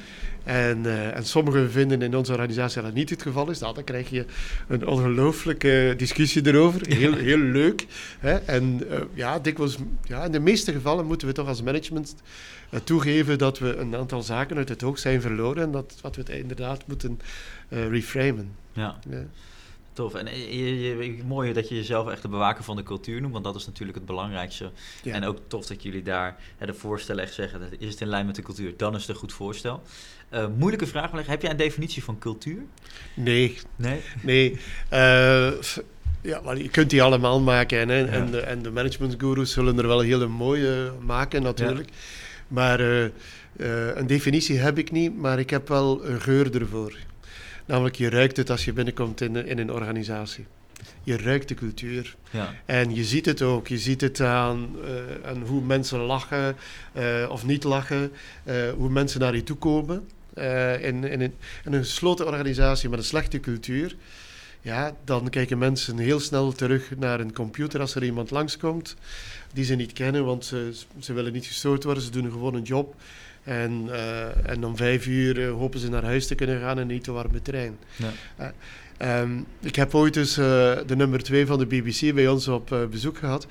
En, 0.44 0.86
eh, 0.86 1.16
en 1.16 1.24
sommigen 1.24 1.70
vinden 1.70 2.02
in 2.02 2.16
onze 2.16 2.32
organisatie 2.32 2.74
dat 2.74 2.84
dat 2.84 2.94
niet 2.94 3.10
het 3.10 3.22
geval 3.22 3.50
is. 3.50 3.58
Nou, 3.58 3.74
dan 3.74 3.84
krijg 3.84 4.10
je 4.10 4.24
een 4.68 4.86
ongelooflijke 4.86 5.94
discussie 5.96 6.46
erover. 6.46 6.86
Heel, 6.86 7.14
heel 7.14 7.38
leuk. 7.38 7.86
Hè? 8.18 8.34
En 8.34 8.90
eh, 8.90 9.00
ja, 9.14 9.38
dikwijls, 9.38 9.76
ja, 10.02 10.24
in 10.24 10.32
de 10.32 10.40
meeste 10.40 10.72
gevallen 10.72 11.06
moeten 11.06 11.26
we 11.26 11.34
toch 11.34 11.48
als 11.48 11.62
management 11.62 12.14
eh, 12.70 12.80
toegeven 12.80 13.38
dat 13.38 13.58
we 13.58 13.76
een 13.76 13.96
aantal 13.96 14.22
zaken 14.22 14.56
uit 14.56 14.68
het 14.68 14.82
oog 14.82 14.98
zijn 14.98 15.20
verloren. 15.20 15.62
En 15.62 15.70
dat, 15.70 15.98
dat 16.00 16.16
we 16.16 16.22
het 16.22 16.30
inderdaad 16.30 16.86
moeten 16.86 17.20
reframen. 17.68 18.54
ja. 18.72 18.98
Ja. 19.10 19.26
Tof. 19.92 20.14
En 20.14 20.26
je, 20.26 20.80
je, 20.80 21.22
mooi 21.24 21.52
dat 21.52 21.68
je 21.68 21.74
jezelf 21.74 22.08
echt 22.08 22.22
de 22.22 22.28
bewaker 22.28 22.64
van 22.64 22.76
de 22.76 22.82
cultuur 22.82 23.20
noemt, 23.20 23.32
want 23.32 23.44
dat 23.44 23.54
is 23.54 23.66
natuurlijk 23.66 23.98
het 23.98 24.06
belangrijkste. 24.06 24.70
Ja. 25.02 25.14
En 25.14 25.24
ook 25.24 25.38
tof 25.46 25.66
dat 25.66 25.82
jullie 25.82 26.02
daar 26.02 26.36
hè, 26.56 26.66
de 26.66 26.74
voorstellen 26.74 27.22
echt 27.22 27.34
zeggen, 27.34 27.60
dat 27.60 27.68
is 27.78 27.90
het 27.90 28.00
in 28.00 28.08
lijn 28.08 28.26
met 28.26 28.34
de 28.34 28.42
cultuur, 28.42 28.76
dan 28.76 28.94
is 28.94 29.00
het 29.00 29.10
een 29.10 29.16
goed 29.16 29.32
voorstel. 29.32 29.82
Eh, 30.30 30.46
moeilijke 30.58 30.86
vraag, 30.86 31.12
maar 31.12 31.26
heb 31.26 31.42
jij 31.42 31.50
een 31.50 31.56
definitie 31.56 32.04
van 32.04 32.18
cultuur? 32.18 32.62
Nee, 33.14 33.58
Nee? 33.76 34.00
Nee, 34.22 34.58
eh, 34.88 35.50
ja, 36.20 36.40
maar 36.44 36.56
je 36.56 36.68
kunt 36.68 36.90
die 36.90 37.02
allemaal 37.02 37.40
maken. 37.40 37.78
En, 37.78 37.90
en, 37.90 38.06
Ja. 38.06 38.12
en 38.12 38.30
de, 38.30 38.40
en 38.40 38.62
de 38.62 38.70
managementgurus 38.70 39.52
zullen 39.52 39.78
er 39.78 39.86
wel 39.86 40.00
hele 40.00 40.26
mooie 40.26 40.92
maken, 41.00 41.42
natuurlijk. 41.42 41.88
Maar 42.48 42.80
eh, 42.80 43.08
een 43.94 44.06
definitie 44.06 44.58
heb 44.58 44.78
ik 44.78 44.90
niet, 44.90 45.16
maar 45.16 45.38
ik 45.38 45.50
heb 45.50 45.68
wel 45.68 46.04
een 46.06 46.20
geur 46.20 46.60
ervoor. 46.60 46.94
Namelijk, 47.66 47.94
je 47.96 48.10
ruikt 48.10 48.36
het 48.36 48.50
als 48.50 48.64
je 48.64 48.72
binnenkomt 48.72 49.20
in, 49.20 49.46
in 49.46 49.58
een 49.58 49.72
organisatie. 49.72 50.46
Je 51.02 51.16
ruikt 51.16 51.48
de 51.48 51.54
cultuur. 51.54 52.16
Ja. 52.30 52.54
En 52.66 52.94
je 52.94 53.04
ziet 53.04 53.26
het 53.26 53.42
ook. 53.42 53.68
Je 53.68 53.78
ziet 53.78 54.00
het 54.00 54.20
aan, 54.20 54.68
aan 55.24 55.42
hoe 55.46 55.62
mensen 55.62 55.98
lachen 55.98 56.56
of 57.28 57.46
niet 57.46 57.64
lachen. 57.64 58.12
hoe 58.76 58.88
mensen 58.90 59.20
naar 59.20 59.34
je 59.34 59.42
toe 59.42 59.56
komen. 59.56 60.08
Eh, 60.34 60.84
in, 60.84 61.04
in, 61.04 61.20
een, 61.20 61.34
in 61.64 61.72
een 61.72 61.84
gesloten 61.84 62.26
organisatie 62.26 62.88
met 62.88 62.98
een 62.98 63.04
slechte 63.04 63.40
cultuur. 63.40 63.96
Ja, 64.60 64.96
dan 65.04 65.30
kijken 65.30 65.58
mensen 65.58 65.98
heel 65.98 66.20
snel 66.20 66.52
terug 66.52 66.96
naar 66.96 67.20
een 67.20 67.32
computer 67.32 67.80
als 67.80 67.94
er 67.94 68.04
iemand 68.04 68.30
langskomt. 68.30 68.96
Die 69.52 69.64
ze 69.64 69.74
niet 69.74 69.92
kennen, 69.92 70.24
want 70.24 70.44
ze, 70.44 70.72
ze 70.98 71.12
willen 71.12 71.32
niet 71.32 71.46
gestoord 71.46 71.84
worden. 71.84 72.02
Ze 72.02 72.10
doen 72.10 72.30
gewoon 72.30 72.54
een 72.54 72.62
job. 72.62 72.94
En, 73.42 73.88
eh, 73.90 74.50
en 74.50 74.64
om 74.64 74.76
vijf 74.76 75.06
uur 75.06 75.42
eh, 75.42 75.52
hopen 75.52 75.80
ze 75.80 75.88
naar 75.88 76.04
huis 76.04 76.26
te 76.26 76.34
kunnen 76.34 76.60
gaan 76.60 76.78
en 76.78 76.86
niet 76.86 77.04
te 77.04 77.12
warme 77.12 77.42
trein. 77.42 77.78
Ja. 77.96 78.52
Ehm, 78.96 79.38
ik 79.60 79.76
heb 79.76 79.94
ooit 79.94 80.14
dus 80.14 80.34
de 80.34 80.94
nummer 80.96 81.22
twee 81.22 81.46
van 81.46 81.58
de 81.58 81.66
BBC 81.66 82.14
bij 82.14 82.28
ons 82.28 82.48
op 82.48 82.88
bezoek 82.90 83.18
gehad. 83.18 83.46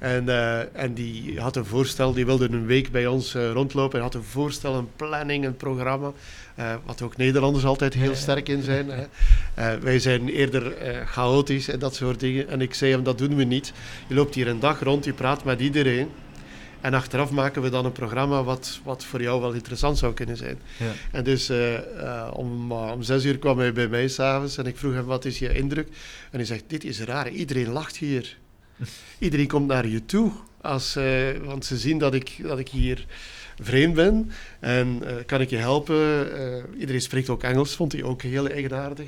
En, 0.00 0.28
eh, 0.28 0.82
en 0.82 0.94
die 0.94 1.40
had 1.40 1.56
een 1.56 1.64
voorstel, 1.64 2.12
die 2.12 2.26
wilde 2.26 2.50
een 2.50 2.66
week 2.66 2.90
bij 2.90 3.06
ons 3.06 3.34
eh, 3.34 3.50
rondlopen. 3.50 3.98
En 3.98 4.04
had 4.04 4.14
een 4.14 4.22
voorstel, 4.22 4.74
een 4.74 4.88
planning, 4.96 5.44
een 5.44 5.56
programma. 5.56 6.12
eh, 6.54 6.74
wat 6.84 7.02
ook 7.02 7.16
Nederlanders 7.16 7.64
altijd 7.64 7.94
heel 7.94 8.14
sterk 8.14 8.48
in 8.48 8.62
zijn. 8.62 8.88
Hè. 8.88 9.78
Wij 9.78 9.98
zijn 9.98 10.28
eerder 10.28 10.72
chaotisch 11.06 11.68
en 11.68 11.78
dat 11.78 11.94
soort 11.94 12.20
dingen. 12.20 12.48
En 12.48 12.60
ik 12.60 12.74
zei 12.74 12.92
hem, 12.92 13.02
dat 13.02 13.18
doen 13.18 13.36
we 13.36 13.44
niet. 13.44 13.72
Je 14.08 14.14
loopt 14.14 14.34
hier 14.34 14.48
een 14.48 14.60
dag 14.60 14.80
rond, 14.80 15.04
je 15.04 15.12
praat 15.12 15.44
met 15.44 15.60
iedereen. 15.60 16.08
En 16.80 16.94
achteraf 16.94 17.30
maken 17.30 17.62
we 17.62 17.70
dan 17.70 17.84
een 17.84 17.92
programma 17.92 18.42
wat, 18.42 18.80
wat 18.84 19.04
voor 19.04 19.22
jou 19.22 19.40
wel 19.40 19.52
interessant 19.52 19.98
zou 19.98 20.12
kunnen 20.14 20.36
zijn. 20.36 20.58
Ja. 20.76 20.92
En 21.12 21.24
dus 21.24 21.50
om, 22.32 22.72
uh, 22.72 22.90
om 22.94 23.02
zes 23.02 23.24
uur 23.24 23.38
kwam 23.38 23.58
hij 23.58 23.72
bij 23.72 23.88
mij 23.88 24.08
s'avonds 24.08 24.56
en 24.56 24.66
ik 24.66 24.76
vroeg 24.76 24.94
hem, 24.94 25.04
wat 25.04 25.24
is 25.24 25.38
je 25.38 25.54
indruk? 25.54 25.88
En 26.30 26.38
hij 26.38 26.44
zegt, 26.44 26.64
dit 26.66 26.84
is 26.84 27.00
raar, 27.00 27.28
iedereen 27.28 27.68
lacht 27.68 27.96
hier. 27.96 28.36
Iedereen 29.18 29.46
komt 29.46 29.66
naar 29.66 29.86
je 29.86 30.04
toe, 30.04 30.30
als, 30.60 30.96
eh, 30.96 31.36
want 31.44 31.64
ze 31.64 31.78
zien 31.78 31.98
dat 31.98 32.14
ik, 32.14 32.36
dat 32.42 32.58
ik 32.58 32.68
hier 32.68 33.06
vreemd 33.62 33.94
ben. 33.94 34.30
En 34.60 35.02
eh, 35.04 35.14
kan 35.26 35.40
ik 35.40 35.50
je 35.50 35.56
helpen? 35.56 36.32
Eh, 36.38 36.80
iedereen 36.80 37.00
spreekt 37.00 37.28
ook 37.28 37.42
Engels, 37.42 37.74
vond 37.74 37.92
hij 37.92 38.02
ook 38.02 38.22
heel 38.22 38.48
eigenaardig. 38.48 39.06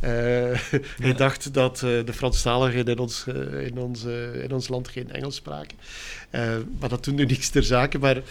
Eh, 0.00 0.10
Hij 1.02 1.14
dacht 1.16 1.54
dat 1.54 1.78
de 1.78 2.12
Franstaligen 2.12 2.86
in 2.86 2.98
ons, 2.98 3.26
in, 3.60 3.78
ons, 3.78 4.04
in 4.42 4.52
ons 4.52 4.68
land 4.68 4.88
geen 4.88 5.10
Engels 5.10 5.34
spraken. 5.34 5.76
Maar 6.78 6.88
dat 6.88 7.04
doet 7.04 7.14
nu 7.14 7.24
niks 7.24 7.48
ter 7.48 7.62
zake. 7.62 7.98
Maar 7.98 8.22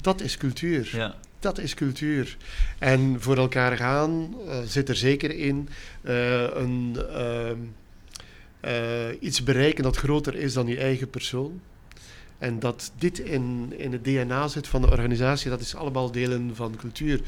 dat 0.00 0.20
is 0.20 0.36
cultuur. 0.36 0.90
Ja. 0.92 1.14
Dat 1.40 1.58
is 1.58 1.74
cultuur. 1.74 2.36
En 2.78 3.16
voor 3.18 3.36
elkaar 3.36 3.76
gaan 3.76 4.34
zit 4.66 4.88
er 4.88 4.96
zeker 4.96 5.36
in 5.36 5.68
een, 6.02 6.96
ehm, 6.96 7.16
eh, 7.16 7.50
iets 9.20 9.42
bereiken 9.42 9.82
dat 9.82 9.96
groter 9.96 10.34
is 10.34 10.52
dan 10.52 10.66
je 10.66 10.78
eigen 10.78 11.10
persoon. 11.10 11.60
En 12.38 12.58
dat 12.58 12.92
dit 12.98 13.18
in, 13.18 13.72
in 13.76 13.92
het 13.92 14.04
DNA 14.04 14.48
zit 14.48 14.68
van 14.68 14.82
de 14.82 14.90
organisatie, 14.90 15.50
dat 15.50 15.60
is 15.60 15.74
allemaal 15.74 16.10
delen 16.10 16.50
van 16.54 16.76
cultuur. 16.76 17.20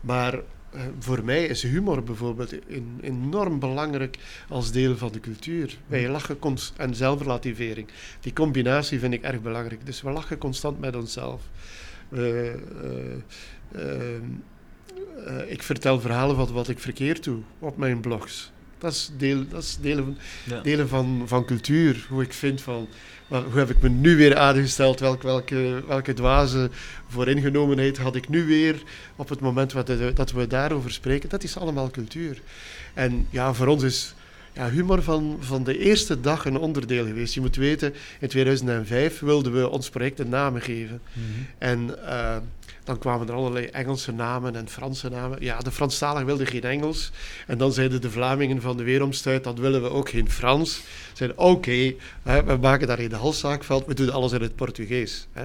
Maar 0.00 0.34
eh, 0.72 0.80
voor 0.98 1.24
mij 1.24 1.44
is 1.44 1.62
humor 1.62 2.02
bijvoorbeeld 2.02 2.54
enorm 3.00 3.58
belangrijk 3.58 4.18
als 4.48 4.72
deel 4.72 4.96
van 4.96 5.12
de 5.12 5.20
cultuur. 5.20 5.78
Wij 5.86 6.08
lachen 6.08 6.38
constant 6.38 6.78
en 6.78 6.94
zelfrelativering. 6.94 7.88
Die 8.20 8.32
combinatie 8.32 8.98
vind 8.98 9.14
ik 9.14 9.22
erg 9.22 9.40
belangrijk. 9.40 9.86
Dus 9.86 10.02
we 10.02 10.10
lachen 10.10 10.38
constant 10.38 10.80
met 10.80 10.96
onszelf. 10.96 11.42
Eh, 12.08 12.48
ehm, 12.48 12.54
eh, 15.26 15.50
ik 15.50 15.62
vertel 15.62 16.00
verhalen 16.00 16.36
van 16.36 16.52
wat 16.52 16.68
ik 16.68 16.78
verkeerd 16.78 17.24
doe 17.24 17.40
op 17.58 17.76
mijn 17.76 18.00
blogs. 18.00 18.51
Dat 18.82 18.92
is, 18.92 19.10
deel, 19.16 19.44
dat 19.48 19.62
is 19.62 19.78
delen, 19.80 20.04
van, 20.04 20.16
Ja. 20.44 20.60
delen 20.60 20.88
van, 20.88 21.22
van 21.26 21.44
cultuur. 21.44 22.06
Hoe 22.08 22.22
ik 22.22 22.32
vind 22.32 22.60
van, 22.60 22.88
hoe 23.28 23.58
heb 23.58 23.70
ik 23.70 23.80
me 23.82 23.88
nu 23.88 24.16
weer 24.16 24.36
aangesteld? 24.36 25.00
Welk, 25.00 25.22
welke, 25.22 25.82
welke 25.86 26.12
dwaze 26.12 26.70
vooringenomenheid 27.08 27.98
had 27.98 28.16
ik 28.16 28.28
nu 28.28 28.46
weer 28.46 28.82
op 29.16 29.28
het 29.28 29.40
moment 29.40 29.72
dat 30.14 30.32
we 30.32 30.46
daarover 30.46 30.90
spreken? 30.92 31.28
Dat 31.28 31.42
is 31.42 31.56
allemaal 31.56 31.90
cultuur. 31.90 32.40
En 32.94 33.26
ja, 33.30 33.52
voor 33.54 33.66
ons 33.66 33.82
is 33.82 34.14
ja, 34.52 34.70
humor 34.70 35.02
van, 35.02 35.36
van 35.40 35.64
de 35.64 35.78
eerste 35.78 36.20
dag 36.20 36.44
een 36.44 36.56
onderdeel 36.56 37.04
geweest. 37.06 37.34
Je 37.34 37.40
moet 37.40 37.56
weten, 37.56 37.94
in 38.20 38.28
2005 38.28 39.18
wilden 39.18 39.52
we 39.52 39.68
ons 39.68 39.90
project 39.90 40.18
een 40.18 40.28
naam 40.28 40.60
geven. 40.60 41.00
Mhm. 41.12 41.24
En 41.58 42.06
eh, 42.08 42.36
dan 42.84 42.98
kwamen 42.98 43.28
er 43.28 43.34
allerlei 43.34 43.66
Engelse 43.66 44.12
namen 44.12 44.56
en 44.56 44.68
Franse 44.68 45.08
namen. 45.08 45.38
Ja, 45.40 45.58
de 45.58 45.70
Franstaligen 45.70 46.26
wilden 46.26 46.46
geen 46.46 46.62
Engels. 46.62 47.10
En 47.46 47.58
dan 47.58 47.72
zeiden 47.72 48.00
de 48.00 48.10
Vlamingen 48.10 48.60
van 48.60 48.76
de 48.76 48.82
Weeromstuit, 48.82 49.44
dat 49.44 49.58
willen 49.58 49.82
we 49.82 49.90
ook 49.90 50.08
geen 50.08 50.30
Frans. 50.30 50.82
Zeiden, 51.12 51.38
oké, 51.38 51.94
we 52.22 52.58
maken 52.60 52.86
daar 52.86 53.00
in 53.00 53.12
halszaakveld, 53.12 53.86
we 53.86 53.94
doen 53.94 54.10
alles 54.10 54.32
in 54.32 54.40
het 54.40 54.56
Portugees. 54.56 55.26
Hè. 55.32 55.44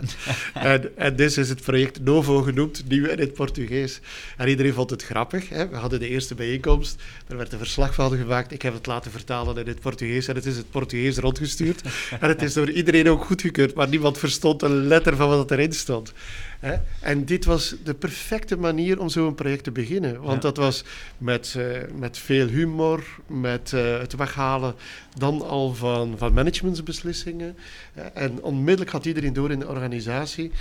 en, 0.74 0.98
en 0.98 1.16
dus 1.16 1.38
is 1.38 1.50
het 1.50 1.62
project 1.62 2.04
Novo 2.04 2.42
genoemd, 2.42 2.84
nieuw 2.88 3.06
in 3.06 3.20
het 3.20 3.34
Portugees. 3.34 4.00
En 4.38 4.48
iedereen 4.48 4.74
vond 4.74 4.90
het 4.90 5.04
grappig. 5.04 5.50
Hè. 5.50 5.70
We 5.70 5.76
hadden 5.76 6.00
de 6.00 6.08
eerste 6.08 6.36
bijeenkomst, 6.36 7.02
er 7.28 7.38
werd 7.38 7.52
een 7.52 7.58
verslag 7.58 7.94
van 7.94 8.18
gemaakt. 8.18 8.52
Ik 8.52 8.62
heb 8.62 8.74
het 8.74 8.86
laten 8.86 9.12
vertalen 9.12 9.58
in 9.58 9.68
het 9.68 9.80
Portugees 9.80 10.28
en 10.28 10.36
het 10.36 10.46
is 10.46 10.58
het 10.58 10.72
Portugees 10.72 11.18
rondgestuurd. 11.18 11.82
en 12.20 12.30
het 12.30 12.42
is 12.42 12.54
door 12.54 12.70
iedereen 12.70 13.10
ook 13.10 13.26
goedgekeurd, 13.26 13.74
maar 13.76 13.88
niemand 13.88 14.18
verstond 14.18 14.62
een 14.62 14.88
letter 14.88 15.16
van 15.16 15.30
wat 15.30 15.52
erin 15.52 15.74
stond. 15.74 16.14
Hè? 16.60 16.76
En 17.02 17.26
dit 17.26 17.46
was 17.46 17.76
de 17.84 17.94
perfecte 17.94 18.58
manier 18.58 19.00
om 19.00 19.10
zo'n 19.10 19.36
project 19.36 19.64
te 19.64 19.72
beginnen. 19.72 20.22
Want 20.22 20.34
Ja. 20.34 20.40
dat 20.40 20.58
was 20.58 20.84
met, 21.18 21.56
eh, 21.58 21.66
met 21.96 22.18
veel 22.18 22.48
humor, 22.48 23.04
met 23.28 23.74
eh, 23.74 24.00
het 24.00 24.16
weghalen 24.16 24.76
dan 25.18 25.42
al 25.48 25.74
van, 25.74 26.16
van 26.18 26.34
managementsbeslissingen. 26.34 27.58
Eh, 27.94 28.04
en 28.14 28.42
onmiddellijk 28.44 28.90
gaat 28.90 29.06
iedereen 29.06 29.34
door 29.34 29.52
in 29.52 29.60
de 29.60 29.68
organisatie. 29.68 30.52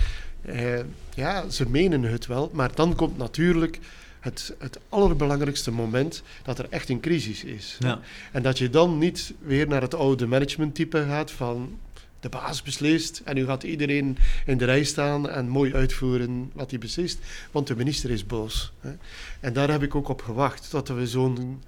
Ja, 1.15 1.49
ze 1.49 1.69
menen 1.69 2.03
het 2.03 2.25
wel, 2.27 2.49
maar 2.53 2.75
dan 2.75 2.95
komt 2.95 3.17
natuurlijk 3.17 3.79
het, 4.19 4.53
het 4.59 4.79
allerbelangrijkste 4.89 5.71
moment 5.71 6.23
dat 6.43 6.59
er 6.59 6.65
echt 6.69 6.89
een 6.89 6.99
crisis 6.99 7.43
is. 7.43 7.75
Ja. 7.79 7.99
En 8.31 8.43
dat 8.43 8.57
je 8.57 8.69
dan 8.69 8.97
niet 8.97 9.33
weer 9.39 9.67
naar 9.67 9.81
het 9.81 9.93
oude 9.95 10.27
managementtype 10.27 11.05
gaat 11.07 11.31
van 11.31 11.77
de 12.19 12.29
baas 12.29 12.61
beslist 12.61 13.21
en 13.25 13.35
nu 13.35 13.45
gaat 13.45 13.63
iedereen 13.63 14.17
in 14.45 14.57
de 14.57 14.65
rij 14.65 14.83
staan 14.83 15.29
en 15.29 15.47
mooi 15.49 15.73
uitvoeren 15.73 16.51
wat 16.53 16.69
hij 16.69 16.79
beslist, 16.79 17.19
want 17.51 17.67
de 17.67 17.75
minister 17.75 18.09
is 18.09 18.25
boos. 18.25 18.73
Hè. 18.79 18.91
En 19.39 19.53
daar 19.53 19.69
heb 19.71 19.83
ik 19.83 19.95
ook 19.95 20.07
op 20.07 20.21
gewacht, 20.21 20.69
tot 20.69 20.87
we 20.87 21.07
zo'n 21.07 21.61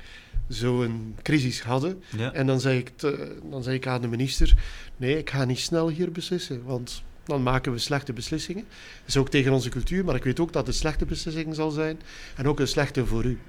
zo'n 0.48 1.16
crisis 1.22 1.62
hadden. 1.62 2.04
Ja. 2.18 2.34
En 2.34 2.48
dan 2.48 2.60
zei, 2.60 2.78
ik 2.78 2.92
te- 2.96 3.38
dan 3.50 3.64
zei 3.64 3.76
ik 3.76 3.88
aan 3.88 4.02
de 4.02 4.08
minister, 4.08 4.56
nee, 4.98 5.18
ik 5.18 5.30
ga 5.30 5.46
niet 5.46 5.60
snel 5.60 5.90
hier 5.90 6.12
beslissen, 6.12 6.64
want 6.64 7.04
dan 7.24 7.44
maken 7.44 7.72
we 7.72 7.78
slechte 7.78 8.14
beslissingen. 8.14 8.64
Dat 9.00 9.08
is 9.08 9.18
ook 9.18 9.30
tegen 9.30 9.52
onze 9.52 9.70
cultuur, 9.70 10.06
maar 10.06 10.16
ik 10.16 10.24
weet 10.24 10.40
ook 10.40 10.54
dat 10.54 10.68
het 10.68 10.76
slechte 10.76 11.06
beslissing 11.06 11.56
zal 11.56 11.72
zijn 11.72 12.00
en 12.36 12.48
ook 12.48 12.60
een 12.60 12.68
slechte 12.68 13.06
voor 13.06 13.26
u. 13.26 13.40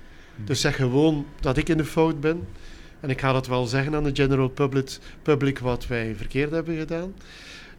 Dus 0.44 0.61
zeg 0.61 0.76
gewoon 0.76 1.26
dat 1.40 1.57
ik 1.57 1.68
in 1.68 1.76
de 1.76 1.84
fout 1.84 2.20
ben. 2.20 2.46
En 3.01 3.11
ik 3.11 3.20
ga 3.20 3.32
dat 3.32 3.46
wel 3.46 3.66
zeggen 3.66 3.94
aan 3.94 4.05
de 4.05 4.14
general 4.14 4.48
public, 4.48 4.98
public 5.22 5.59
wat 5.59 5.86
wij 5.86 6.14
verkeerd 6.16 6.51
hebben 6.51 6.78
gedaan. 6.78 7.14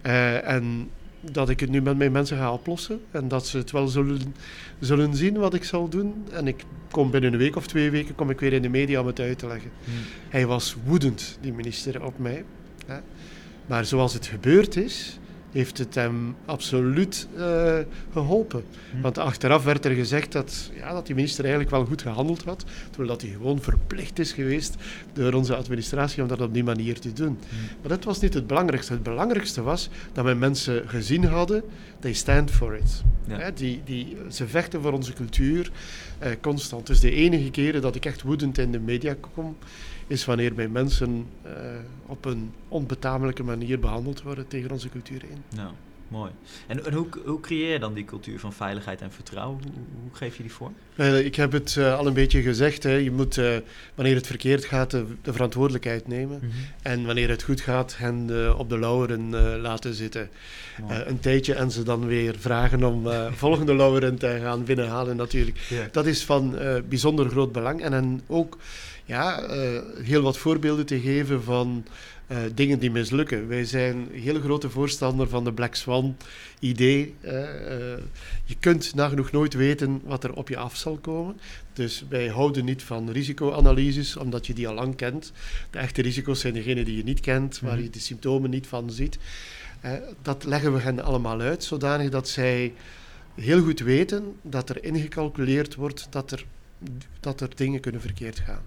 Eh, 0.01 0.47
en 0.47 0.89
dat 1.21 1.49
ik 1.49 1.59
het 1.59 1.69
nu 1.69 1.81
met 1.81 1.97
mijn 1.97 2.11
mensen 2.11 2.37
ga 2.37 2.53
oplossen. 2.53 3.01
En 3.11 3.27
dat 3.27 3.47
ze 3.47 3.57
het 3.57 3.71
wel 3.71 3.87
zullen, 3.87 4.35
zullen 4.79 5.15
zien 5.15 5.37
wat 5.37 5.53
ik 5.53 5.63
zal 5.63 5.89
doen. 5.89 6.25
En 6.31 6.47
ik 6.47 6.63
kom 6.91 7.11
binnen 7.11 7.33
een 7.33 7.39
week 7.39 7.55
of 7.55 7.67
twee 7.67 7.91
weken 7.91 8.15
kom 8.15 8.29
ik 8.29 8.39
weer 8.39 8.53
in 8.53 8.61
de 8.61 8.69
media 8.69 8.99
om 8.99 9.07
het 9.07 9.19
uit 9.19 9.39
te 9.39 9.47
leggen. 9.47 9.71
Hm. 9.83 9.91
Hij 10.29 10.45
was 10.45 10.75
woedend, 10.85 11.37
die 11.41 11.53
minister, 11.53 12.03
op 12.03 12.17
mij. 12.17 12.43
Maar 13.65 13.85
zoals 13.85 14.13
het 14.13 14.25
gebeurd 14.25 14.75
is, 14.75 15.19
heeft 15.51 15.77
het 15.77 15.95
hem 15.95 16.35
absoluut 16.45 17.27
eh, 17.37 17.77
geholpen. 18.13 18.63
Hm. 18.91 19.01
Want 19.01 19.17
achteraf 19.17 19.63
werd 19.63 19.85
er 19.85 19.91
gezegd 19.91 20.31
dat, 20.31 20.71
ja, 20.75 20.93
dat 20.93 21.05
die 21.05 21.15
minister 21.15 21.43
eigenlijk 21.43 21.73
wel 21.73 21.85
goed 21.85 22.01
gehandeld 22.01 22.43
had, 22.43 22.65
terwijl 22.89 23.09
dat 23.09 23.21
hij 23.21 23.31
gewoon 23.31 23.61
verplicht 23.61 24.19
is 24.19 24.31
geweest 24.31 24.75
door 25.13 25.33
onze 25.33 25.55
administratie 25.55 26.21
om 26.21 26.27
dat 26.27 26.41
op 26.41 26.53
die 26.53 26.63
manier 26.63 26.99
te 26.99 27.13
doen. 27.13 27.39
Maar 27.81 27.89
dat 27.89 28.03
was 28.03 28.19
niet 28.19 28.33
het 28.33 28.47
belangrijkste. 28.47 28.93
Het 28.93 29.03
belangrijkste 29.03 29.61
was 29.61 29.89
dat 30.13 30.23
mijn 30.23 30.39
mensen 30.39 30.89
gezien 30.89 31.25
hadden, 31.25 31.63
they 31.99 32.13
stand 32.13 32.51
for 32.51 32.75
it. 32.75 33.03
Ja. 33.27 33.37
Hè, 33.37 33.53
die, 33.53 33.81
die, 33.85 34.17
ze 34.29 34.47
vechten 34.47 34.81
voor 34.81 34.91
onze 34.91 35.13
cultuur 35.13 35.71
eh, 36.19 36.31
constant. 36.41 36.87
Dus 36.87 36.99
de 36.99 37.11
enige 37.11 37.51
keren 37.51 37.81
dat 37.81 37.95
ik 37.95 38.05
echt 38.05 38.21
woedend 38.21 38.57
in 38.57 38.71
de 38.71 38.79
media 38.79 39.15
kom, 39.33 39.57
is 40.11 40.25
wanneer 40.25 40.53
mijn 40.53 40.71
mensen 40.71 41.25
eh, 41.41 41.51
op 42.05 42.25
een 42.25 42.51
onbetamelijke 42.67 43.43
manier 43.43 43.79
behandeld 43.79 44.21
worden 44.21 44.47
tegen 44.47 44.71
onze 44.71 44.89
cultuur 44.89 45.23
in. 45.23 45.57
Mooi. 46.11 46.31
En, 46.67 46.85
en 46.85 46.93
hoe, 46.93 47.07
hoe 47.25 47.39
creëer 47.39 47.71
je 47.71 47.79
dan 47.79 47.93
die 47.93 48.05
cultuur 48.05 48.39
van 48.39 48.53
veiligheid 48.53 49.01
en 49.01 49.11
vertrouwen? 49.11 49.59
Hoe, 49.63 49.71
hoe 50.01 50.15
geef 50.15 50.35
je 50.37 50.43
die 50.43 50.51
vorm? 50.51 50.75
Wel, 50.95 51.15
ik 51.15 51.35
heb 51.35 51.51
het 51.51 51.75
eh, 51.77 51.97
al 51.97 52.07
een 52.07 52.13
beetje 52.13 52.41
gezegd. 52.41 52.83
Hè. 52.83 52.95
Je 52.95 53.11
moet, 53.11 53.37
eh, 53.37 53.57
wanneer 53.95 54.15
het 54.15 54.27
verkeerd 54.27 54.65
gaat, 54.65 54.91
de, 54.91 55.05
de 55.21 55.33
verantwoordelijkheid 55.33 56.07
nemen. 56.07 56.41
En 56.81 57.05
wanneer 57.05 57.29
het 57.29 57.43
goed 57.43 57.61
gaat, 57.61 57.97
hen 57.97 58.29
eh, 58.29 58.59
op 58.59 58.69
de 58.69 58.79
lauweren 58.79 59.33
eh, 59.33 59.61
laten 59.61 59.93
zitten. 59.93 60.29
Eh, 60.87 60.97
een 61.05 61.19
tijdje 61.19 61.53
en 61.53 61.71
ze 61.71 61.83
dan 61.83 62.07
weer 62.07 62.35
vragen 62.39 62.83
om 62.83 63.07
eh, 63.07 63.31
volgende 63.45 63.75
lauweren 63.75 64.17
te 64.17 64.39
gaan 64.41 64.63
binnenhalen 64.63 65.15
natuurlijk. 65.15 65.89
Dat 65.91 66.05
is 66.05 66.23
van 66.23 66.57
eh, 66.57 66.75
bijzonder 66.89 67.29
groot 67.29 67.51
belang. 67.51 67.81
En 67.81 67.93
hen 67.93 68.21
ook 68.27 68.57
ja, 69.05 69.41
eh, 69.41 69.81
heel 70.03 70.21
wat 70.21 70.37
voorbeelden 70.37 70.85
te 70.85 70.99
geven 70.99 71.43
van 71.43 71.85
eh, 72.31 72.37
dingen 72.55 72.79
die 72.79 72.91
mislukken. 72.91 73.47
Wij 73.47 73.65
zijn 73.65 74.07
heel 74.11 74.39
grote 74.39 74.69
voorstander 74.69 75.29
van 75.29 75.43
de 75.43 75.53
Black 75.53 75.75
Swan 75.75 76.17
idee. 76.59 77.13
eh, 77.21 77.93
eh, 77.93 77.99
je 78.45 78.55
kunt 78.59 78.95
nagenoeg 78.95 79.31
nooit 79.31 79.53
weten 79.53 80.01
wat 80.03 80.23
er 80.23 80.33
op 80.33 80.49
je 80.49 80.57
af 80.57 80.75
zal 80.75 80.97
komen. 80.97 81.39
Dus 81.73 82.05
wij 82.09 82.27
houden 82.27 82.65
niet 82.65 82.83
van 82.83 83.09
risicoanalyses, 83.09 84.17
omdat 84.17 84.47
je 84.47 84.53
die 84.53 84.67
al 84.67 84.73
lang 84.73 84.95
kent. 84.95 85.31
De 85.69 85.77
echte 85.79 86.01
risico's 86.01 86.39
zijn 86.39 86.53
degene 86.53 86.83
die 86.83 86.97
je 86.97 87.03
niet 87.03 87.19
kent, 87.19 87.59
waar 87.59 87.73
Mhm. 87.73 87.83
je 87.83 87.89
de 87.89 87.99
symptomen 87.99 88.49
niet 88.49 88.67
van 88.67 88.91
ziet. 88.91 89.17
Dat 90.21 90.43
leggen 90.43 90.73
we 90.73 90.79
hen 90.79 91.03
allemaal 91.03 91.39
uit, 91.41 91.63
zodanig 91.63 92.09
dat 92.09 92.29
zij 92.29 92.73
heel 93.35 93.61
goed 93.63 93.79
weten 93.79 94.35
dat 94.41 94.69
er 94.69 94.83
ingecalculeerd 94.83 95.75
wordt 95.75 96.07
dat 96.09 96.31
er, 96.31 96.45
dat 97.19 97.41
er 97.41 97.49
dingen 97.55 97.79
kunnen 97.79 98.01
verkeerd 98.01 98.39
gaan. 98.39 98.61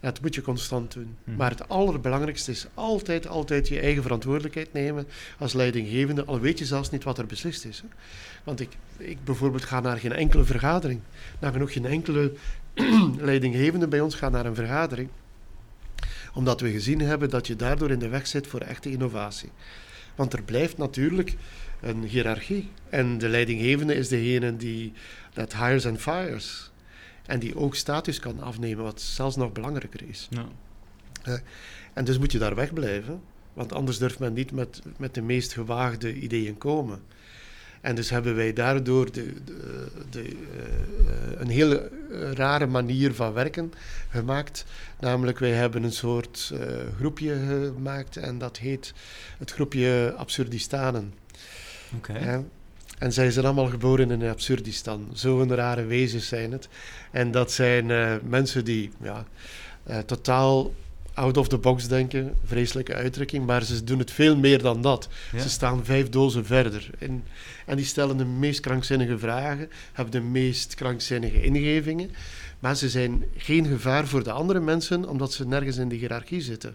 Dat 0.00 0.20
moet 0.20 0.34
je 0.34 0.42
constant 0.42 0.92
doen. 0.92 1.16
Mhm. 1.24 1.36
Maar 1.36 1.50
het 1.50 1.68
allerbelangrijkste 1.68 2.50
is 2.50 2.66
altijd, 2.74 3.26
altijd 3.26 3.68
je 3.68 3.80
eigen 3.80 4.02
verantwoordelijkheid 4.02 4.72
nemen 4.72 5.06
als 5.38 5.52
leidinggevende, 5.52 6.24
al 6.24 6.40
weet 6.40 6.58
je 6.58 6.64
zelfs 6.64 6.90
niet 6.90 7.04
wat 7.04 7.18
er 7.18 7.26
beslist 7.26 7.64
is. 7.64 7.80
Hè. 7.80 7.88
Want 8.44 8.60
ik, 8.60 8.76
ik 8.96 9.24
bijvoorbeeld 9.24 9.64
ga 9.64 9.80
naar 9.80 9.98
geen 9.98 10.12
enkele 10.12 10.44
vergadering. 10.44 11.00
Nagenoeg 11.38 11.72
geen 11.72 11.86
enkele 11.86 12.32
leidinggevende 13.18 13.88
bij 13.88 14.00
ons 14.00 14.14
gaat 14.14 14.32
naar 14.32 14.46
een 14.46 14.54
vergadering. 14.54 15.08
Omdat 16.34 16.60
we 16.60 16.70
gezien 16.70 17.00
hebben 17.00 17.30
dat 17.30 17.46
je 17.46 17.56
daardoor 17.56 17.90
in 17.90 17.98
de 17.98 18.08
weg 18.08 18.26
zit 18.26 18.46
voor 18.46 18.60
echte 18.60 18.90
innovatie. 18.90 19.50
Want 20.14 20.32
er 20.32 20.42
blijft 20.42 20.78
natuurlijk 20.78 21.36
een 21.80 22.02
hiërarchie. 22.02 22.68
En 22.88 23.18
de 23.18 23.28
leidinggevende 23.28 23.94
is 23.94 24.08
degene 24.08 24.56
die 24.56 24.92
dat 25.32 25.56
hires 25.56 25.86
and 25.86 26.00
fires. 26.00 26.70
En 27.26 27.38
die 27.38 27.56
ook 27.56 27.74
status 27.74 28.18
kan 28.18 28.40
afnemen, 28.40 28.84
wat 28.84 29.00
zelfs 29.00 29.36
nog 29.36 29.52
belangrijker 29.52 30.02
is. 30.08 30.28
Ja. 30.30 30.46
En 31.92 32.04
dus 32.04 32.18
moet 32.18 32.32
je 32.32 32.38
daar 32.38 32.54
wegblijven, 32.54 33.20
want 33.52 33.72
anders 33.72 33.98
durft 33.98 34.18
men 34.18 34.32
niet 34.32 34.52
met, 34.52 34.82
met 34.96 35.14
de 35.14 35.22
meest 35.22 35.52
gewaagde 35.52 36.14
ideeën 36.14 36.58
komen. 36.58 37.00
En 37.80 37.94
dus 37.94 38.10
hebben 38.10 38.34
wij 38.34 38.52
daardoor 38.52 39.12
de, 39.12 39.32
de, 39.44 39.86
de, 40.10 40.22
eh, 40.22 41.40
een 41.40 41.48
hele 41.48 41.90
eh, 42.10 42.32
rare 42.32 42.66
manier 42.66 43.14
van 43.14 43.32
werken 43.32 43.72
gemaakt. 44.10 44.64
Namelijk, 45.00 45.38
wij 45.38 45.50
hebben 45.50 45.82
een 45.82 45.92
soort 45.92 46.52
eh, 46.54 46.60
groepje 46.96 47.34
gemaakt 47.74 48.16
en 48.16 48.38
dat 48.38 48.56
heet 48.56 48.92
het 49.38 49.52
groepje 49.52 50.14
Absurdistanen. 50.16 51.14
Oké. 51.96 52.44
En 52.98 53.12
zij 53.12 53.30
zijn 53.30 53.44
allemaal 53.44 53.66
geboren 53.66 54.10
in 54.10 54.28
Absurdistan. 54.28 55.08
Zo'n 55.12 55.54
rare 55.54 55.84
wezens 55.84 56.28
zijn 56.28 56.52
het. 56.52 56.68
En 57.10 57.30
dat 57.30 57.52
zijn 57.52 57.90
eh, 57.90 58.14
mensen 58.22 58.64
die 58.64 58.90
ja, 59.02 59.26
eh, 59.82 59.98
totaal 59.98 60.72
out 61.14 61.36
of 61.36 61.48
the 61.48 61.58
box 61.58 61.88
denken. 61.88 62.34
Vreselijke 62.44 62.94
uitdrukking, 62.94 63.46
maar 63.46 63.62
ze 63.64 63.84
doen 63.84 63.98
het 63.98 64.10
veel 64.10 64.36
meer 64.36 64.62
dan 64.62 64.82
dat. 64.82 65.08
Ja. 65.32 65.38
Ze 65.38 65.48
staan 65.48 65.84
vijf 65.84 66.08
dozen 66.08 66.46
verder. 66.46 66.90
En, 66.98 67.24
en 67.66 67.76
die 67.76 67.84
stellen 67.84 68.16
de 68.16 68.24
meest 68.24 68.60
krankzinnige 68.60 69.18
vragen, 69.18 69.70
hebben 69.92 70.12
de 70.12 70.28
meest 70.28 70.74
krankzinnige 70.74 71.42
ingevingen. 71.42 72.10
Maar 72.58 72.76
ze 72.76 72.88
zijn 72.88 73.24
geen 73.36 73.66
gevaar 73.66 74.06
voor 74.06 74.24
de 74.24 74.32
andere 74.32 74.60
mensen, 74.60 75.08
omdat 75.08 75.32
ze 75.32 75.46
nergens 75.46 75.76
in 75.76 75.88
de 75.88 75.94
hiërarchie 75.94 76.40
zitten. 76.40 76.74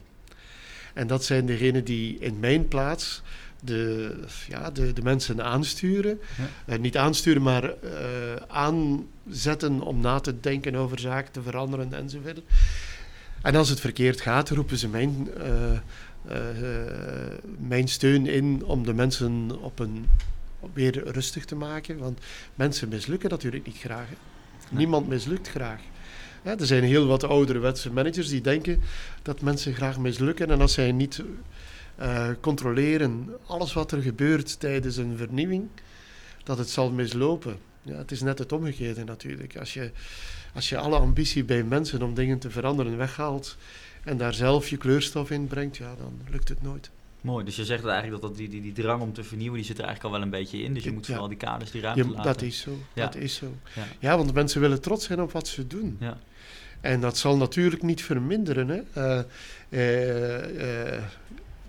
En 0.94 1.08
dat 1.08 1.24
zijn 1.24 1.46
degenen 1.46 1.84
die 1.84 2.18
in 2.20 2.40
mijn 2.40 2.68
plaats 2.68 3.22
de, 3.64 4.14
ja, 4.48 4.72
de, 4.72 4.94
de 4.94 5.02
mensen 5.02 5.44
aansturen. 5.44 6.20
Ja. 6.38 6.74
Eh, 6.74 6.80
niet 6.80 6.98
aansturen, 6.98 7.42
maar 7.42 7.64
eh, 7.64 8.36
aanzetten 8.48 9.82
om 9.82 10.00
na 10.00 10.20
te 10.20 10.40
denken 10.40 10.76
over 10.76 11.00
zaken, 11.00 11.32
te 11.32 11.42
veranderen 11.42 11.94
enzovoort. 11.94 12.42
En 13.42 13.56
als 13.56 13.70
het 13.70 13.80
verkeerd 13.80 14.22
gaat, 14.22 14.50
roepen 14.50 14.78
ze 14.78 14.88
mijn, 14.88 15.30
eh, 15.38 15.80
mijn 17.58 17.88
steun 17.88 18.28
in 18.28 18.66
om 18.66 18.86
de 18.86 18.94
mensen 18.94 19.62
op 19.62 19.80
een, 19.80 20.08
op 20.60 20.70
weer 20.74 21.12
rustig 21.12 21.46
te 21.46 21.56
maken. 21.56 21.98
Want 21.98 22.20
mensen 22.56 22.90
mislukken 22.90 23.30
natuurlijk 23.30 23.66
niet 23.66 23.78
graag. 23.78 24.08
Nee. 24.08 24.18
Niemand 24.70 25.08
mislukt 25.08 25.50
graag. 25.50 25.80
Ja, 26.44 26.58
er 26.58 26.66
zijn 26.66 26.84
heel 26.84 27.06
wat 27.06 27.24
ouderwetse 27.24 27.92
managers 27.92 28.28
die 28.28 28.42
denken 28.42 28.82
dat 29.22 29.42
mensen 29.42 29.74
graag 29.74 30.00
mislukken. 30.00 30.52
En 30.52 30.62
als 30.62 30.74
zij 30.74 30.92
niet 30.92 31.24
eh, 32.02 32.30
controleren 32.40 33.30
alles 33.46 33.74
wat 33.74 33.92
er 33.92 34.02
gebeurt 34.02 34.60
tijdens 34.60 34.98
een 34.98 35.18
vernieuwing, 35.18 35.68
dat 36.44 36.58
het 36.58 36.70
zal 36.70 36.92
mislopen. 36.92 37.58
Ja, 37.82 37.96
het 37.98 38.12
is 38.12 38.22
net 38.22 38.40
het 38.40 38.52
omgekeerde 38.52 39.04
natuurlijk. 39.04 39.58
Als 39.58 39.74
je, 39.74 39.92
als 40.54 40.70
je 40.70 40.78
alle 40.78 40.98
ambitie 40.98 41.44
bij 41.44 41.64
mensen 41.64 42.02
om 42.02 42.14
dingen 42.14 42.40
te 42.40 42.50
veranderen 42.50 42.98
weghaalt 42.98 43.58
en 44.04 44.18
daar 44.18 44.34
zelf 44.34 44.70
je 44.70 44.78
kleurstof 44.78 45.32
in 45.32 45.48
brengt, 45.48 45.78
ja, 45.78 45.96
dan 45.98 46.14
lukt 46.32 46.50
het 46.50 46.62
nooit. 46.62 46.90
Mooi, 47.22 47.46
dus 47.46 47.56
je 47.56 47.66
zegt 47.66 47.86
eigenlijk 47.86 48.22
dat, 48.22 48.30
dat 48.30 48.40
die, 48.40 48.50
die, 48.50 48.62
die 48.62 48.74
drang 48.84 49.02
om 49.02 49.14
te 49.14 49.24
vernieuwen, 49.24 49.58
die 49.58 49.66
zit 49.66 49.78
er 49.78 49.84
eigenlijk 49.84 50.14
al 50.14 50.20
wel 50.20 50.28
een 50.30 50.40
beetje 50.40 50.58
in. 50.64 50.74
Dus 50.74 50.84
je 50.84 50.90
Ja. 50.90 50.96
moet 50.96 51.06
vooral 51.06 51.28
die 51.28 51.38
kaders, 51.38 51.72
die 51.72 51.82
ruimte 51.82 52.04
Je, 52.04 52.10
laten. 52.10 52.24
dat 52.24 52.42
is 52.42 52.60
zo. 52.60 52.78
Ja. 52.94 53.06
Dat 53.06 53.16
is 53.16 53.36
zo. 53.36 53.54
Ja. 53.76 53.84
Ja, 54.00 54.18
want 54.18 54.34
mensen 54.34 54.62
willen 54.62 54.82
trots 54.82 55.06
zijn 55.06 55.22
op 55.22 55.32
wat 55.32 55.48
ze 55.48 55.68
doen. 55.68 55.98
Ja. 56.00 56.18
En 56.82 57.02
dat 57.02 57.18
zal 57.18 57.38
natuurlijk 57.38 57.82
niet 57.84 58.04
verminderen. 58.04 58.68
Hè? 58.68 58.82
Eh, 58.94 59.24
eh, 60.96 61.04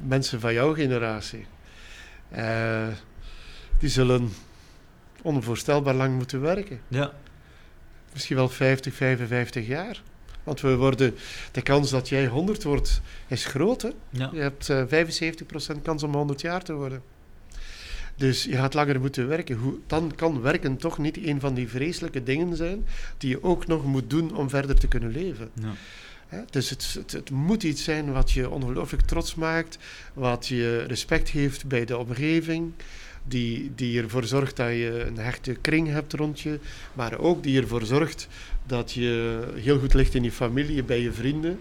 mensen 0.06 0.40
van 0.40 0.52
jouw 0.52 0.74
generatie, 0.74 1.46
eh, 2.28 2.86
die 3.78 3.88
zullen 3.88 4.32
onvoorstelbaar 5.22 5.94
lang 5.94 6.16
moeten 6.16 6.40
werken. 6.40 6.80
Ja. 6.88 7.12
Misschien 8.12 8.36
wel 8.36 8.48
50, 8.48 8.94
55 8.94 9.66
jaar. 9.66 10.02
Want 10.42 10.60
we 10.60 10.76
worden, 10.76 11.14
de 11.52 11.62
kans 11.62 11.90
dat 11.90 12.08
jij 12.08 12.26
100 12.26 12.62
wordt, 12.62 13.00
is 13.26 13.44
groot. 13.44 13.82
Hè? 13.82 13.90
Ja. 14.10 14.30
Je 14.32 14.40
hebt 14.40 14.68
eh 14.68 14.84
75% 14.86 15.82
kans 15.82 16.02
om 16.02 16.14
100 16.14 16.40
jaar 16.40 16.62
te 16.62 16.72
worden. 16.72 17.02
Dus 18.16 18.44
je 18.44 18.56
gaat 18.56 18.74
langer 18.74 19.00
moeten 19.00 19.28
werken. 19.28 19.56
Hoe, 19.56 19.78
dan 19.86 20.12
kan 20.16 20.40
werken 20.40 20.76
toch 20.76 20.98
niet 20.98 21.26
een 21.26 21.40
van 21.40 21.54
die 21.54 21.68
vreselijke 21.68 22.22
dingen 22.22 22.56
zijn 22.56 22.86
die 23.18 23.30
je 23.30 23.42
ook 23.42 23.66
nog 23.66 23.84
moet 23.84 24.10
doen 24.10 24.36
om 24.36 24.48
verder 24.48 24.78
te 24.78 24.88
kunnen 24.88 25.10
leven. 25.10 25.50
Ja. 25.54 25.72
Dus 26.50 26.70
het, 26.70 26.94
het, 26.98 27.12
het 27.12 27.30
moet 27.30 27.62
iets 27.62 27.84
zijn 27.84 28.12
wat 28.12 28.32
je 28.32 28.50
ongelooflijk 28.50 29.02
trots 29.02 29.34
maakt, 29.34 29.78
wat 30.14 30.46
je 30.46 30.78
respect 30.82 31.28
geeft 31.28 31.66
bij 31.66 31.84
de 31.84 31.96
omgeving, 31.96 32.72
die, 33.24 33.72
die 33.74 34.02
ervoor 34.02 34.24
zorgt 34.24 34.56
dat 34.56 34.68
je 34.68 35.04
een 35.06 35.18
hechte 35.18 35.52
kring 35.52 35.88
hebt 35.88 36.12
rond 36.12 36.40
je, 36.40 36.58
maar 36.92 37.18
ook 37.18 37.42
die 37.42 37.60
ervoor 37.60 37.84
zorgt 37.84 38.28
dat 38.66 38.92
je 38.92 39.42
heel 39.54 39.78
goed 39.78 39.94
ligt 39.94 40.14
in 40.14 40.22
je 40.22 40.32
familie, 40.32 40.84
bij 40.84 41.00
je 41.00 41.12
vrienden, 41.12 41.58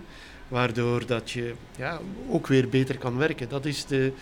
waardoor 0.48 1.06
dat 1.06 1.32
je 1.32 1.54
ja, 1.78 2.00
ook 2.30 2.48
weer 2.48 2.70
beter 2.70 2.98
kan 2.98 3.18
werken. 3.18 3.50
Dat 3.50 3.66
is 3.66 3.86
de, 3.86 4.14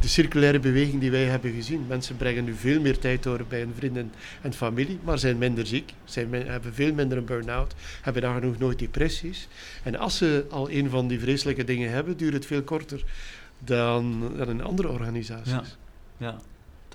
de 0.00 0.08
circulaire 0.08 0.58
beweging 0.58 1.00
die 1.00 1.10
wij 1.10 1.24
hebben 1.24 1.52
gezien. 1.52 1.84
Mensen 1.88 2.16
brengen 2.16 2.44
nu 2.44 2.54
veel 2.54 2.80
meer 2.80 2.98
tijd 2.98 3.22
door 3.22 3.44
bij 3.48 3.60
hun 3.60 3.74
vrienden 3.76 4.12
en 4.42 4.52
familie, 4.52 4.98
maar 5.04 5.18
zijn 5.18 5.38
minder 5.38 5.66
ziek, 5.66 5.92
zijn 6.04 6.32
hebben 6.32 6.74
veel 6.74 6.94
minder 6.94 7.18
een 7.18 7.24
burn-out, 7.24 7.74
hebben 8.02 8.22
nagenoeg 8.22 8.58
nooit 8.58 8.78
depressies. 8.78 9.48
En 9.82 9.96
als 9.96 10.16
ze 10.16 10.46
al 10.50 10.70
een 10.70 10.90
van 10.90 11.08
die 11.08 11.20
vreselijke 11.20 11.64
dingen 11.64 11.90
hebben, 11.90 12.16
duurt 12.16 12.34
het 12.34 12.46
veel 12.46 12.62
korter 12.62 13.04
dan, 13.58 14.32
dan 14.36 14.48
in 14.48 14.62
andere 14.62 14.88
organisaties. 14.88 15.52
Ja. 15.52 15.64
Ja, 16.18 16.36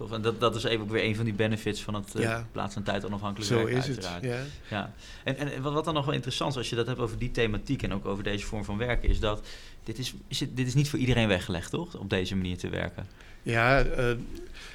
tof. 0.02 0.12
En 0.12 0.22
dat, 0.22 0.40
dat 0.40 0.56
is 0.56 0.64
even 0.64 0.82
ook 0.84 0.90
weer 0.92 1.04
een 1.04 1.16
van 1.16 1.26
die 1.26 1.34
benefits 1.34 1.82
van 1.84 1.94
het 1.94 2.16
eh, 2.16 2.22
Ja. 2.22 2.48
plaats- 2.52 2.76
en 2.76 2.84
tijd 2.84 3.06
onafhankelijk 3.06 3.52
Zo 3.52 3.58
werken 3.58 3.78
is 3.78 3.88
het. 3.88 4.06
uiteraard. 4.06 4.24
Ja. 4.70 4.78
Ja. 4.78 4.94
En, 5.24 5.38
en 5.38 5.62
wat, 5.62 5.86
dan 5.86 5.94
nog 5.94 6.06
wel 6.06 6.14
interessant 6.14 6.52
is, 6.52 6.58
als 6.58 6.70
je 6.70 6.76
dat 6.76 6.88
hebt 6.88 7.00
over 7.00 7.18
die 7.18 7.32
thematiek 7.32 7.84
en 7.84 7.94
ook 7.94 8.06
over 8.06 8.24
deze 8.24 8.46
vorm 8.46 8.64
van 8.64 8.78
werken, 8.78 9.10
is 9.10 9.20
dat 9.20 9.48
dit 9.84 9.98
is, 9.98 10.14
is 10.28 10.40
het, 10.40 10.58
dit 10.58 10.68
is 10.68 10.74
niet 10.74 10.90
voor 10.90 11.00
iedereen 11.00 11.28
weggelegd, 11.28 11.70
toch? 11.72 11.98
Op 11.98 12.10
deze 12.10 12.36
manier 12.36 12.58
te 12.58 12.70
werken. 12.70 13.06
Ja, 13.44 13.82
eh, 13.82 14.06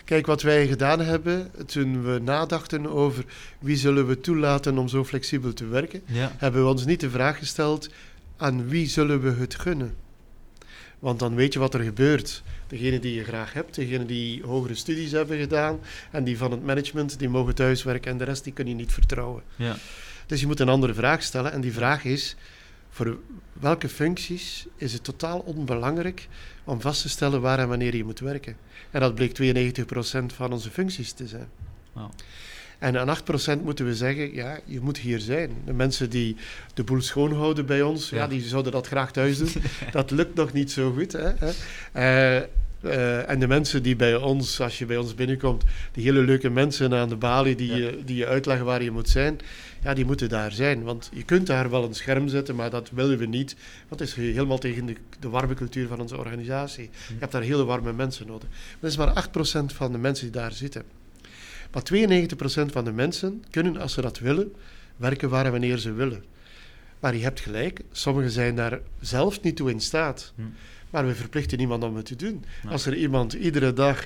kijk 0.04 0.26
wat 0.26 0.42
wij 0.42 0.66
gedaan 0.66 1.00
hebben 1.00 1.50
toen 1.66 2.04
we 2.04 2.18
nadachten 2.18 2.86
over 2.86 3.24
wie 3.58 3.76
zullen 3.76 4.06
we 4.06 4.20
toelaten 4.20 4.78
om 4.78 4.88
zo 4.88 5.04
flexibel 5.04 5.52
te 5.52 5.66
werken, 5.66 6.02
Ja. 6.06 6.32
hebben 6.36 6.62
we 6.64 6.70
ons 6.70 6.84
niet 6.84 7.00
de 7.00 7.10
vraag 7.10 7.38
gesteld 7.38 7.88
aan 8.36 8.68
wie 8.68 8.86
zullen 8.86 9.20
we 9.20 9.30
het 9.40 9.54
gunnen. 9.54 9.94
Want 10.98 11.18
dan 11.18 11.34
weet 11.34 11.52
je 11.52 11.58
wat 11.58 11.74
er 11.74 11.80
gebeurt. 11.80 12.42
Degene 12.66 12.98
die 12.98 13.14
je 13.14 13.24
graag 13.24 13.52
hebt, 13.52 13.74
degene 13.74 14.06
die 14.06 14.42
hogere 14.42 14.74
studies 14.74 15.12
hebben 15.12 15.38
gedaan 15.38 15.80
en 16.10 16.24
die 16.24 16.38
van 16.38 16.50
het 16.50 16.64
management, 16.64 17.18
die 17.18 17.28
mogen 17.28 17.54
thuiswerken 17.54 18.10
en 18.10 18.18
de 18.18 18.24
rest 18.24 18.44
die 18.44 18.52
kun 18.52 18.66
je 18.66 18.74
niet 18.74 18.92
vertrouwen. 18.92 19.42
Ja. 19.56 19.76
Dus 20.26 20.40
je 20.40 20.46
moet 20.46 20.60
een 20.60 20.68
andere 20.68 20.94
vraag 20.94 21.22
stellen 21.22 21.52
en 21.52 21.60
die 21.60 21.72
vraag 21.72 22.04
is, 22.04 22.36
voor 22.90 23.18
welke 23.52 23.88
functies 23.88 24.66
is 24.76 24.92
het 24.92 25.04
totaal 25.04 25.38
onbelangrijk 25.38 26.28
om 26.64 26.80
vast 26.80 27.02
te 27.02 27.08
stellen 27.08 27.40
waar 27.40 27.58
en 27.58 27.68
wanneer 27.68 27.96
je 27.96 28.04
moet 28.04 28.20
werken? 28.20 28.56
En 28.90 29.00
dat 29.00 29.14
bleek 29.14 29.42
92% 29.82 30.26
van 30.26 30.52
onze 30.52 30.70
functies 30.70 31.12
te 31.12 31.26
zijn. 31.26 31.48
Wauw. 31.92 32.10
En 32.78 32.98
aan 32.98 33.16
8% 33.58 33.62
moeten 33.62 33.84
we 33.86 33.94
zeggen, 33.94 34.34
ja, 34.34 34.58
je 34.64 34.80
moet 34.80 34.98
hier 34.98 35.18
zijn. 35.20 35.50
De 35.64 35.72
mensen 35.72 36.10
die 36.10 36.36
de 36.74 36.84
boel 36.84 37.00
schoonhouden 37.00 37.66
bij 37.66 37.82
ons, 37.82 38.10
ja, 38.10 38.16
Ja. 38.16 38.26
die 38.26 38.40
zouden 38.42 38.72
dat 38.72 38.86
graag 38.86 39.12
thuis 39.12 39.38
doen. 39.38 39.48
dat 39.92 40.10
lukt 40.10 40.34
nog 40.34 40.52
niet 40.52 40.70
zo 40.72 40.92
goed. 40.92 41.12
Hè? 41.12 41.30
Eh, 41.92 42.36
eh, 42.80 43.30
en 43.30 43.38
de 43.38 43.46
mensen 43.46 43.82
die 43.82 43.96
bij 43.96 44.16
ons, 44.16 44.60
als 44.60 44.78
je 44.78 44.86
bij 44.86 44.96
ons 44.96 45.14
binnenkomt, 45.14 45.64
die 45.92 46.04
hele 46.04 46.20
leuke 46.20 46.50
mensen 46.50 46.94
aan 46.94 47.08
de 47.08 47.16
balie 47.16 47.54
die, 47.56 47.68
Ja. 47.70 47.76
je, 47.76 47.98
die 48.04 48.16
je 48.16 48.26
uitleggen 48.26 48.66
waar 48.66 48.82
je 48.82 48.90
moet 48.90 49.08
zijn, 49.08 49.38
ja, 49.82 49.94
die 49.94 50.04
moeten 50.04 50.28
daar 50.28 50.52
zijn. 50.52 50.82
Want 50.82 51.10
je 51.12 51.22
kunt 51.22 51.46
daar 51.46 51.70
wel 51.70 51.84
een 51.84 51.94
scherm 51.94 52.28
zetten, 52.28 52.54
maar 52.54 52.70
dat 52.70 52.90
willen 52.90 53.18
we 53.18 53.26
niet. 53.26 53.56
Want 53.88 54.00
het 54.00 54.08
is 54.08 54.14
helemaal 54.14 54.58
tegen 54.58 54.86
de, 54.86 54.96
de 55.20 55.28
warme 55.28 55.54
cultuur 55.54 55.88
van 55.88 56.00
onze 56.00 56.16
organisatie. 56.18 56.90
Je 57.08 57.14
hebt 57.18 57.32
daar 57.32 57.42
hele 57.42 57.64
warme 57.64 57.92
mensen 57.92 58.26
nodig. 58.26 58.48
Maar 58.48 58.76
dat 58.80 58.90
is 58.90 58.96
maar 58.96 59.28
8% 59.62 59.74
van 59.74 59.92
de 59.92 59.98
mensen 59.98 60.24
die 60.32 60.40
daar 60.40 60.52
zitten. 60.52 60.82
Maar 61.76 61.84
92% 62.68 62.72
van 62.72 62.84
de 62.84 62.92
mensen 62.92 63.44
kunnen, 63.50 63.76
als 63.76 63.92
ze 63.92 64.00
dat 64.00 64.18
willen, 64.18 64.52
werken 64.96 65.28
waar 65.28 65.44
en 65.44 65.50
wanneer 65.50 65.78
ze 65.78 65.92
willen. 65.92 66.24
Maar 67.00 67.16
je 67.16 67.22
hebt 67.22 67.40
gelijk, 67.40 67.80
sommigen 67.92 68.30
zijn 68.30 68.56
daar 68.56 68.80
zelf 69.00 69.40
niet 69.42 69.56
toe 69.56 69.70
in 69.70 69.80
staat. 69.80 70.32
Hm. 70.36 70.42
Maar 70.90 71.06
we 71.06 71.14
verplichten 71.14 71.58
niemand 71.58 71.84
om 71.84 71.96
het 71.96 72.04
te 72.06 72.16
doen. 72.16 72.44
Als 72.68 72.86
er 72.86 72.94
iemand 72.96 73.32
iedere 73.32 73.72
dag 73.72 74.04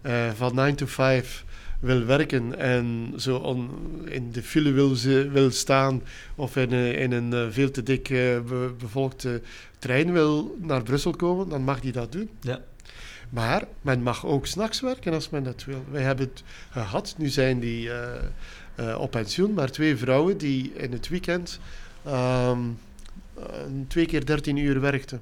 eh, 0.00 0.30
van 0.34 0.54
9 0.54 0.76
to 0.76 0.86
5 0.86 1.44
wil 1.80 2.04
werken 2.04 2.58
en 2.58 3.12
zo 3.16 3.36
on- 3.36 3.70
in 4.08 4.32
de 4.32 4.42
file 4.42 4.70
wil, 4.72 4.94
ze, 4.94 5.28
wil 5.32 5.50
staan 5.50 6.02
of 6.34 6.56
in, 6.56 6.72
een- 6.72 6.94
in 6.98 7.12
een 7.12 7.32
eh, 7.32 7.46
veel 7.50 7.70
te 7.70 7.82
dik 7.82 8.10
eh, 8.10 8.16
be- 8.40 8.72
bevolkte 8.78 9.40
trein 9.78 10.12
wil 10.12 10.56
naar 10.60 10.82
Brussel 10.82 11.10
komen, 11.16 11.48
dan 11.48 11.62
mag 11.62 11.80
die 11.80 11.92
dat 11.92 12.12
doen. 12.12 12.30
Ja. 12.40 12.60
Maar 13.28 13.64
men 13.82 14.02
mag 14.02 14.26
ook 14.26 14.46
s'nachts 14.46 14.80
werken 14.80 15.12
als 15.12 15.30
men 15.30 15.42
dat 15.42 15.64
wil. 15.64 15.84
Wij 15.90 16.02
hebben 16.02 16.26
het 16.26 16.42
gehad, 16.70 17.14
nu 17.18 17.28
zijn 17.28 17.60
die 17.60 17.90
eh, 17.90 18.24
eh, 18.74 19.00
op 19.00 19.10
pensioen, 19.10 19.54
maar 19.54 19.70
twee 19.70 19.96
vrouwen 19.96 20.38
die 20.38 20.72
in 20.72 20.92
het 20.92 21.08
weekend 21.08 21.60
ehm, 22.04 22.60
eh, 23.34 23.44
twee 23.88 24.06
keer 24.06 24.26
13 24.26 24.56
uur 24.56 24.80
werkten. 24.80 25.20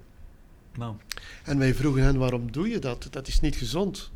Wauw. 0.74 0.96
En 1.44 1.58
wij 1.58 1.74
vroegen 1.74 2.02
hen, 2.02 2.18
waarom 2.18 2.52
doe 2.52 2.68
je 2.68 2.78
dat? 2.78 3.08
Dat 3.10 3.28
is 3.28 3.40
niet 3.40 3.56
gezond. 3.56 4.10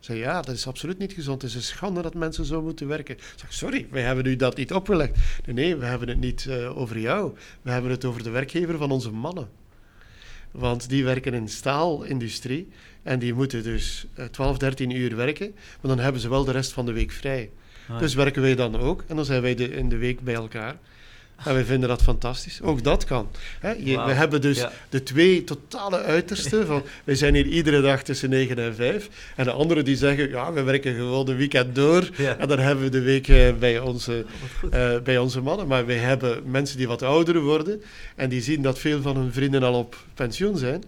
Zei 0.00 0.18
ja, 0.18 0.42
dat 0.42 0.54
is 0.54 0.66
absoluut 0.66 0.98
niet 0.98 1.12
gezond. 1.12 1.42
Het 1.42 1.50
is 1.50 1.56
een 1.56 1.62
schande 1.62 2.02
dat 2.02 2.14
mensen 2.14 2.44
zo 2.44 2.62
moeten 2.62 2.88
werken. 2.88 3.14
Ik 3.14 3.22
zeg, 3.36 3.52
sorry, 3.52 3.86
wij 3.90 4.02
hebben 4.02 4.26
u 4.26 4.36
dat 4.36 4.56
niet 4.56 4.72
opgelegd. 4.72 5.16
Nee, 5.44 5.54
nee, 5.54 5.76
we 5.76 5.84
hebben 5.84 6.08
het 6.08 6.20
niet 6.20 6.48
over 6.74 6.98
jou. 6.98 7.34
We 7.62 7.70
hebben 7.70 7.90
het 7.90 8.04
over 8.04 8.22
de 8.22 8.30
werkgever 8.30 8.78
van 8.78 8.90
onze 8.90 9.10
mannen. 9.10 9.48
Want 10.50 10.88
die 10.88 11.04
werken 11.04 11.34
in 11.34 11.44
de 11.44 11.50
staalindustrie 11.50 12.68
en 13.06 13.18
die 13.18 13.34
moeten 13.34 13.62
dus 13.62 14.06
eh, 14.14 14.24
12, 14.24 14.58
13 14.58 14.90
uur 14.90 15.16
werken. 15.16 15.50
Maar 15.54 15.94
dan 15.94 15.98
hebben 15.98 16.20
ze 16.20 16.28
wel 16.28 16.44
de 16.44 16.52
rest 16.52 16.72
van 16.72 16.86
de 16.86 16.92
week 16.92 17.10
vrij. 17.12 17.50
Ah, 17.88 17.98
Dus 17.98 18.14
werken 18.14 18.42
wij 18.42 18.54
dan 18.54 18.76
ook 18.78 19.04
en 19.06 19.16
dan 19.16 19.24
zijn 19.24 19.42
wij 19.42 19.54
de, 19.54 19.68
in 19.70 19.88
de 19.88 19.96
week 19.96 20.20
bij 20.20 20.34
elkaar. 20.34 20.76
En 21.44 21.54
wij 21.54 21.64
vinden 21.64 21.88
dat 21.88 22.02
fantastisch. 22.02 22.62
Ook 22.62 22.82
dat 22.84 23.04
kan. 23.04 23.28
Hè? 23.60 23.70
Je. 23.70 24.04
We 24.04 24.12
hebben 24.12 24.40
dus 24.40 24.58
Ja. 24.58 24.72
de 24.88 25.02
twee 25.02 25.44
totale 25.44 26.02
uitersten. 26.02 26.66
Van, 26.66 26.82
wij 27.04 27.14
zijn 27.14 27.34
hier 27.34 27.46
iedere 27.46 27.80
dag 27.80 28.02
tussen 28.02 28.30
9 28.30 28.58
en 28.58 28.74
5. 28.74 29.08
En 29.36 29.44
de 29.44 29.50
anderen 29.50 29.84
die 29.84 29.96
zeggen, 29.96 30.28
ja, 30.28 30.52
we 30.52 30.62
werken 30.62 30.94
gewoon 30.94 31.26
de 31.26 31.34
weekend 31.34 31.74
door. 31.74 32.08
Ja. 32.16 32.36
En 32.38 32.48
dan 32.48 32.58
hebben 32.58 32.84
we 32.84 32.90
de 32.90 33.00
week 33.02 33.28
eh, 33.28 33.54
bij, 33.58 33.78
onze, 33.78 34.24
eh, 34.70 34.98
bij 35.00 35.18
onze 35.18 35.40
mannen. 35.40 35.66
Maar 35.66 35.86
wij 35.86 35.96
hebben 35.96 36.42
mensen 36.50 36.76
die 36.76 36.88
wat 36.88 37.02
ouder 37.02 37.40
worden. 37.40 37.82
En 38.16 38.28
die 38.28 38.42
zien 38.42 38.62
dat 38.62 38.78
veel 38.78 39.02
van 39.02 39.16
hun 39.16 39.32
vrienden 39.32 39.62
al 39.62 39.74
op 39.78 39.96
pensioen 40.14 40.56
zijn. 40.58 40.82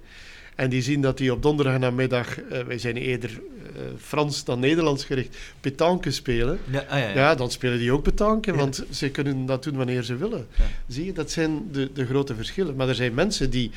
En 0.58 0.70
die 0.70 0.82
zien 0.82 1.00
dat 1.00 1.18
die 1.18 1.32
op 1.32 1.42
donderdag 1.42 1.78
namiddag, 1.78 2.40
eh 2.40 2.62
wij 2.62 2.78
zijn 2.78 2.96
eerder 2.96 3.30
eh, 3.30 3.82
Frans 3.98 4.44
dan 4.44 4.60
Nederlands 4.60 5.04
gericht, 5.04 5.36
petanque 5.60 6.10
spelen. 6.10 6.58
ja, 6.70 6.84
ah, 6.88 6.98
ja, 6.98 7.08
ja. 7.08 7.14
Ja, 7.14 7.34
dan 7.34 7.50
spelen 7.50 7.78
die 7.78 7.92
ook 7.92 8.02
petanque, 8.02 8.54
want 8.54 8.84
ze 8.90 9.10
kunnen 9.10 9.46
dat 9.46 9.62
doen 9.62 9.76
wanneer 9.76 10.02
ze 10.02 10.16
willen. 10.16 10.46
Zie 10.86 11.04
je, 11.04 11.12
dat 11.12 11.30
zijn 11.30 11.68
de, 11.72 11.92
de 11.92 12.06
grote 12.06 12.34
verschillen. 12.34 12.76
Maar 12.76 12.88
er 12.88 12.94
zijn 12.94 13.14
mensen 13.14 13.50
die, 13.50 13.70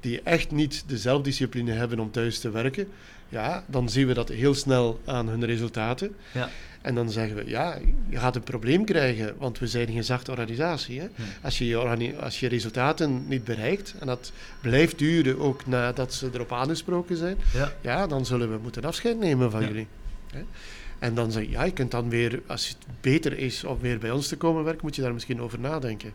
die 0.00 0.20
echt 0.22 0.50
niet 0.50 0.84
de 0.86 0.98
zelfdiscipline 0.98 1.72
hebben 1.72 1.98
om 1.98 2.10
thuis 2.10 2.38
te 2.38 2.50
werken. 2.50 2.88
Ja, 3.28 3.64
dan 3.66 3.88
zien 3.88 4.06
we 4.06 4.14
dat 4.14 4.28
heel 4.28 4.54
snel 4.54 5.00
aan 5.04 5.28
hun 5.28 5.44
resultaten. 5.44 6.14
Ja. 6.32 6.50
En 6.86 6.94
dan 6.94 7.10
zeggen 7.10 7.36
we, 7.36 7.48
ja, 7.48 7.78
je 8.08 8.18
gaat 8.18 8.36
een 8.36 8.42
probleem 8.42 8.84
krijgen, 8.84 9.34
want 9.38 9.58
we 9.58 9.66
zijn 9.66 9.88
een 9.88 9.94
gezachte 9.94 10.30
organisatie. 10.30 11.00
Hè? 11.00 11.06
Als, 11.42 11.58
je 11.58 11.76
als 12.20 12.40
je 12.40 12.48
resultaten 12.48 13.24
niet 13.28 13.44
bereikt, 13.44 13.94
en 14.00 14.06
dat 14.06 14.32
blijft 14.60 14.98
duren 14.98 15.38
ook 15.38 15.66
nadat 15.66 16.14
ze 16.14 16.30
erop 16.32 16.52
aangesproken 16.52 17.16
zijn, 17.16 17.36
Ja. 17.52 17.72
ja, 17.80 18.06
dan 18.06 18.26
zullen 18.26 18.50
we 18.52 18.58
moeten 18.62 18.84
afscheid 18.84 19.18
nemen 19.18 19.50
van 19.50 19.60
Ja. 19.60 19.66
jullie. 19.66 19.86
Hè? 20.32 20.42
En 20.98 21.14
dan 21.14 21.32
zeg 21.32 21.42
je, 21.42 21.50
ja, 21.50 21.64
je 21.64 21.72
kunt 21.72 21.90
dan 21.90 22.08
weer, 22.08 22.42
als 22.46 22.68
het 22.68 22.78
beter 23.00 23.38
is 23.38 23.64
om 23.64 23.78
weer 23.80 23.98
bij 23.98 24.10
ons 24.10 24.28
te 24.28 24.36
komen 24.36 24.64
werken, 24.64 24.82
moet 24.84 24.96
je 24.96 25.02
daar 25.02 25.14
misschien 25.14 25.40
over 25.40 25.60
nadenken. 25.60 26.12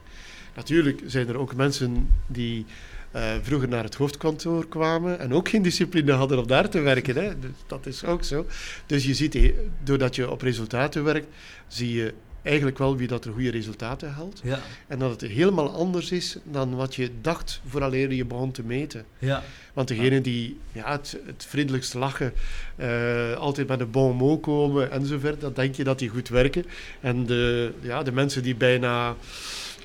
Natuurlijk 0.56 1.02
zijn 1.06 1.28
er 1.28 1.38
ook 1.38 1.56
mensen 1.56 2.08
die 2.28 2.66
eh, 3.12 3.24
vroeger 3.42 3.68
naar 3.68 3.84
het 3.84 3.96
hoofdkantoor 3.96 4.68
kwamen 4.68 5.20
en 5.20 5.34
ook 5.34 5.50
geen 5.50 5.62
discipline 5.62 6.12
hadden 6.12 6.40
om 6.40 6.48
daar 6.48 6.70
te 6.70 6.80
werken. 6.80 7.16
Hè? 7.16 7.40
Dus 7.40 7.52
dat 7.68 7.86
is 7.86 8.06
ook 8.06 8.24
zo. 8.24 8.46
Dus 8.86 9.06
je 9.06 9.14
ziet, 9.14 9.36
eh, 9.36 9.54
doordat 9.84 10.16
je 10.16 10.32
op 10.32 10.42
resultaten 10.42 11.04
werkt, 11.04 11.28
zie 11.68 11.94
je 11.94 12.14
eigenlijk 12.42 12.78
wel 12.78 12.98
wie 12.98 13.08
dat 13.08 13.26
er 13.26 13.32
goede 13.32 13.52
resultaten 13.52 14.12
haalt. 14.12 14.40
Ja. 14.44 14.60
En 14.88 15.00
dat 15.00 15.22
het 15.22 15.32
helemaal 15.32 15.70
anders 15.70 16.12
is 16.12 16.38
dan 16.44 16.76
wat 16.76 16.96
je 16.96 17.10
dacht 17.22 17.62
vooraleer 17.68 18.14
je 18.14 18.26
begon 18.26 18.52
te 18.52 18.64
meten. 18.64 19.06
Ja. 19.20 19.44
Want 19.74 19.88
degene 19.88 20.22
die 20.22 20.60
ja, 20.72 20.92
het, 20.92 21.18
het 21.26 21.46
vriendelijkst 21.48 21.94
lachen, 21.94 22.34
eh, 22.76 23.34
altijd 23.34 23.68
met 23.68 23.80
een 23.80 23.92
bon 23.92 24.16
mot 24.16 24.42
komen 24.42 24.92
en 24.92 25.06
zo 25.06 25.20
verder, 25.20 25.40
dan 25.40 25.54
denk 25.54 25.76
je 25.76 25.84
dat 25.84 26.00
die 26.00 26.10
goed 26.10 26.30
werken. 26.30 26.66
En 27.00 27.26
de, 27.26 27.72
ja, 27.82 28.04
de 28.04 28.12
mensen 28.12 28.44
die 28.44 28.56
bijna, 28.56 29.16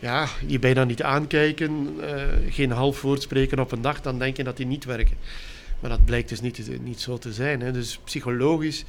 ja, 0.00 0.28
je 0.46 0.58
bijna 0.58 0.84
niet 0.84 1.02
aankijken, 1.02 1.94
eh, 2.00 2.52
geen 2.54 2.70
half 2.70 3.02
woord 3.02 3.22
spreken 3.22 3.58
op 3.58 3.72
een 3.72 3.82
dag, 3.82 4.00
dan 4.00 4.18
denk 4.18 4.36
je 4.36 4.44
dat 4.44 4.56
die 4.56 4.66
niet 4.66 4.84
werken. 4.84 5.16
Maar 5.80 5.90
dat 5.90 6.04
blijkt 6.04 6.28
dus 6.28 6.40
niet, 6.40 6.80
niet 6.82 7.00
zo 7.00 7.18
te 7.18 7.32
zijn. 7.32 7.60
Hè. 7.60 7.72
Dus 7.72 7.98
psychologisch 8.04 8.84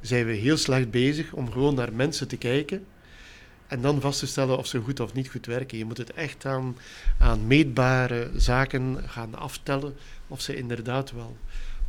zijn 0.00 0.26
we 0.26 0.32
heel 0.32 0.56
slecht 0.56 0.90
bezig 0.90 1.32
om 1.32 1.52
gewoon 1.52 1.74
naar 1.74 1.92
mensen 1.92 2.28
te 2.28 2.36
kijken 2.36 2.84
en 3.72 3.80
dan 3.80 4.00
vast 4.00 4.18
te 4.18 4.26
stellen 4.26 4.58
of 4.58 4.66
ze 4.66 4.80
goed 4.80 5.00
of 5.00 5.12
niet 5.12 5.30
goed 5.30 5.46
werken. 5.46 5.78
Je 5.78 5.84
moet 5.84 5.98
het 5.98 6.12
echt 6.12 6.46
aan, 6.46 6.76
aan 7.18 7.46
meetbare 7.46 8.30
zaken 8.36 8.98
gaan 9.06 9.34
aftellen 9.34 9.94
of 10.28 10.40
ze 10.40 10.56
inderdaad 10.56 11.12
wel 11.12 11.36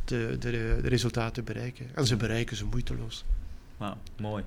de, 0.04 0.36
de, 0.38 0.80
resultaten 0.80 1.44
bereiken. 1.44 1.86
En 1.94 2.06
ze 2.06 2.16
bereiken 2.16 2.56
ze 2.56 2.64
moeiteloos. 2.64 3.24
Wauw, 3.76 3.96
mooi. 4.20 4.44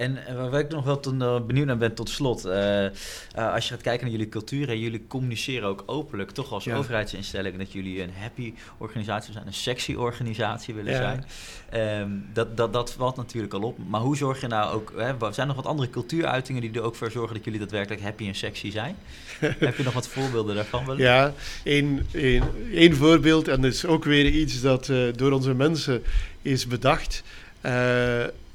En 0.00 0.18
waar 0.50 0.60
ik 0.60 0.68
nog 0.68 0.84
wel 0.84 1.00
ten, 1.00 1.20
uh, 1.20 1.40
benieuwd 1.40 1.66
naar 1.66 1.76
ben 1.76 1.94
tot 1.94 2.08
slot. 2.08 2.46
Uh, 2.46 2.86
als 3.34 3.68
je 3.68 3.74
gaat 3.74 3.82
kijken 3.82 4.02
naar 4.02 4.10
jullie 4.10 4.28
cultuur 4.28 4.68
en 4.68 4.78
jullie 4.78 5.06
communiceren 5.06 5.68
ook 5.68 5.82
openlijk, 5.86 6.30
toch 6.30 6.52
als 6.52 6.64
ja. 6.64 6.76
overheidsinstelling, 6.76 7.58
dat 7.58 7.72
jullie 7.72 8.02
een 8.02 8.12
happy 8.20 8.54
organisatie 8.78 9.32
zijn, 9.32 9.46
een 9.46 9.54
sexy 9.54 9.94
organisatie 9.94 10.74
willen 10.74 10.92
ja. 10.92 10.98
zijn. 11.70 12.00
Um, 12.00 12.26
dat, 12.32 12.56
dat, 12.56 12.72
dat 12.72 12.92
valt 12.92 13.16
natuurlijk 13.16 13.54
al 13.54 13.62
op. 13.62 13.78
Maar 13.88 14.00
hoe 14.00 14.16
zorg 14.16 14.40
je 14.40 14.46
nou 14.46 14.74
ook, 14.74 14.92
hè, 14.96 15.14
zijn 15.18 15.34
er 15.36 15.46
nog 15.46 15.56
wat 15.56 15.66
andere 15.66 15.90
cultuuruitingen 15.90 16.60
die 16.60 16.72
er 16.72 16.82
ook 16.82 16.94
voor 16.94 17.10
zorgen 17.10 17.34
dat 17.34 17.44
jullie 17.44 17.60
daadwerkelijk 17.60 18.02
happy 18.02 18.26
en 18.26 18.34
sexy 18.34 18.70
zijn? 18.70 18.96
Heb 19.58 19.76
je 19.76 19.82
nog 19.82 19.94
wat 19.94 20.08
voorbeelden 20.08 20.54
daarvan? 20.54 20.84
Willen? 20.84 21.02
Ja, 21.02 21.32
één, 21.64 22.06
één, 22.12 22.42
één 22.72 22.96
voorbeeld, 22.96 23.48
en 23.48 23.60
dat 23.60 23.72
is 23.72 23.86
ook 23.86 24.04
weer 24.04 24.26
iets 24.26 24.60
dat 24.60 24.92
door 25.14 25.32
onze 25.32 25.54
mensen 25.54 26.02
is 26.42 26.66
bedacht. 26.66 27.22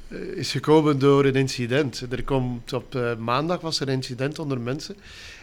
Eh, 0.08 0.18
is 0.20 0.52
gekomen 0.52 1.00
door 1.00 1.26
een 1.26 1.36
incident. 1.36 2.06
Er 2.10 2.24
komt 2.24 2.74
op 2.74 2.96
uh, 2.96 3.16
maandag 3.16 3.62
was 3.62 3.80
er 3.80 3.88
een 3.88 3.94
incident 3.94 4.40
onder 4.40 4.60
mensen. 4.60 4.96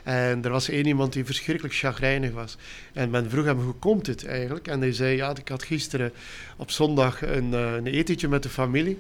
En 0.03 0.45
er 0.45 0.51
was 0.51 0.69
één 0.69 0.87
iemand 0.87 1.13
die 1.13 1.25
verschrikkelijk 1.25 1.75
chagrijnig 1.75 2.33
was. 2.33 2.57
En 2.93 3.11
men 3.11 3.31
vroeg 3.31 3.45
hem, 3.45 3.61
hoe 3.61 3.75
komt 3.75 4.07
het 4.07 4.27
eigenlijk? 4.27 4.69
En 4.69 4.81
hij 4.81 4.93
zei, 4.93 5.17
ja, 5.17 5.37
ik 5.37 5.49
had 5.49 5.63
gisteren 5.63 6.13
op 6.57 6.71
zondag 6.71 7.23
een, 7.23 7.53
uh, 7.53 7.75
een 7.75 7.87
etentje 7.87 8.29
met 8.29 8.43
de 8.43 8.49
familie. 8.49 8.99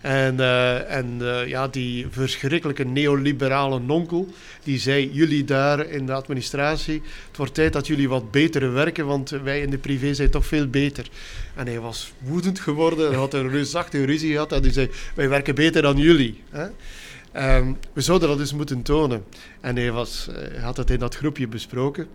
En, 0.00 0.34
uh, 0.34 0.96
en 0.96 1.18
uh, 1.20 1.46
ja, 1.46 1.68
die 1.68 2.06
verschrikkelijke 2.10 2.84
neoliberale 2.84 3.80
nonkel, 3.80 4.28
die 4.64 4.78
zei, 4.78 5.10
jullie 5.12 5.44
daar 5.44 5.86
in 5.86 6.06
de 6.06 6.12
administratie, 6.12 7.02
het 7.28 7.36
wordt 7.36 7.54
tijd 7.54 7.72
dat 7.72 7.86
jullie 7.86 8.08
wat 8.08 8.30
beter 8.30 8.72
werken, 8.72 9.06
want 9.06 9.30
wij 9.30 9.60
in 9.60 9.70
de 9.70 9.78
privé 9.78 10.14
zijn 10.14 10.30
toch 10.30 10.46
veel 10.46 10.66
beter. 10.66 11.08
En 11.54 11.66
hij 11.66 11.80
was 11.80 12.12
woedend 12.18 12.60
geworden, 12.60 13.08
hij 13.08 13.16
had 13.16 13.34
een 13.34 13.50
reusachtige 13.50 14.04
ruzie 14.04 14.32
gehad 14.32 14.52
en 14.52 14.62
die 14.62 14.72
zei, 14.72 14.90
wij 15.14 15.28
werken 15.28 15.54
beter 15.54 15.82
dan 15.82 15.96
jullie. 15.96 16.42
Hè? 16.50 16.66
Um, 17.56 17.78
we 17.92 18.00
zouden 18.00 18.28
dat 18.28 18.38
dus 18.38 18.52
moeten 18.52 18.82
tonen. 18.82 19.24
En 19.60 19.76
hij, 19.76 19.92
was, 19.92 20.28
hij 20.32 20.60
had 20.60 20.76
het 20.76 20.90
in 20.90 20.98
dat 20.98 21.16
groepje 21.16 21.48
besproken. 21.48 22.08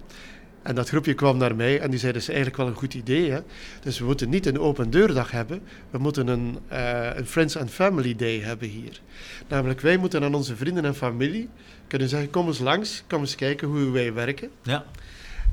En 0.65 0.75
dat 0.75 0.89
groepje 0.89 1.13
kwam 1.13 1.37
naar 1.37 1.55
mij 1.55 1.79
en 1.79 1.89
die 1.89 1.99
zei, 1.99 2.11
dat 2.11 2.21
is 2.21 2.27
eigenlijk 2.27 2.57
wel 2.57 2.67
een 2.67 2.73
goed 2.73 2.93
idee. 2.93 3.31
Hè? 3.31 3.39
Dus 3.81 3.99
we 3.99 4.05
moeten 4.05 4.29
niet 4.29 4.45
een 4.45 4.59
open 4.59 4.89
deurdag 4.89 5.31
hebben, 5.31 5.61
we 5.89 5.97
moeten 5.97 6.27
een, 6.27 6.57
uh, 6.71 7.09
een 7.15 7.25
Friends 7.25 7.57
and 7.57 7.71
Family 7.71 8.15
Day 8.15 8.39
hebben 8.39 8.67
hier. 8.67 9.01
Namelijk, 9.47 9.81
wij 9.81 9.97
moeten 9.97 10.23
aan 10.23 10.35
onze 10.35 10.55
vrienden 10.55 10.85
en 10.85 10.95
familie 10.95 11.49
kunnen 11.87 12.09
zeggen, 12.09 12.29
kom 12.29 12.47
eens 12.47 12.59
langs, 12.59 13.03
kom 13.07 13.19
eens 13.19 13.35
kijken 13.35 13.67
hoe 13.67 13.91
wij 13.91 14.13
werken. 14.13 14.49
Ja. 14.61 14.85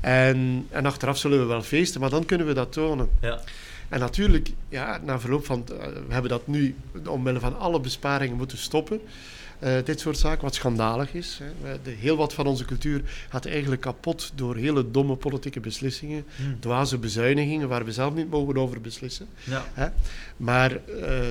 En, 0.01 0.67
en 0.69 0.85
achteraf 0.85 1.17
zullen 1.17 1.39
we 1.39 1.45
wel 1.45 1.61
feesten, 1.61 2.01
maar 2.01 2.09
dan 2.09 2.25
kunnen 2.25 2.47
we 2.47 2.53
dat 2.53 2.71
tonen. 2.71 3.09
Ja. 3.21 3.39
En 3.89 3.99
natuurlijk, 3.99 4.49
ja, 4.69 4.99
na 5.03 5.19
verloop 5.19 5.45
van, 5.45 5.65
uh, 5.71 5.77
we 6.07 6.13
hebben 6.13 6.31
dat 6.31 6.47
nu 6.47 6.75
omwille 7.07 7.39
van 7.39 7.59
alle 7.59 7.79
besparingen 7.79 8.37
moeten 8.37 8.57
stoppen. 8.57 9.01
Uh, 9.63 9.75
dit 9.83 9.99
soort 9.99 10.17
zaken, 10.17 10.43
wat 10.43 10.55
schandalig 10.55 11.13
is. 11.13 11.39
Hè. 11.43 11.77
De, 11.83 11.89
heel 11.89 12.15
wat 12.15 12.33
van 12.33 12.45
onze 12.45 12.65
cultuur 12.65 13.01
gaat 13.29 13.45
eigenlijk 13.45 13.81
kapot 13.81 14.31
door 14.35 14.55
hele 14.55 14.91
domme 14.91 15.15
politieke 15.15 15.59
beslissingen, 15.59 16.25
Hmm. 16.35 16.59
dwaze 16.59 16.97
bezuinigingen, 16.97 17.67
waar 17.67 17.85
we 17.85 17.91
zelf 17.91 18.13
niet 18.13 18.29
mogen 18.29 18.57
over 18.57 18.81
beslissen. 18.81 19.27
Ja. 19.43 19.65
Hè. 19.73 19.87
Maar 20.37 20.71
uh, 20.71 20.79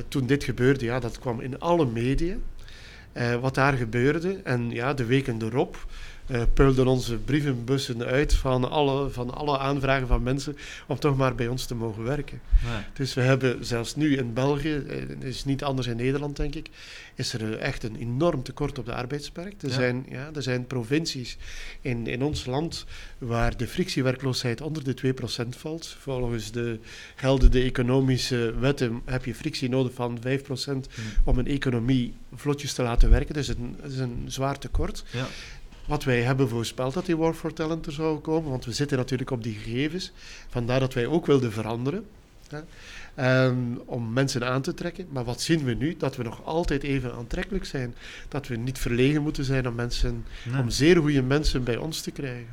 toen 0.09 0.27
dit 0.27 0.45
gebeurde, 0.45 0.85
ja, 0.85 1.01
dat 1.01 1.19
kwam 1.19 1.41
in 1.41 1.61
alle 1.61 1.87
media. 1.87 2.37
Uh, 3.13 3.35
wat 3.35 3.55
daar 3.55 3.73
gebeurde, 3.73 4.41
en 4.45 4.71
ja, 4.71 4.95
de 4.95 5.05
weken 5.05 5.43
erop 5.43 5.87
uh, 6.33 6.43
peulden 6.55 6.87
onze 6.87 7.17
brievenbussen 7.17 8.03
uit 8.05 8.35
van 8.35 8.71
alle, 8.71 9.11
van 9.11 9.35
alle 9.35 9.59
aanvragen 9.59 10.07
van 10.07 10.23
mensen 10.23 10.57
om 10.87 10.99
toch 10.99 11.17
maar 11.17 11.35
bij 11.35 11.49
ons 11.49 11.67
te 11.67 11.75
mogen 11.75 12.03
werken. 12.03 12.41
Dus 12.93 13.15
we 13.15 13.21
hebben 13.21 13.65
zelfs 13.65 13.97
nu 13.97 14.17
in 14.17 14.33
België, 14.33 14.83
het 15.09 15.25
is 15.25 15.45
niet 15.45 15.65
anders 15.65 15.87
in 15.87 15.97
Nederland 15.97 16.37
denk 16.37 16.55
ik, 16.55 16.71
is 17.15 17.33
er 17.33 17.59
echt 17.59 17.83
een 17.83 17.97
enorm 17.97 18.43
tekort 18.43 18.79
op 18.79 18.87
de 18.87 18.95
arbeidsmarkt. 18.95 19.63
Er, 19.63 19.69
Ja. 19.69 19.75
zijn, 19.75 20.07
ja, 20.09 20.31
er 20.35 20.43
zijn 20.43 20.67
provincies 20.67 21.37
in, 21.81 22.07
in 22.07 22.23
ons 22.23 22.47
land 22.47 22.85
waar 23.19 23.57
de 23.57 23.67
frictiewerkloosheid 23.67 24.61
onder 24.61 24.85
de 24.85 25.15
2% 25.45 25.49
valt. 25.49 25.97
Volgens 26.01 26.51
de 26.51 26.79
geldende 27.15 27.63
economische 27.63 28.55
wetten 28.59 29.01
heb 29.05 29.25
je 29.25 29.35
frictie 29.35 29.69
nodig 29.69 29.93
van 29.95 30.19
5% 30.27 30.89
om 31.25 31.39
een 31.39 31.47
economie 31.47 32.15
vlotjes 32.35 32.73
te 32.73 32.83
laten 32.83 33.11
werken. 33.11 33.35
Dus 33.35 33.47
het 33.47 33.59
is 33.87 33.99
een 33.99 34.25
zwaar 34.27 34.59
tekort. 34.59 35.05
Ja. 35.11 35.27
Wat 35.93 36.05
wij 36.05 36.23
hebben 36.23 36.49
voorspeld 36.49 36.95
dat 36.95 37.07
die 37.07 37.17
War 37.17 37.35
for 37.35 37.53
Talent 37.53 37.87
er 37.87 37.93
zou 37.93 38.19
komen, 38.19 38.51
want 38.51 38.65
we 38.65 38.73
zitten 38.73 38.97
natuurlijk 38.99 39.31
op 39.31 39.43
die 39.43 39.55
gegevens. 39.55 40.13
Vandaar 40.49 40.81
dat 40.81 40.95
wij 40.95 41.07
ook 41.07 41.27
wilden 41.27 41.53
veranderen. 41.53 42.05
Hè, 43.15 43.45
um, 43.47 43.83
om 43.85 44.13
mensen 44.13 44.47
aan 44.49 44.63
te 44.63 44.75
trekken. 44.75 45.07
Maar 45.11 45.25
wat 45.25 45.41
zien 45.41 45.65
we 45.65 45.75
nu? 45.75 45.97
Dat 45.99 46.17
we 46.17 46.23
nog 46.23 46.45
altijd 46.45 46.83
even 46.83 47.15
aantrekkelijk 47.15 47.65
zijn. 47.65 47.95
Dat 48.29 48.47
we 48.47 48.57
niet 48.57 48.79
verlegen 48.79 49.23
moeten 49.23 49.45
zijn 49.45 49.69
om, 49.69 49.75
mensen, 49.75 50.25
Nee. 50.53 50.61
om 50.61 50.71
zeer 50.71 50.97
goede 50.97 51.23
mensen 51.23 51.65
bij 51.65 51.77
ons 51.77 52.01
te 52.01 52.11
krijgen. 52.11 52.49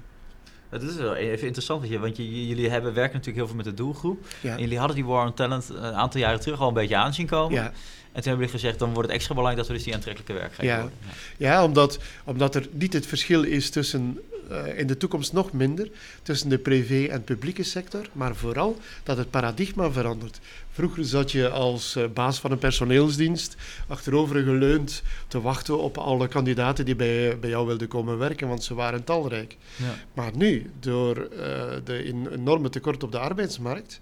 Dat 0.69 0.81
is 0.81 0.95
wel 0.95 1.15
even 1.15 1.45
interessant, 1.45 1.79
want 1.79 1.91
je- 1.91 1.99
want 1.99 2.17
je- 2.17 2.47
jullie 2.47 2.69
hebben, 2.69 2.93
werken 2.93 3.13
natuurlijk 3.17 3.37
heel 3.37 3.47
veel 3.47 3.55
met 3.55 3.65
de 3.65 3.83
doelgroep. 3.83 4.25
Ja. 4.41 4.53
En 4.53 4.59
jullie 4.59 4.77
hadden 4.77 4.95
die 4.95 5.05
War 5.05 5.25
on 5.25 5.33
Talent 5.33 5.69
een 5.69 5.93
aantal 5.93 6.21
jaren 6.21 6.39
terug 6.39 6.59
al 6.59 6.67
een 6.67 6.73
beetje 6.73 6.95
aanzien 6.95 7.27
komen. 7.27 7.53
Ja, 7.61 7.71
En 8.19 8.25
toen 8.25 8.33
hebben 8.33 8.49
jullie 8.51 8.61
gezegd, 8.61 8.79
dan 8.79 8.93
wordt 8.93 9.07
het 9.07 9.17
extra 9.17 9.35
belangrijk 9.35 9.67
dat 9.67 9.67
we 9.71 9.77
dus 9.77 9.83
die 9.87 9.95
aantrekkelijke 9.95 10.33
werkgever 10.33 10.65
Ja. 10.65 10.79
worden. 10.81 10.97
ja 11.37 11.63
omdat, 11.63 11.99
omdat 12.23 12.55
er 12.55 12.67
niet 12.71 12.93
het 12.93 13.05
verschil 13.05 13.43
is 13.43 13.69
tussen 13.69 14.19
uh, 14.51 14.77
in 14.79 14.87
de 14.87 14.97
toekomst 14.97 15.33
nog 15.33 15.51
minder 15.51 15.89
tussen 16.23 16.49
de 16.49 16.57
privé 16.57 17.05
en 17.05 17.23
publieke 17.23 17.63
sector, 17.63 18.09
maar 18.11 18.35
vooral 18.35 18.77
dat 19.03 19.17
het 19.17 19.29
paradigma 19.29 19.91
verandert. 19.91 20.39
Vroeger 20.71 21.05
zat 21.05 21.31
je 21.31 21.49
als 21.49 21.95
uh, 21.95 22.03
baas 22.13 22.39
van 22.39 22.51
een 22.51 22.57
personeelsdienst 22.57 23.55
achterover 23.87 24.43
geleund 24.43 25.03
te 25.27 25.41
wachten 25.41 25.79
op 25.79 25.97
alle 25.97 26.27
kandidaten 26.27 26.85
die 26.85 26.95
bij, 26.95 27.39
bij 27.39 27.49
jou 27.49 27.67
wilden 27.67 27.87
komen 27.87 28.17
werken, 28.17 28.47
want 28.47 28.63
ze 28.63 28.73
waren 28.73 29.03
talrijk. 29.03 29.57
Ja. 29.75 29.95
Maar 30.13 30.31
nu, 30.35 30.71
door 30.79 31.17
uh, 31.17 31.37
de 31.83 32.03
enorme 32.33 32.69
tekort 32.69 33.03
op 33.03 33.11
de 33.11 33.19
arbeidsmarkt, 33.19 34.01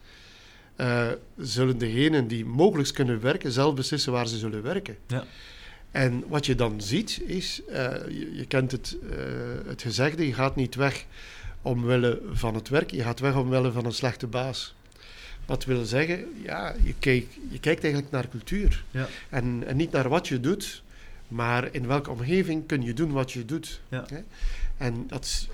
uh, 0.78 1.07
zullen 1.38 1.78
degenen 1.78 2.28
die 2.28 2.45
mogelijk 2.45 2.93
kunnen 2.93 3.21
werken 3.21 3.51
zelf 3.51 3.75
beslissen 3.75 4.11
waar 4.11 4.28
ze 4.28 4.38
zullen 4.38 4.63
werken. 4.63 4.97
Ja. 5.07 5.25
En 5.91 6.23
wat 6.28 6.45
je 6.45 6.55
dan 6.55 6.82
ziet 6.82 7.21
is, 7.25 7.61
uh, 7.69 7.75
je, 8.07 8.36
je, 8.36 8.45
kent 8.45 8.71
het, 8.71 8.97
uh, 9.03 9.09
het 9.65 9.82
gezegde, 9.82 10.28
je 10.28 10.34
gaat 10.34 10.55
niet 10.55 10.75
weg 10.75 11.05
omwille 11.61 12.21
van 12.32 12.55
het 12.55 12.69
werk, 12.69 12.91
je 12.91 13.01
gaat 13.01 13.19
weg 13.19 13.36
omwille 13.36 13.71
van 13.71 13.86
een 13.86 13.93
slechte 13.93 14.28
baas. 14.28 14.75
Wat 15.45 15.65
wil 15.65 15.86
zeggen, 15.86 16.25
ja, 16.43 16.75
je, 16.84 16.93
kijkt, 16.99 17.34
je 17.49 17.59
kijkt 17.59 17.84
eigenlijk 17.84 18.13
naar 18.13 18.30
cultuur. 18.30 18.84
Ja. 18.91 19.07
En, 19.30 19.63
en, 19.67 19.78
niet 19.78 19.91
naar 19.91 20.09
wat 20.09 20.28
je 20.28 20.39
doet, 20.39 20.84
maar 21.28 21.69
in 21.71 21.88
welke 21.88 22.11
omgeving 22.11 22.65
kun 22.65 22.82
je 22.82 22.93
doen 22.93 23.11
wat 23.11 23.32
je 23.32 23.45
doet. 23.45 23.82
Ja. 23.89 24.05
En 24.78 25.03
dat, 25.07 25.47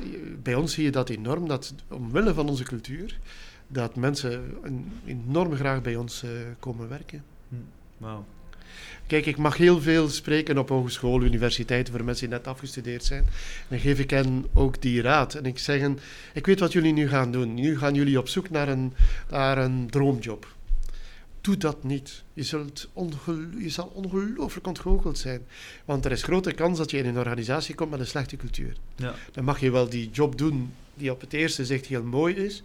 bij 0.44 0.56
ons 0.56 0.74
zie 0.74 0.84
je 0.84 0.92
dat 0.92 1.10
enorm, 1.10 1.48
dat 1.48 1.74
omwille 1.88 2.34
van 2.34 2.50
onze 2.50 2.64
cultuur, 2.64 3.18
dat 3.74 3.96
mensen 3.96 4.58
enorm 5.06 5.56
graag 5.56 5.82
bij 5.82 5.96
ons 5.96 6.24
uh, 6.24 6.32
komen 6.60 6.90
werken. 6.90 7.24
Hm. 7.50 7.56
Wow. 7.98 8.24
Kijk, 9.08 9.26
ik 9.26 9.38
mag 9.38 9.58
heel 9.58 9.82
veel 9.82 10.10
spreken 10.10 10.58
op 10.58 10.70
hogescholen, 10.70 11.28
universiteiten 11.28 11.94
voor 11.94 12.04
mensen 12.04 12.30
die 12.30 12.38
net 12.38 12.48
afgestudeerd 12.48 13.04
zijn. 13.04 13.24
En 13.24 13.68
dan 13.68 13.80
geef 13.80 14.00
ik 14.00 14.10
hen 14.10 14.46
ook 14.54 14.82
die 14.82 15.02
raad. 15.02 15.34
En 15.34 15.46
ik 15.46 15.60
zeg 15.60 15.80
hen, 15.80 16.00
ik 16.34 16.46
weet 16.46 16.60
wat 16.60 16.72
jullie 16.72 16.94
nu 16.94 17.08
gaan 17.08 17.32
doen. 17.32 17.54
Nu 17.54 17.78
gaan 17.78 17.94
jullie 17.94 18.20
op 18.20 18.28
zoek 18.28 18.50
naar 18.50 18.68
een, 18.68 18.94
naar 19.30 19.58
een 19.58 19.90
droomjob. 19.90 20.48
Doe 21.42 21.58
dat 21.58 21.84
niet. 21.84 22.24
Je, 22.34 22.44
zult 22.44 22.90
je 23.58 23.70
zal 23.70 23.92
ongelooflijk 23.94 24.68
ontgoocheld 24.68 25.18
zijn. 25.18 25.42
Want 25.86 26.06
er 26.06 26.12
is 26.12 26.24
grote 26.24 26.52
kans 26.52 26.78
dat 26.78 26.92
je 26.92 26.98
in 26.98 27.06
een 27.06 27.18
organisatie 27.18 27.76
komt 27.76 27.92
met 27.92 28.00
een 28.00 28.08
slechte 28.08 28.36
cultuur. 28.36 28.76
Ja. 28.96 29.16
Dan 29.32 29.44
mag 29.44 29.60
je 29.60 29.72
wel 29.72 29.90
die 29.90 30.10
job 30.10 30.38
doen 30.38 30.74
die 30.94 31.12
op 31.12 31.22
het 31.22 31.34
eerste 31.34 31.66
zicht 31.66 31.86
heel 31.86 32.04
mooi 32.04 32.36
is, 32.36 32.64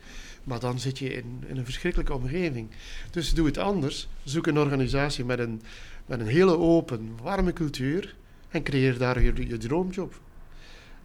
maar 0.48 0.60
dan 0.60 0.78
zit 0.80 0.98
je 0.98 1.12
in, 1.14 1.44
in 1.46 1.56
een 1.56 1.64
verschrikkelijke 1.64 2.14
omgeving. 2.14 2.68
Dus 3.10 3.34
doe 3.34 3.46
het 3.46 3.58
anders. 3.58 4.08
Zoek 4.24 4.46
een 4.46 4.58
organisatie 4.58 5.24
met 5.24 5.38
een, 5.38 5.62
met 6.06 6.20
een 6.20 6.26
hele 6.26 6.56
open, 6.58 7.10
warme 7.22 7.52
cultuur 7.52 8.14
en 8.48 8.62
creëer 8.62 8.98
daar 8.98 9.22
je, 9.22 9.48
je 9.48 9.56
droomjob. 9.56 10.20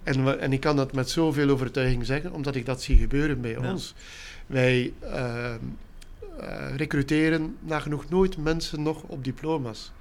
En, 0.03 0.39
en 0.39 0.53
ik 0.53 0.59
kan 0.59 0.75
dat 0.75 0.93
met 0.93 1.09
zoveel 1.09 1.49
overtuiging 1.49 2.05
zeggen, 2.05 2.31
omdat 2.31 2.55
ik 2.55 2.65
dat 2.65 2.81
zie 2.81 2.97
gebeuren 2.97 3.41
bij 3.41 3.51
Ja. 3.51 3.71
ons. 3.71 3.93
Wij 4.47 4.93
uh, 5.03 5.53
uh, 6.39 6.75
recruteren 6.75 7.57
nagenoeg 7.59 8.09
nooit 8.09 8.37
mensen 8.37 8.81
nog 8.83 9.03
op 9.03 9.23
diploma's. 9.23 9.91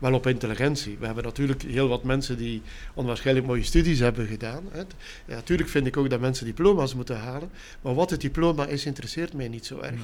Wel 0.00 0.14
op 0.14 0.26
intelligentie. 0.26 0.96
We 0.98 1.06
hebben 1.06 1.24
natuurlijk 1.24 1.62
heel 1.62 1.88
wat 1.88 2.04
mensen 2.04 2.36
die 2.36 2.62
onwaarschijnlijk 2.94 3.46
mooie 3.46 3.62
studies 3.62 3.98
hebben 3.98 4.26
gedaan. 4.26 4.62
Hè. 4.70 4.78
Ja, 4.78 5.34
natuurlijk 5.34 5.68
vind 5.68 5.86
ik 5.86 5.96
ook 5.96 6.10
dat 6.10 6.20
mensen 6.20 6.46
diploma's 6.46 6.94
moeten 6.94 7.18
halen. 7.18 7.50
Maar 7.80 7.94
wat 7.94 8.10
het 8.10 8.20
diploma 8.20 8.66
is, 8.66 8.86
interesseert 8.86 9.32
mij 9.32 9.48
niet 9.48 9.66
zo 9.66 9.80
erg. 9.80 10.00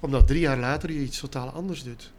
Omdat 0.00 0.26
drie 0.26 0.40
jaar 0.40 0.58
later 0.58 0.92
je 0.92 1.00
iets 1.00 1.20
totaal 1.20 1.48
anders 1.48 1.82
doet. 1.82 2.12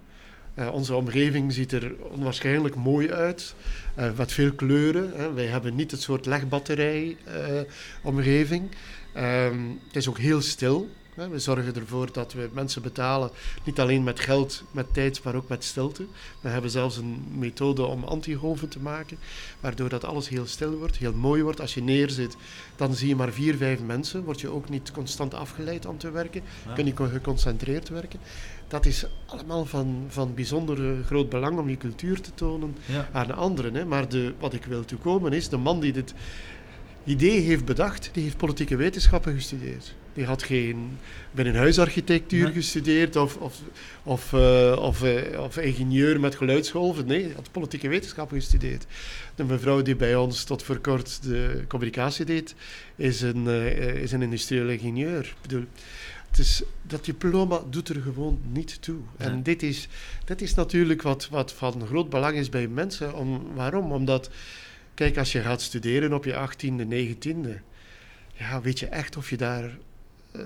Uh, 0.55 0.73
onze 0.73 0.95
omgeving 0.95 1.53
ziet 1.53 1.71
er 1.71 1.93
onwaarschijnlijk 2.11 2.75
mooi 2.75 3.11
uit, 3.11 3.55
uh, 3.99 4.05
met 4.17 4.31
veel 4.31 4.51
kleuren. 4.51 5.11
Hè. 5.15 5.33
Wij 5.33 5.45
hebben 5.45 5.75
niet 5.75 5.91
het 5.91 6.01
soort 6.01 6.25
legbatterij-omgeving. 6.25 8.69
Uh, 9.15 9.45
um, 9.45 9.79
het 9.87 9.95
is 9.95 10.07
ook 10.07 10.17
heel 10.17 10.41
stil. 10.41 10.89
We 11.29 11.39
zorgen 11.39 11.75
ervoor 11.75 12.11
dat 12.11 12.33
we 12.33 12.49
mensen 12.53 12.81
betalen, 12.81 13.29
niet 13.63 13.79
alleen 13.79 14.03
met 14.03 14.19
geld, 14.19 14.63
met 14.71 14.93
tijd, 14.93 15.23
maar 15.23 15.35
ook 15.35 15.47
met 15.47 15.63
stilte. 15.63 16.05
We 16.41 16.49
hebben 16.49 16.71
zelfs 16.71 16.97
een 16.97 17.25
methode 17.37 17.83
om 17.83 18.03
antigolven 18.03 18.69
te 18.69 18.79
maken, 18.79 19.17
waardoor 19.59 19.89
dat 19.89 20.03
alles 20.03 20.29
heel 20.29 20.45
stil 20.45 20.71
wordt, 20.71 20.97
heel 20.97 21.13
mooi 21.13 21.43
wordt. 21.43 21.61
Als 21.61 21.73
je 21.73 21.81
neerzit, 21.81 22.35
dan 22.75 22.93
zie 22.93 23.07
je 23.07 23.15
maar 23.15 23.31
vier, 23.31 23.55
vijf 23.55 23.81
mensen. 23.81 24.23
Word 24.23 24.41
je 24.41 24.49
ook 24.49 24.69
niet 24.69 24.91
constant 24.91 25.33
afgeleid 25.33 25.85
om 25.85 25.97
te 25.97 26.11
werken. 26.11 26.41
Ja. 26.65 26.73
Kun 26.73 26.85
je 26.85 26.93
geconcentreerd 26.95 27.89
werken. 27.89 28.19
Dat 28.67 28.85
is 28.85 29.05
allemaal 29.25 29.65
van, 29.65 30.05
van 30.07 30.33
bijzonder 30.33 31.03
groot 31.05 31.29
belang 31.29 31.59
om 31.59 31.69
je 31.69 31.77
cultuur 31.77 32.21
te 32.21 32.33
tonen 32.33 32.75
ja. 32.85 33.09
aan 33.11 33.35
anderen. 33.35 33.73
Hè. 33.73 33.85
Maar 33.85 34.09
de, 34.09 34.33
wat 34.39 34.53
ik 34.53 34.65
wil 34.65 34.85
toekomen 34.85 35.33
is, 35.33 35.49
de 35.49 35.57
man 35.57 35.79
die 35.79 35.93
dit 35.93 36.13
idee 37.03 37.39
heeft 37.39 37.65
bedacht, 37.65 38.09
die 38.13 38.23
heeft 38.23 38.37
politieke 38.37 38.75
wetenschappen 38.75 39.33
gestudeerd. 39.33 39.95
Die 40.13 40.25
had 40.25 40.43
geen 40.43 40.97
binnenhuisarchitectuur 41.31 42.43
nee. 42.43 42.53
gestudeerd 42.53 43.15
of, 43.15 43.37
of, 43.37 43.61
of, 44.03 44.33
uh, 44.33 44.77
of, 44.79 45.03
uh, 45.03 45.39
of, 45.39 45.57
ingenieur 45.57 46.19
met 46.19 46.35
geluidsgolven. 46.35 47.05
Nee, 47.05 47.23
hij 47.23 47.33
had 47.35 47.51
politieke 47.51 47.89
wetenschappen 47.89 48.37
gestudeerd. 48.37 48.85
De 49.35 49.43
mevrouw 49.43 49.81
die 49.81 49.95
bij 49.95 50.15
ons 50.15 50.43
tot 50.43 50.63
voor 50.63 50.79
kort 50.79 51.23
de 51.23 51.63
communicatie 51.67 52.25
deed, 52.25 52.55
is 52.95 53.21
een, 53.21 53.45
uh, 53.45 53.95
is 53.95 54.11
een 54.11 54.21
industrieel 54.21 54.69
ingenieur. 54.69 55.19
Ik 55.19 55.41
bedoel, 55.41 55.65
het 56.29 56.39
is, 56.39 56.63
dat 56.81 57.05
diploma 57.05 57.61
doet 57.69 57.89
er 57.89 58.01
gewoon 58.01 58.39
niet 58.51 58.81
toe. 58.81 58.99
En 59.17 59.43
dit 59.43 59.63
is, 59.63 59.87
dit 60.25 60.41
is 60.41 60.53
natuurlijk 60.53 61.01
wat, 61.01 61.29
wat 61.29 61.53
van 61.53 61.85
groot 61.87 62.09
belang 62.09 62.37
is 62.37 62.49
bij 62.49 62.67
mensen. 62.67 63.15
Om, 63.15 63.47
waarom? 63.55 63.91
Omdat, 63.91 64.29
kijk, 64.93 65.17
als 65.17 65.31
je 65.31 65.41
gaat 65.41 65.61
studeren 65.61 66.13
op 66.13 66.25
je 66.25 66.33
18e, 66.33 66.87
19e, 66.89 67.61
ja, 68.33 68.61
weet 68.61 68.79
je 68.79 68.87
echt 68.87 69.17
of 69.17 69.29
je 69.29 69.37
daar 69.37 69.77
uh, 70.35 70.43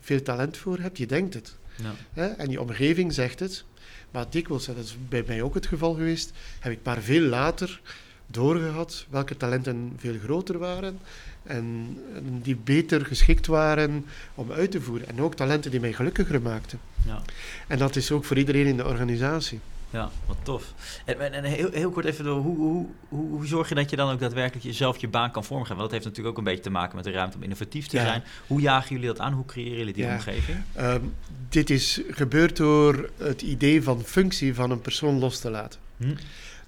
veel 0.00 0.22
talent 0.22 0.56
voor 0.56 0.78
hebt. 0.78 0.98
Je 0.98 1.06
denkt 1.06 1.34
het. 1.34 1.56
Ja. 1.76 1.94
Hè? 2.12 2.26
En 2.26 2.50
je 2.50 2.60
omgeving 2.60 3.12
zegt 3.12 3.40
het. 3.40 3.64
Maar 4.10 4.26
dikwijls, 4.30 4.66
dat 4.66 4.76
is 4.76 4.96
bij 5.08 5.24
mij 5.26 5.42
ook 5.42 5.54
het 5.54 5.66
geval 5.66 5.94
geweest, 5.94 6.32
heb 6.60 6.72
ik 6.72 6.78
maar 6.82 7.00
veel 7.00 7.20
later 7.20 7.80
doorgehad 8.26 9.06
welke 9.10 9.36
talenten 9.36 9.92
veel 9.96 10.18
groter 10.18 10.58
waren 10.58 10.98
en, 11.42 11.98
en 12.14 12.40
die 12.42 12.56
beter 12.56 13.06
geschikt 13.06 13.46
waren 13.46 14.04
om 14.34 14.52
uit 14.52 14.70
te 14.70 14.80
voeren. 14.80 15.08
En 15.08 15.20
ook 15.20 15.34
talenten 15.34 15.70
die 15.70 15.80
mij 15.80 15.92
gelukkiger 15.92 16.42
maakten. 16.42 16.80
Ja. 17.06 17.22
En 17.66 17.78
dat 17.78 17.96
is 17.96 18.10
ook 18.10 18.24
voor 18.24 18.38
iedereen 18.38 18.66
in 18.66 18.76
de 18.76 18.86
organisatie. 18.86 19.60
Ja, 19.92 20.10
wat 20.26 20.36
tof. 20.42 20.74
En, 21.04 21.32
en 21.32 21.44
heel, 21.44 21.70
heel, 21.72 21.90
kort 21.90 22.04
even 22.04 22.24
door, 22.24 22.40
hoe, 22.40 22.56
hoe, 22.56 22.86
hoe, 23.08 23.30
hoe, 23.30 23.46
zorg 23.46 23.68
je 23.68 23.74
dat 23.74 23.90
je 23.90 23.96
dan 23.96 24.12
ook 24.12 24.20
daadwerkelijk 24.20 24.64
jezelf 24.64 24.96
je 24.96 25.08
baan 25.08 25.30
kan 25.30 25.44
vormgeven? 25.44 25.76
Want 25.76 25.90
dat 25.90 26.00
heeft 26.00 26.04
natuurlijk 26.04 26.34
ook 26.34 26.38
een 26.38 26.50
beetje 26.52 26.62
te 26.62 26.70
maken 26.70 26.96
met 26.96 27.04
de 27.04 27.10
ruimte 27.10 27.36
om 27.36 27.42
innovatief 27.42 27.86
te 27.86 27.96
ja. 27.96 28.04
zijn. 28.04 28.22
Hoe 28.46 28.60
jagen 28.60 28.90
jullie 28.90 29.06
dat 29.06 29.20
aan? 29.20 29.32
Hoe 29.32 29.44
creëren 29.44 29.78
jullie 29.78 29.92
die 29.92 30.04
ja. 30.04 30.12
omgeving? 30.12 30.58
Um, 30.80 31.14
dit 31.48 31.70
is 31.70 32.00
gebeurd 32.10 32.56
door 32.56 33.10
het 33.16 33.42
idee 33.42 33.82
van 33.82 34.02
functie 34.02 34.54
van 34.54 34.70
een 34.70 34.80
persoon 34.80 35.18
los 35.18 35.38
te 35.38 35.50
laten. 35.50 35.80
Hm. 35.96 36.14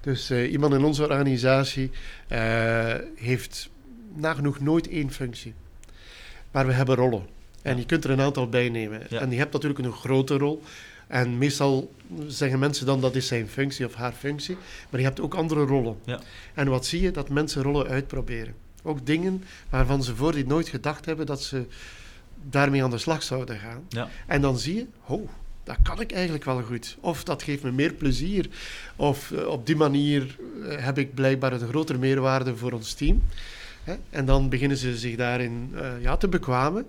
Dus 0.01 0.31
uh, 0.31 0.51
iemand 0.51 0.73
in 0.73 0.83
onze 0.83 1.03
organisatie 1.03 1.91
uh, 2.31 2.93
heeft 3.15 3.69
nagenoeg 4.13 4.59
nooit 4.59 4.87
één 4.87 5.11
functie. 5.11 5.53
Maar 6.51 6.67
we 6.67 6.73
hebben 6.73 6.95
rollen. 6.95 7.25
En 7.61 7.77
je 7.77 7.85
kunt 7.85 8.03
er 8.03 8.09
een 8.09 8.21
aantal 8.21 8.49
bij 8.49 8.69
nemen. 8.69 9.09
En 9.09 9.31
je 9.31 9.37
hebt 9.37 9.53
natuurlijk 9.53 9.85
een 9.85 9.91
grote 9.91 10.37
rol. 10.37 10.63
En 11.07 11.37
meestal 11.37 11.93
zeggen 12.27 12.59
mensen 12.59 12.85
dan 12.85 13.01
dat 13.01 13.15
is 13.15 13.27
zijn 13.27 13.47
functie 13.47 13.85
of 13.85 13.93
haar 13.93 14.13
functie. 14.13 14.57
Maar 14.89 14.99
je 14.99 15.05
hebt 15.05 15.21
ook 15.21 15.33
andere 15.33 15.65
rollen. 15.65 15.97
Ja. 16.05 16.19
En 16.53 16.67
wat 16.67 16.85
zie 16.85 17.01
je? 17.01 17.11
Dat 17.11 17.29
mensen 17.29 17.61
rollen 17.61 17.87
uitproberen. 17.87 18.53
Ook 18.83 19.05
dingen 19.05 19.43
waarvan 19.69 20.03
ze 20.03 20.15
voor 20.15 20.31
dit 20.31 20.47
nooit 20.47 20.67
gedacht 20.67 21.05
hebben 21.05 21.25
dat 21.25 21.43
ze 21.43 21.65
daarmee 22.49 22.83
aan 22.83 22.89
de 22.89 22.97
slag 22.97 23.23
zouden 23.23 23.57
gaan. 23.57 23.83
Ja. 23.89 24.09
En 24.27 24.41
dan 24.41 24.57
zie 24.57 24.75
je, 24.75 24.85
oh, 25.05 25.29
dat 25.63 25.77
kan 25.83 26.01
ik 26.01 26.11
eigenlijk 26.11 26.43
wel 26.43 26.61
goed. 26.61 26.97
Of 26.99 27.23
dat 27.23 27.43
geeft 27.43 27.63
me 27.63 27.71
meer 27.71 27.93
plezier. 27.93 28.49
Of 28.95 29.31
uh, 29.31 29.47
op 29.47 29.65
die 29.65 29.75
manier 29.75 30.37
uh, 30.61 30.75
heb 30.77 30.97
ik 30.97 31.13
blijkbaar 31.13 31.53
een 31.53 31.67
grotere 31.67 31.97
meerwaarde 31.97 32.55
voor 32.55 32.71
ons 32.71 32.93
team. 32.93 33.23
Hè? 33.83 33.95
En 34.09 34.25
dan 34.25 34.49
beginnen 34.49 34.77
ze 34.77 34.97
zich 34.97 35.15
daarin 35.15 35.71
uh, 35.73 36.01
ja, 36.01 36.17
te 36.17 36.27
bekwamen. 36.27 36.85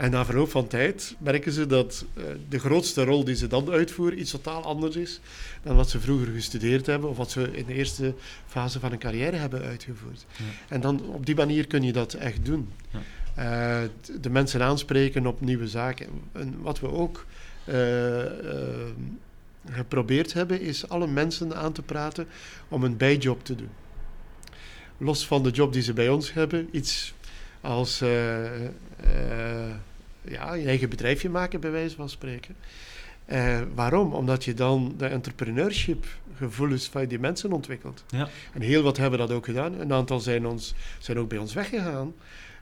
En 0.00 0.10
na 0.10 0.24
verloop 0.24 0.50
van 0.50 0.66
tijd 0.66 1.16
merken 1.18 1.52
ze 1.52 1.66
dat 1.66 2.04
uh, 2.14 2.24
de 2.48 2.58
grootste 2.58 3.04
rol 3.04 3.24
die 3.24 3.34
ze 3.34 3.46
dan 3.46 3.70
uitvoeren 3.70 4.20
iets 4.20 4.30
totaal 4.30 4.62
anders 4.62 4.96
is 4.96 5.20
dan 5.62 5.76
wat 5.76 5.90
ze 5.90 6.00
vroeger 6.00 6.26
gestudeerd 6.26 6.86
hebben 6.86 7.10
of 7.10 7.16
wat 7.16 7.30
ze 7.30 7.50
in 7.52 7.66
de 7.66 7.74
eerste 7.74 8.14
fase 8.46 8.80
van 8.80 8.92
een 8.92 8.98
carrière 8.98 9.36
hebben 9.36 9.62
uitgevoerd. 9.62 10.26
Ja. 10.36 10.44
En 10.68 10.80
dan 10.80 11.04
op 11.04 11.26
die 11.26 11.34
manier 11.34 11.66
kun 11.66 11.82
je 11.82 11.92
dat 11.92 12.14
echt 12.14 12.44
doen. 12.44 12.68
Ja. 12.90 13.82
Uh, 13.82 13.88
de 14.20 14.30
mensen 14.30 14.62
aanspreken 14.62 15.26
op 15.26 15.40
nieuwe 15.40 15.68
zaken. 15.68 16.06
En 16.32 16.54
wat 16.60 16.80
we 16.80 16.90
ook 16.90 17.26
uh, 17.64 17.74
geprobeerd 19.70 20.32
hebben, 20.32 20.60
is 20.60 20.88
alle 20.88 21.06
mensen 21.06 21.56
aan 21.56 21.72
te 21.72 21.82
praten 21.82 22.26
om 22.68 22.84
een 22.84 22.96
bijjob 22.96 23.44
te 23.44 23.54
doen. 23.54 23.70
Los 24.98 25.26
van 25.26 25.42
de 25.42 25.50
job 25.50 25.72
die 25.72 25.82
ze 25.82 25.92
bij 25.92 26.08
ons 26.08 26.32
hebben, 26.32 26.68
iets 26.72 27.14
als 27.60 28.02
ja, 30.22 30.54
je 30.54 30.66
eigen 30.66 30.88
bedrijfje 30.88 31.30
maken, 31.30 31.60
bij 31.60 31.70
wijze 31.70 31.96
van 31.96 32.08
spreken. 32.08 32.56
Uh, 33.32 33.60
waarom? 33.74 34.12
Omdat 34.12 34.44
je 34.44 34.54
dan 34.54 34.94
de 34.96 35.06
entrepreneurship 35.06 36.06
gevoelens 36.36 36.88
van 36.88 37.06
die 37.06 37.18
mensen 37.18 37.52
ontwikkelt. 37.52 38.04
Ja. 38.08 38.28
En 38.52 38.60
heel 38.60 38.82
wat 38.82 38.96
hebben 38.96 39.18
dat 39.18 39.30
ook 39.30 39.44
gedaan. 39.44 39.80
Een 39.80 39.92
aantal 39.92 40.20
zijn, 40.20 40.46
ons, 40.46 40.74
zijn 40.98 41.18
ook 41.18 41.28
bij 41.28 41.38
ons 41.38 41.54
weggegaan, 41.54 42.14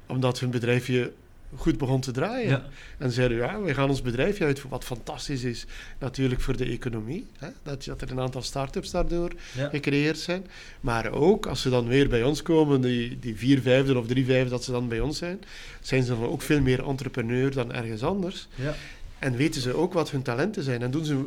omdat 0.06 0.40
hun 0.40 0.50
bedrijfje 0.50 1.12
goed 1.56 1.78
begon 1.78 2.00
te 2.00 2.10
draaien. 2.10 2.48
Ja. 2.48 2.64
En 2.98 3.10
zeiden, 3.10 3.36
ja, 3.36 3.60
we 3.60 3.74
gaan 3.74 3.88
ons 3.88 4.02
bedrijfje 4.02 4.44
uit, 4.44 4.62
wat 4.68 4.84
fantastisch 4.84 5.44
is 5.44 5.66
natuurlijk 5.98 6.40
voor 6.40 6.56
de 6.56 6.64
economie. 6.64 7.26
Hè? 7.38 7.48
Dat, 7.62 7.84
dat 7.84 8.00
er 8.00 8.10
een 8.10 8.20
aantal 8.20 8.42
start-ups 8.42 8.90
daardoor 8.90 9.32
ja. 9.56 9.68
gecreëerd 9.68 10.18
zijn. 10.18 10.46
Maar 10.80 11.12
ook, 11.12 11.46
als 11.46 11.62
ze 11.62 11.70
dan 11.70 11.86
weer 11.86 12.08
bij 12.08 12.22
ons 12.22 12.42
komen, 12.42 12.80
die, 12.80 13.18
die 13.18 13.36
vier 13.36 13.60
vijfde 13.60 13.98
of 13.98 14.06
drie 14.06 14.24
vijfde 14.24 14.50
dat 14.50 14.64
ze 14.64 14.70
dan 14.70 14.88
bij 14.88 15.00
ons 15.00 15.18
zijn, 15.18 15.40
zijn 15.80 16.02
ze 16.02 16.08
dan 16.18 16.28
ook 16.28 16.42
veel 16.42 16.60
meer 16.60 16.86
entrepreneur 16.86 17.52
dan 17.52 17.72
ergens 17.72 18.02
anders. 18.02 18.48
Ja. 18.54 18.74
En 19.18 19.36
weten 19.36 19.60
ze 19.60 19.74
ook 19.74 19.92
wat 19.92 20.10
hun 20.10 20.22
talenten 20.22 20.62
zijn. 20.62 20.82
En 20.82 20.90
doen 20.90 21.04
ze 21.04 21.24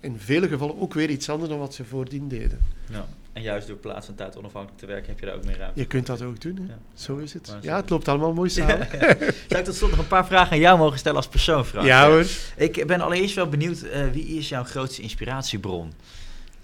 in 0.00 0.18
vele 0.18 0.48
gevallen 0.48 0.80
ook 0.80 0.94
weer 0.94 1.10
iets 1.10 1.28
anders 1.28 1.50
dan 1.50 1.58
wat 1.58 1.74
ze 1.74 1.84
voordien 1.84 2.28
deden. 2.28 2.58
Ja. 2.90 3.06
En 3.34 3.42
juist 3.42 3.66
door 3.66 3.76
plaats 3.76 4.06
van 4.06 4.14
tijd 4.14 4.36
onafhankelijk 4.36 4.80
te 4.80 4.86
werken 4.86 5.08
heb 5.08 5.20
je 5.20 5.26
daar 5.26 5.34
ook 5.34 5.44
meer 5.44 5.58
ruimte. 5.58 5.80
Je 5.80 5.86
kunt 5.86 6.06
dat 6.06 6.22
ook 6.22 6.40
doen, 6.40 6.56
hè? 6.56 6.62
Ja. 6.62 6.78
Zo 6.94 7.16
is 7.16 7.32
het. 7.32 7.56
Ja, 7.60 7.76
het 7.76 7.90
loopt 7.90 8.08
allemaal 8.08 8.32
mooi 8.32 8.50
samen. 8.50 8.88
Ja, 8.92 8.98
ja. 9.08 9.16
Zou 9.48 9.60
ik 9.60 9.64
tot 9.64 9.74
slot 9.74 9.90
nog 9.90 9.98
een 9.98 10.06
paar 10.06 10.26
vragen 10.26 10.52
aan 10.52 10.58
jou 10.58 10.78
mogen 10.78 10.98
stellen 10.98 11.16
als 11.16 11.28
persoon, 11.28 11.64
Frank? 11.64 11.86
Ja 11.86 12.08
hoor. 12.08 12.24
Ik 12.56 12.86
ben 12.86 13.00
allereerst 13.00 13.34
wel 13.34 13.48
benieuwd, 13.48 13.82
uh, 13.82 14.06
wie 14.12 14.26
is 14.26 14.48
jouw 14.48 14.64
grootste 14.64 15.02
inspiratiebron? 15.02 15.92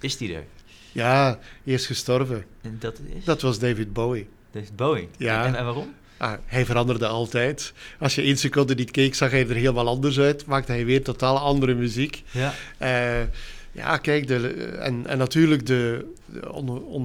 Is 0.00 0.16
die 0.16 0.34
er? 0.34 0.44
Ja, 0.92 1.38
is 1.64 1.86
gestorven. 1.86 2.44
En 2.60 2.76
dat 2.78 3.00
is? 3.14 3.24
Dat 3.24 3.40
was 3.40 3.58
David 3.58 3.92
Bowie. 3.92 4.28
David 4.50 4.76
Bowie? 4.76 5.08
Ja. 5.16 5.44
En, 5.44 5.54
en 5.54 5.64
waarom? 5.64 5.94
Ah, 6.16 6.32
hij 6.46 6.64
veranderde 6.64 7.06
altijd. 7.06 7.72
Als 7.98 8.14
je 8.14 8.22
één 8.22 8.36
seconde 8.36 8.74
niet 8.74 8.90
keek, 8.90 9.14
zag 9.14 9.30
hij 9.30 9.48
er 9.48 9.54
helemaal 9.54 9.88
anders 9.88 10.18
uit. 10.18 10.46
Maakte 10.46 10.72
hij 10.72 10.84
weer 10.84 11.02
totaal 11.02 11.38
andere 11.38 11.74
muziek. 11.74 12.22
Ja. 12.30 12.54
Uh, 12.82 13.26
ja, 13.72 13.96
kijk, 13.96 14.26
de, 14.26 14.48
en, 14.78 15.06
en 15.06 15.18
natuurlijk 15.18 15.66
de, 15.66 16.06
de, 16.24 16.52
on, 16.52 16.84
on, 16.84 17.02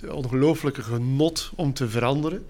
de 0.00 0.14
ongelooflijke 0.14 0.82
genot 0.82 1.50
om 1.54 1.72
te 1.72 1.88
veranderen. 1.88 2.44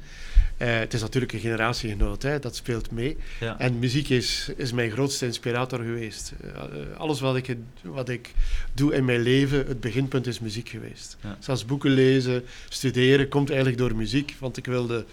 Uh, 0.59 0.78
het 0.78 0.95
is 0.95 1.01
natuurlijk 1.01 1.32
een 1.32 1.41
generatiegenoot, 1.41 2.22
hè, 2.22 2.39
dat 2.39 2.57
speelt 2.57 2.91
mee. 2.91 3.16
Ja. 3.41 3.59
En 3.59 3.78
muziek 3.78 4.09
is, 4.09 4.51
is 4.57 4.72
mijn 4.72 4.91
grootste 4.91 5.26
inspirator 5.26 5.78
geweest. 5.78 6.32
Uh, 6.45 6.97
alles 6.97 7.20
wat 7.20 7.37
ik, 7.37 7.57
wat 7.82 8.09
ik 8.09 8.32
doe 8.74 8.95
in 8.95 9.05
mijn 9.05 9.20
leven, 9.20 9.66
het 9.66 9.80
beginpunt 9.80 10.26
is 10.26 10.41
muziek 10.41 10.68
geweest. 10.68 11.16
Ja. 11.22 11.37
Zelfs 11.41 11.64
boeken 11.64 11.91
lezen, 11.91 12.45
studeren, 12.68 13.28
komt 13.28 13.49
eigenlijk 13.49 13.78
door 13.78 13.97
muziek. 13.97 14.37
Want 14.39 14.57
ik 14.57 14.66
wilde 14.66 15.05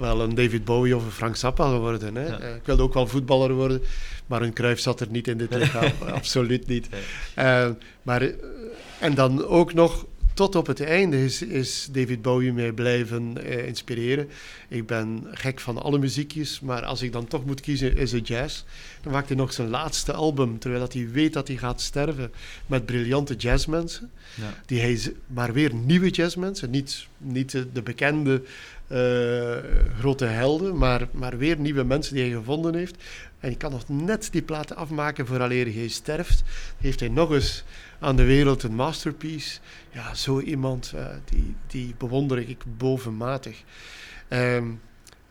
wel 0.00 0.20
een 0.20 0.34
David 0.34 0.64
Bowie 0.64 0.96
of 0.96 1.04
een 1.04 1.10
Frank 1.10 1.36
Zappa 1.36 1.78
worden. 1.78 2.14
Hè. 2.14 2.26
Ja. 2.26 2.40
Uh, 2.40 2.54
ik 2.54 2.64
wilde 2.64 2.82
ook 2.82 2.94
wel 2.94 3.06
voetballer 3.06 3.52
worden, 3.52 3.82
maar 4.26 4.42
een 4.42 4.52
Cruijff 4.52 4.80
zat 4.80 5.00
er 5.00 5.10
niet 5.10 5.28
in 5.28 5.38
dit 5.38 5.54
lichaam. 5.54 5.92
Absoluut 6.12 6.66
niet. 6.66 6.88
Nee. 7.36 7.74
maar, 8.02 8.30
en 8.98 9.14
dan 9.14 9.46
ook 9.46 9.72
nog 9.74 10.06
tot 10.40 10.54
op 10.54 10.66
het 10.66 10.80
einde 10.80 11.24
is, 11.24 11.42
is 11.42 11.88
David 11.92 12.22
Bowie 12.22 12.52
mij 12.52 12.72
blijven 12.72 13.44
eh, 13.44 13.66
inspireren. 13.66 14.28
Ik 14.68 14.86
ben 14.86 15.26
gek 15.30 15.60
van 15.60 15.82
alle 15.82 15.98
muziekjes, 15.98 16.60
maar 16.60 16.84
als 16.84 17.02
ik 17.02 17.12
dan 17.12 17.26
toch 17.26 17.44
moet 17.44 17.60
kiezen, 17.60 17.96
is 17.96 18.12
het 18.12 18.28
jazz. 18.28 18.62
Dan 19.00 19.12
maakt 19.12 19.28
hij 19.28 19.36
nog 19.36 19.52
zijn 19.52 19.68
laatste 19.68 20.12
album, 20.12 20.58
terwijl 20.58 20.82
dat 20.82 20.92
hij 20.92 21.08
weet 21.10 21.32
dat 21.32 21.48
hij 21.48 21.56
gaat 21.56 21.80
sterven 21.80 22.32
met 22.66 22.86
briljante 22.86 23.34
jazzmensen. 23.34 24.10
Ja. 24.34 24.54
Die 24.66 24.80
hij, 24.80 25.12
maar 25.26 25.52
weer 25.52 25.74
nieuwe 25.74 26.10
jazzmensen, 26.10 26.70
niet, 26.70 27.06
niet 27.18 27.50
de, 27.50 27.72
de 27.72 27.82
bekende 27.82 28.42
eh, 28.90 29.56
grote 29.98 30.24
helden, 30.24 30.76
maar, 30.76 31.08
maar 31.12 31.38
weer 31.38 31.58
nieuwe 31.58 31.84
mensen 31.84 32.14
die 32.14 32.24
hij 32.24 32.32
gevonden 32.32 32.74
heeft. 32.74 33.02
En 33.40 33.50
je 33.50 33.56
kan 33.56 33.70
nog 33.70 33.88
net 33.88 34.28
die 34.32 34.42
platen 34.42 34.76
afmaken 34.76 35.26
vooraleer 35.26 35.74
hij 35.74 35.88
sterft. 35.88 36.42
Heeft 36.78 37.00
hij 37.00 37.08
nog 37.08 37.30
eens 37.32 37.64
aan 37.98 38.16
de 38.16 38.24
wereld 38.24 38.62
een 38.62 38.74
masterpiece. 38.74 39.58
Ja, 39.90 40.14
zo 40.14 40.40
iemand, 40.40 40.92
eh, 40.96 41.06
die, 41.24 41.54
die 41.66 41.94
bewonder 41.98 42.48
ik 42.48 42.62
bovenmatig. 42.76 43.62
Ehm, 44.28 44.66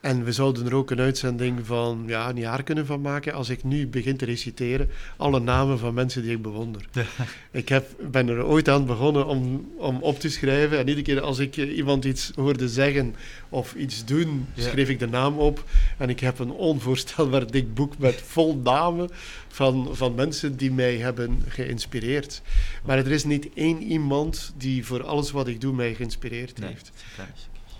en 0.01 0.23
we 0.23 0.31
zouden 0.31 0.65
er 0.65 0.75
ook 0.75 0.91
een 0.91 0.99
uitzending 0.99 1.65
van 1.65 2.03
ja, 2.07 2.29
een 2.29 2.37
jaar 2.37 2.63
kunnen 2.63 2.85
van 2.85 3.01
maken 3.01 3.33
als 3.33 3.49
ik 3.49 3.63
nu 3.63 3.87
begin 3.87 4.17
te 4.17 4.25
reciteren 4.25 4.89
alle 5.17 5.39
namen 5.39 5.79
van 5.79 5.93
mensen 5.93 6.21
die 6.21 6.31
ik 6.35 6.41
bewonder. 6.41 6.85
Ik 7.51 7.69
heb, 7.69 7.87
ben 8.11 8.27
er 8.27 8.45
ooit 8.45 8.69
aan 8.69 8.85
begonnen 8.85 9.25
om, 9.25 9.69
om 9.77 9.97
op 10.01 10.19
te 10.19 10.29
schrijven 10.29 10.77
en 10.77 10.87
iedere 10.87 11.01
keer 11.05 11.21
als 11.21 11.39
ik 11.39 11.57
eh, 11.57 11.77
iemand 11.77 12.05
iets 12.05 12.31
hoorde 12.35 12.69
zeggen 12.69 13.15
of 13.49 13.73
iets 13.75 14.05
doen, 14.05 14.47
Ja. 14.53 14.63
schreef 14.69 14.89
ik 14.89 14.99
de 14.99 15.07
naam 15.07 15.37
op. 15.37 15.63
En 15.97 16.09
ik 16.09 16.19
heb 16.19 16.39
een 16.39 16.51
onvoorstelbaar 16.51 17.51
dik 17.51 17.73
boek 17.73 17.97
met 17.97 18.21
vol 18.25 18.55
namen 18.63 19.09
van, 19.47 19.89
van 19.91 20.15
mensen 20.15 20.57
die 20.57 20.71
mij 20.71 20.97
hebben 20.97 21.43
geïnspireerd. 21.47 22.41
Maar 22.83 22.97
er 22.97 23.11
is 23.11 23.23
niet 23.23 23.49
één 23.53 23.83
iemand 23.83 24.53
die 24.57 24.85
voor 24.85 25.03
alles 25.03 25.31
wat 25.31 25.47
ik 25.47 25.61
doe 25.61 25.73
mij 25.73 25.93
geïnspireerd 25.95 26.59
Nee, 26.59 26.69
heeft. 26.69 26.91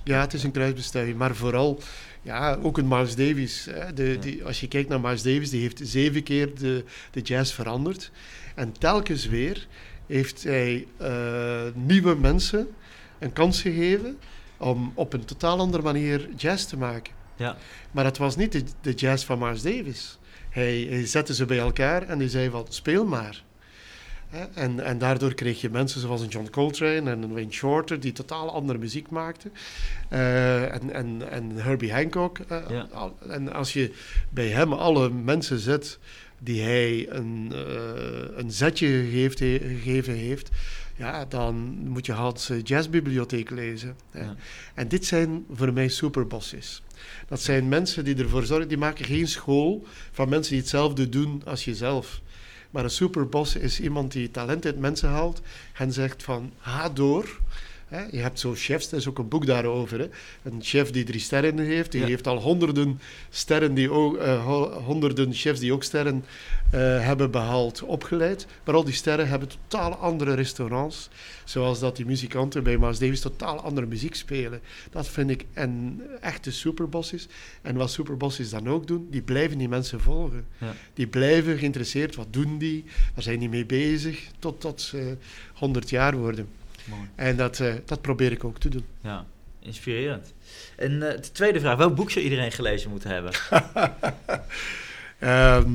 Ja, 0.04 0.22
het 0.22 0.34
is 0.34 0.44
een 0.44 0.52
kruisbestuiving, 0.52 1.18
maar 1.18 1.36
vooral 1.36 1.80
ja, 2.30 2.58
ook 2.62 2.78
een 2.78 2.88
Miles 2.88 3.16
Davis. 3.16 3.68
Hè. 3.72 3.94
De, 3.94 4.18
die, 4.20 4.46
als 4.46 4.60
je 4.60 4.68
kijkt 4.68 4.90
naar 4.90 5.02
Miles 5.02 5.24
Davis, 5.24 5.50
die 5.50 5.62
heeft 5.62 5.82
zeven 5.84 6.24
keer 6.24 6.56
de, 6.60 6.84
de 7.12 7.22
jazz 7.22 7.54
veranderd. 7.54 8.12
En 8.56 8.72
telkens 8.72 9.26
weer 9.26 9.68
heeft 10.06 10.44
hij 10.44 10.88
eh, 10.98 11.62
nieuwe 11.74 12.16
mensen 12.16 12.68
een 13.20 13.34
kans 13.34 13.62
gegeven 13.62 14.18
om 14.58 14.92
op 14.96 15.14
een 15.14 15.26
totaal 15.26 15.60
andere 15.60 15.84
manier 15.84 16.30
jazz 16.36 16.66
te 16.66 16.78
maken. 16.78 17.14
Ja. 17.36 17.58
Maar 17.92 18.06
het 18.06 18.18
was 18.18 18.36
niet 18.36 18.52
de, 18.52 18.64
de 18.82 18.94
jazz 18.94 19.26
van 19.26 19.40
Miles 19.40 19.62
Davis. 19.62 20.20
Hij, 20.50 20.88
hij 20.90 21.06
zette 21.06 21.34
ze 21.34 21.46
bij 21.46 21.60
elkaar 21.60 22.08
en 22.08 22.20
hij 22.20 22.30
zei 22.30 22.50
van, 22.50 22.66
speel 22.70 23.06
maar. 23.06 23.44
En, 24.54 24.80
en 24.80 24.98
daardoor 24.98 25.34
kreeg 25.34 25.62
je 25.62 25.70
mensen 25.70 26.02
zoals 26.02 26.22
een 26.22 26.28
John 26.28 26.50
Coltrane 26.50 27.12
en 27.12 27.22
een 27.22 27.34
Wayne 27.34 27.52
Shorter 27.52 28.00
die 28.00 28.12
totaal 28.12 28.52
andere 28.54 28.80
muziek 28.80 29.10
maakten. 29.10 29.52
Eh, 30.10 30.74
en, 30.74 30.94
en, 30.94 31.32
en 31.32 31.52
Herbie 31.56 31.94
Hancock. 31.94 32.40
eh, 32.40 32.58
Ja. 32.70 32.88
al- 32.92 33.18
en 33.30 33.54
als 33.54 33.74
je 33.74 33.92
bij 34.30 34.48
hem 34.48 34.74
alle 34.74 35.10
mensen 35.10 35.60
zet 35.60 36.00
die 36.40 36.62
hij 36.62 37.10
een, 37.10 37.52
eh, 37.54 38.38
een 38.38 38.52
zetje 38.52 38.88
gegeven, 38.88 39.38
gegeven 39.60 40.14
heeft, 40.14 40.50
ja, 40.96 41.26
dan 41.26 41.56
moet 41.88 42.06
je 42.06 42.12
Hans 42.12 42.52
Jazzbibliotheek 42.64 43.50
lezen. 43.50 43.96
Ja. 44.14 44.36
En 44.74 44.88
dit 44.88 45.06
zijn 45.06 45.46
voor 45.54 45.74
mij 45.74 45.88
superbosses. 45.88 46.82
Dat 47.28 47.42
zijn 47.42 47.68
mensen 47.70 48.04
die 48.04 48.16
ervoor 48.18 48.44
zorgen, 48.46 48.68
die 48.68 48.78
maken 48.78 49.06
geen 49.06 49.28
school 49.28 49.86
van 50.12 50.30
mensen 50.30 50.52
die 50.52 50.62
hetzelfde 50.62 51.10
doen 51.10 51.42
als 51.46 51.66
jezelf. 51.66 52.22
Maar 52.70 52.84
een 52.84 52.90
superboss 52.90 53.56
is 53.56 53.80
iemand 53.80 54.12
die 54.12 54.32
talent 54.32 54.66
uit 54.66 54.80
mensen 54.80 55.10
haalt 55.10 55.42
en 55.74 55.94
zegt 55.94 56.24
van, 56.24 56.54
ga 56.60 56.90
door. 56.90 57.40
Hè, 57.90 58.04
je 58.12 58.18
hebt 58.20 58.40
zo 58.40 58.54
chefs, 58.56 58.92
er 58.92 58.98
is 58.98 59.08
ook 59.08 59.18
een 59.18 59.28
boek 59.28 59.46
daarover. 59.46 60.00
Hè. 60.00 60.08
Een 60.44 60.60
chef 60.62 60.92
die 60.92 61.04
drie 61.04 61.20
sterren 61.20 61.58
heeft, 61.58 61.92
die 61.92 62.02
Ja. 62.02 62.08
heeft 62.08 62.28
al 62.28 62.38
honderden 62.38 63.00
sterren, 63.30 63.74
die 63.74 63.92
ook, 63.92 64.18
eh, 64.18 64.46
ho- 64.46 64.72
honderden 64.72 65.34
chefs 65.34 65.60
die 65.60 65.74
ook 65.74 65.84
sterren 65.84 66.26
eh, 66.72 66.80
hebben 67.06 67.32
behaald, 67.32 67.82
opgeleid. 67.84 68.48
Maar 68.66 68.76
al 68.76 68.84
die 68.84 68.94
sterren 68.94 69.28
hebben 69.28 69.50
totaal 69.50 69.94
andere 69.96 70.34
restaurants. 70.34 71.10
Zoals 71.44 71.80
dat 71.80 71.96
die 71.96 72.06
muzikanten 72.06 72.64
bij 72.64 72.78
Miles 72.78 73.00
Davis 73.00 73.20
totaal 73.22 73.60
andere 73.62 73.88
muziek 73.88 74.16
spelen. 74.16 74.62
Dat 74.92 75.08
vind 75.08 75.30
ik 75.30 75.46
een 75.54 76.02
echte 76.22 76.52
superbosses. 76.52 77.28
En 77.62 77.76
wat 77.76 77.92
superbosses 77.92 78.50
dan 78.50 78.70
ook 78.70 78.88
doen, 78.88 79.08
die 79.12 79.22
blijven 79.22 79.58
die 79.58 79.70
mensen 79.70 80.00
volgen. 80.02 80.46
Ja. 80.58 80.74
Die 80.94 81.08
blijven 81.08 81.58
geïnteresseerd, 81.58 82.16
wat 82.16 82.28
doen 82.34 82.58
die, 82.58 82.84
waar 83.14 83.24
zijn 83.24 83.40
die 83.40 83.50
mee 83.50 83.66
bezig, 83.66 84.28
totdat 84.40 84.82
ze 84.82 85.18
100 85.54 85.90
jaar 85.90 86.18
worden. 86.18 86.48
Mooi. 86.90 87.02
En 87.16 87.36
dat, 87.38 87.60
eh, 87.60 87.74
dat 87.86 88.02
probeer 88.02 88.32
ik 88.32 88.44
ook 88.44 88.60
te 88.60 88.70
doen. 88.70 88.86
Ja, 89.02 89.26
inspirerend. 89.60 90.34
En 90.76 91.12
eh, 91.12 91.22
de 91.22 91.32
tweede 91.32 91.60
vraag, 91.60 91.78
welk 91.78 91.96
boek 91.96 92.12
zou 92.12 92.24
iedereen 92.24 92.52
gelezen 92.52 92.90
moeten 92.90 93.10
hebben? 93.10 93.32
Ehm, 95.20 95.72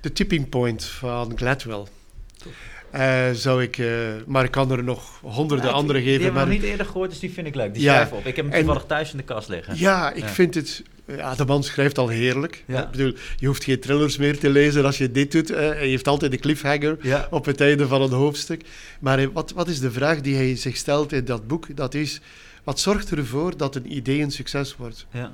De 0.00 0.12
Tipping 0.12 0.48
Point 0.48 0.84
van 0.84 1.32
Gladwell. 1.36 1.82
Eh, 2.90 3.30
zou 3.32 3.62
ik, 3.62 3.82
maar 4.26 4.44
ik 4.44 4.50
kan 4.50 4.70
er 4.70 4.84
nog 4.84 5.18
honderden 5.22 5.66
Ja, 5.66 5.70
ik- 5.72 5.76
andere 5.76 5.98
Die 5.98 6.08
geven. 6.08 6.22
hebben 6.24 6.40
we 6.42 6.46
Maar 6.48 6.54
nog 6.56 6.62
niet 6.62 6.72
eerder 6.72 6.86
gehoord, 6.86 7.10
dus 7.10 7.18
die 7.18 7.32
vind 7.32 7.46
ik 7.46 7.54
leuk. 7.54 7.74
Die 7.74 7.82
Ja, 7.82 7.92
schrijf 7.94 8.12
op. 8.12 8.26
Ik 8.26 8.36
heb 8.36 8.44
hem 8.44 8.54
en- 8.54 8.58
toevallig 8.58 8.84
thuis 8.86 9.10
in 9.10 9.16
de 9.16 9.22
kast 9.22 9.48
liggen. 9.48 9.78
Ja, 9.78 10.12
ik 10.12 10.22
Ja. 10.22 10.28
vind 10.28 10.54
het. 10.54 10.82
Ja, 11.06 11.34
de 11.34 11.44
man 11.44 11.64
schrijft 11.64 11.98
al 11.98 12.08
heerlijk. 12.08 12.64
Ja. 12.66 12.84
Ik 12.84 12.90
bedoel, 12.90 13.14
je 13.36 13.46
hoeft 13.46 13.64
geen 13.64 13.80
thrillers 13.80 14.16
meer 14.16 14.38
te 14.38 14.50
lezen 14.50 14.84
als 14.84 14.98
je 14.98 15.10
dit 15.10 15.32
doet. 15.32 15.48
hij 15.48 15.76
heeft 15.88 16.08
altijd 16.08 16.30
de 16.30 16.38
cliffhanger 16.38 16.98
Ja. 17.02 17.26
op 17.30 17.44
het 17.44 17.60
einde 17.60 17.86
van 17.86 18.02
een 18.02 18.10
hoofdstuk. 18.10 18.64
Maar 19.00 19.18
eh, 19.18 19.26
wat, 19.32 19.50
wat 19.52 19.68
is 19.68 19.80
de 19.80 19.90
vraag 19.90 20.20
die 20.20 20.34
hij 20.36 20.56
zich 20.56 20.76
stelt 20.76 21.12
in 21.12 21.24
dat 21.24 21.46
boek? 21.46 21.76
Dat 21.76 21.94
is, 21.94 22.20
wat 22.64 22.80
zorgt 22.80 23.10
ervoor 23.10 23.56
dat 23.56 23.74
een 23.74 23.96
idee 23.96 24.20
een 24.20 24.30
succes 24.30 24.76
wordt? 24.76 25.06
Ja. 25.10 25.30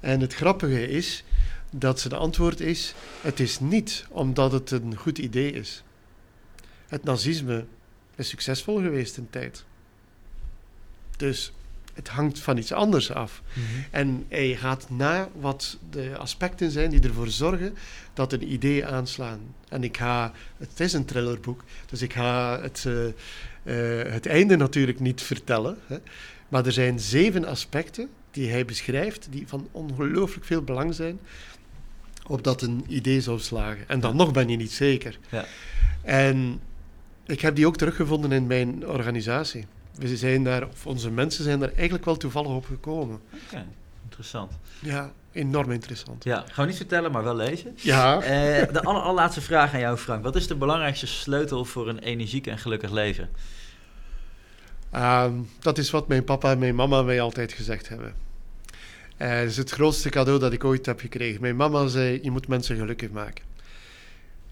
En 0.00 0.20
het 0.20 0.34
grappige 0.34 0.88
is 0.88 1.24
dat 1.70 2.00
zijn 2.00 2.12
antwoord 2.14 2.60
is: 2.60 2.94
het 3.20 3.40
is 3.40 3.60
niet 3.60 4.06
omdat 4.10 4.52
het 4.52 4.70
een 4.70 4.96
goed 4.96 5.18
idee 5.18 5.52
is. 5.52 5.82
Het 6.86 7.04
nazisme 7.04 7.64
is 8.16 8.28
succesvol 8.28 8.76
geweest 8.80 9.16
een 9.16 9.30
tijd. 9.30 9.64
Dus 11.16 11.52
het 11.96 12.08
hangt 12.08 12.38
van 12.38 12.56
iets 12.56 12.72
anders 12.72 13.12
af. 13.12 13.42
En 13.90 14.24
hij 14.28 14.56
gaat 14.56 14.86
na 14.90 15.28
wat 15.40 15.78
de 15.90 16.16
aspecten 16.16 16.70
zijn 16.70 16.90
die 16.90 17.00
ervoor 17.00 17.28
zorgen 17.28 17.74
dat 18.14 18.32
een 18.32 18.52
idee 18.52 18.86
aanslaan. 18.86 19.40
En 19.68 19.84
ik 19.84 19.96
ga, 19.96 20.32
het 20.56 20.80
is 20.80 20.92
een 20.92 21.04
thrillerboek, 21.04 21.64
dus 21.86 22.02
ik 22.02 22.12
ga 22.12 22.60
het, 22.60 22.84
eh, 22.86 23.06
eh, 24.02 24.12
het 24.12 24.26
einde 24.26 24.56
natuurlijk 24.56 25.00
niet 25.00 25.22
vertellen. 25.22 25.78
Hè. 25.86 25.96
Maar 26.48 26.66
er 26.66 26.72
zijn 26.72 27.00
zeven 27.00 27.44
aspecten 27.44 28.08
die 28.30 28.50
hij 28.50 28.64
beschrijft, 28.64 29.28
die 29.30 29.48
van 29.48 29.68
ongelooflijk 29.72 30.44
veel 30.44 30.62
belang 30.62 30.94
zijn, 30.94 31.18
opdat 32.26 32.62
een 32.62 32.84
idee 32.88 33.20
zou 33.20 33.38
slagen. 33.38 33.88
En 33.88 34.00
dan 34.00 34.16
nog 34.16 34.32
ben 34.32 34.48
je 34.48 34.56
niet 34.56 34.72
zeker. 34.72 35.18
Ja. 35.30 35.44
En 36.02 36.60
ik 37.26 37.40
heb 37.40 37.56
die 37.56 37.66
ook 37.66 37.76
teruggevonden 37.76 38.32
in 38.32 38.46
mijn 38.46 38.88
organisatie. 38.88 39.66
We 39.98 40.16
zijn 40.16 40.44
daar, 40.44 40.68
of 40.68 40.86
onze 40.86 41.10
mensen 41.10 41.44
zijn 41.44 41.58
daar 41.60 41.72
eigenlijk 41.72 42.04
wel 42.04 42.16
toevallig 42.16 42.50
op 42.50 42.64
gekomen. 42.66 43.20
Oké, 43.46 43.64
interessant. 44.04 44.52
Ja, 44.80 45.12
enorm 45.32 45.70
interessant. 45.70 46.24
Ja, 46.24 46.44
gewoon 46.50 46.66
niet 46.68 46.76
vertellen, 46.76 47.12
maar 47.12 47.24
wel 47.24 47.36
lezen. 47.36 47.72
Ja. 47.76 48.20
Eh, 48.20 48.72
de 48.72 48.82
aller, 48.82 49.02
allerlaatste 49.02 49.40
vraag 49.40 49.74
aan 49.74 49.80
jou, 49.80 49.96
Frank. 49.96 50.22
Wat 50.22 50.36
is 50.36 50.46
de 50.46 50.54
belangrijkste 50.54 51.06
sleutel 51.06 51.64
voor 51.64 51.88
een 51.88 51.98
energiek 51.98 52.46
en 52.46 52.58
gelukkig 52.58 52.90
leven? 52.90 53.28
Ehm, 54.90 55.32
dat 55.60 55.78
is 55.78 55.90
wat 55.90 56.08
mijn 56.08 56.24
papa 56.24 56.50
en 56.50 56.58
mijn 56.58 56.74
mama 56.74 57.02
mij 57.02 57.20
altijd 57.20 57.52
gezegd 57.52 57.88
hebben. 57.88 58.14
Eh, 59.16 59.28
Het 59.28 59.50
is 59.50 59.56
het 59.56 59.70
grootste 59.70 60.08
cadeau 60.08 60.38
dat 60.38 60.52
ik 60.52 60.64
ooit 60.64 60.86
heb 60.86 61.00
gekregen. 61.00 61.40
Mijn 61.40 61.56
mama 61.56 61.86
zei, 61.86 62.18
je 62.22 62.30
moet 62.30 62.48
mensen 62.48 62.76
gelukkig 62.76 63.10
maken. 63.10 63.44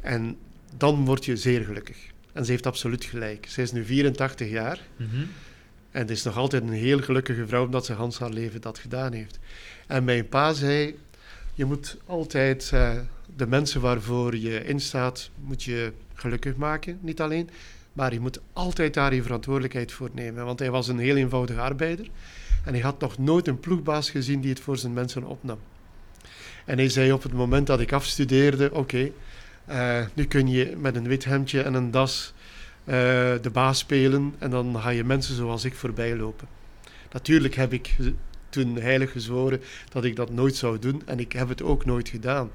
En 0.01 0.37
dan 0.77 1.05
word 1.05 1.25
je 1.25 1.37
zeer 1.37 1.65
gelukkig. 1.65 1.97
En 2.35 2.45
ze 2.45 2.51
heeft 2.51 2.67
absoluut 2.67 3.05
gelijk. 3.05 3.47
Ze 3.49 3.63
is 3.63 3.73
nu 3.73 3.85
84 3.85 4.51
jaar 4.51 4.81
en 5.91 6.01
het 6.01 6.11
is 6.11 6.23
nog 6.23 6.37
altijd 6.37 6.63
een 6.63 6.69
heel 6.69 7.01
gelukkige 7.01 7.47
vrouw 7.47 7.65
omdat 7.65 7.85
ze 7.85 7.93
Hans 7.93 8.19
haar 8.19 8.31
leven 8.31 8.61
dat 8.61 8.79
gedaan 8.79 9.13
heeft. 9.13 9.39
En 9.87 10.05
mijn 10.05 10.29
pa 10.29 10.53
zei, 10.53 10.99
je 11.55 11.65
moet 11.65 11.97
altijd 12.07 12.71
eh, 12.73 12.93
de 13.37 13.47
mensen 13.47 13.81
waarvoor 13.81 14.37
je 14.37 14.65
instaat, 14.65 15.31
moet 15.45 15.63
je 15.63 15.93
gelukkig 16.15 16.57
maken. 16.57 16.99
Niet 17.01 17.21
alleen, 17.21 17.51
maar 17.93 18.13
je 18.13 18.21
moet 18.21 18.41
altijd 18.53 18.95
daar 18.95 19.15
je 19.15 19.23
verantwoordelijkheid 19.23 19.93
voor 19.93 20.11
nemen. 20.13 20.45
Want 20.45 20.59
hij 20.59 20.71
was 20.71 20.89
een 20.89 20.99
heel 20.99 21.17
eenvoudige 21.17 21.61
arbeider. 21.61 22.07
En 22.65 22.73
hij 22.73 22.83
had 22.83 23.01
nog 23.01 23.19
nooit 23.19 23.47
een 23.47 23.61
ploegbaas 23.61 24.11
gezien 24.11 24.41
die 24.41 24.51
het 24.51 24.61
voor 24.61 24.77
zijn 24.77 24.93
mensen 24.93 25.25
opnam. 25.25 25.59
En 26.65 26.79
hij 26.79 26.89
zei 26.89 27.13
op 27.13 27.23
het 27.23 27.33
moment 27.33 27.67
dat 27.67 27.81
ik 27.81 27.93
afstudeerde, 27.93 28.73
oké, 28.73 29.11
eh, 29.67 30.01
nu 30.15 30.25
kun 30.25 30.49
je 30.49 30.77
met 30.77 30.97
een 30.97 31.09
wit 31.09 31.25
hemdje 31.25 31.63
en 31.63 31.75
een 31.75 31.91
das 31.91 32.33
eh, 32.85 32.95
de 33.43 33.51
baas 33.53 33.79
spelen 33.79 34.35
en 34.39 34.51
dan 34.51 34.77
ga 34.81 34.89
je 34.89 35.05
mensen 35.05 35.35
zoals 35.35 35.65
ik 35.65 35.75
voorbij 35.75 36.17
lopen. 36.17 36.49
Natuurlijk 37.13 37.55
heb 37.55 37.73
ik 37.73 37.97
toen 38.49 38.77
heilig 38.77 39.13
gezworen 39.13 39.61
dat 39.93 40.05
ik 40.05 40.17
dat 40.17 40.31
nooit 40.31 40.57
zou 40.57 40.79
doen 40.79 41.03
en 41.07 41.19
ik 41.19 41.33
heb 41.33 41.49
het 41.49 41.63
ook 41.63 41.85
nooit 41.85 42.09
gedaan. 42.09 42.51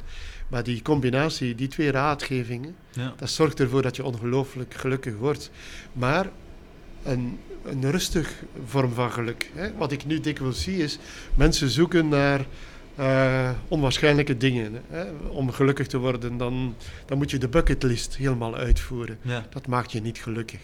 Maar 0.48 0.64
die 0.64 0.82
combinatie, 0.82 1.56
die 1.56 1.68
twee 1.68 1.92
raadgevingen, 1.92 2.76
Ja. 2.92 3.14
dat 3.18 3.30
zorgt 3.30 3.60
ervoor 3.60 3.82
dat 3.82 3.96
je 3.96 4.04
ongelooflijk 4.04 4.74
gelukkig 4.74 5.16
wordt. 5.16 5.52
Maar 5.94 6.30
een, 7.04 7.40
een 7.64 7.92
rustig 7.92 8.34
vorm 8.66 8.94
van 8.94 9.12
geluk. 9.12 9.52
Hè? 9.54 9.74
Wat 9.78 9.92
ik 9.92 10.06
nu 10.06 10.20
dikwijls 10.20 10.62
zie 10.64 10.78
is, 10.78 10.98
mensen 11.36 11.70
zoeken 11.70 12.08
naar 12.08 12.46
eh, 13.00 13.50
onwaarschijnlijke 13.68 14.38
dingen. 14.38 14.82
Hè? 14.90 15.04
Om 15.30 15.52
gelukkig 15.52 15.88
te 15.88 15.98
worden, 15.98 16.38
dan, 16.38 16.76
dan 17.06 17.18
moet 17.18 17.32
je 17.32 17.38
de 17.38 17.48
bucketlist 17.48 18.18
helemaal 18.18 18.56
uitvoeren. 18.56 19.18
Ja. 19.22 19.46
Dat 19.50 19.68
maakt 19.68 19.92
je 19.92 20.02
niet 20.02 20.18
gelukkig. 20.18 20.60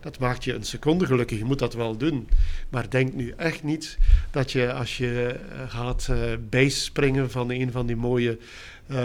Dat 0.00 0.18
maakt 0.18 0.44
je 0.44 0.54
een 0.54 0.64
seconde 0.64 1.06
gelukkig, 1.06 1.38
je 1.38 1.44
moet 1.44 1.58
dat 1.58 1.74
wel 1.74 1.96
doen. 1.96 2.28
Maar 2.68 2.90
denk 2.90 3.14
nu 3.14 3.34
echt 3.36 3.62
niet 3.62 3.98
dat 4.30 4.52
je 4.52 4.72
als 4.72 4.96
je 4.96 5.38
eh, 5.50 5.70
gaat 5.70 6.08
uh, 6.10 6.16
bijspringen 6.48 7.30
van 7.30 7.50
een 7.50 7.72
van 7.72 7.86
die 7.86 7.96
mooie 7.96 8.38
uh, 8.86 8.98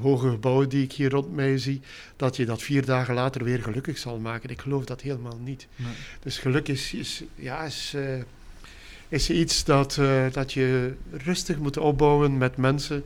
hoge 0.00 0.30
gebouwen 0.30 0.68
die 0.68 0.82
ik 0.82 0.92
hier 0.92 1.10
rond 1.10 1.32
mij 1.34 1.58
zie, 1.58 1.80
dat 2.16 2.36
je 2.36 2.46
dat 2.46 2.62
vier 2.62 2.84
dagen 2.84 3.14
later 3.14 3.44
weer 3.44 3.62
gelukkig 3.62 3.98
zal 3.98 4.18
maken. 4.18 4.50
Ik 4.50 4.60
geloof 4.60 4.84
dat 4.84 5.00
helemaal 5.00 5.38
niet. 5.44 5.66
Nee. 5.76 5.92
Dus 6.20 6.38
geluk 6.38 6.68
is, 6.68 6.94
is 6.94 7.24
ja, 7.34 7.64
is, 7.64 7.94
is 9.08 9.30
iets 9.30 9.64
dat, 9.64 9.96
uh, 10.00 10.24
dat 10.32 10.52
je 10.52 10.94
rustig 11.10 11.58
moet 11.58 11.78
opbouwen 11.78 12.38
met 12.38 12.56
mensen. 12.56 13.04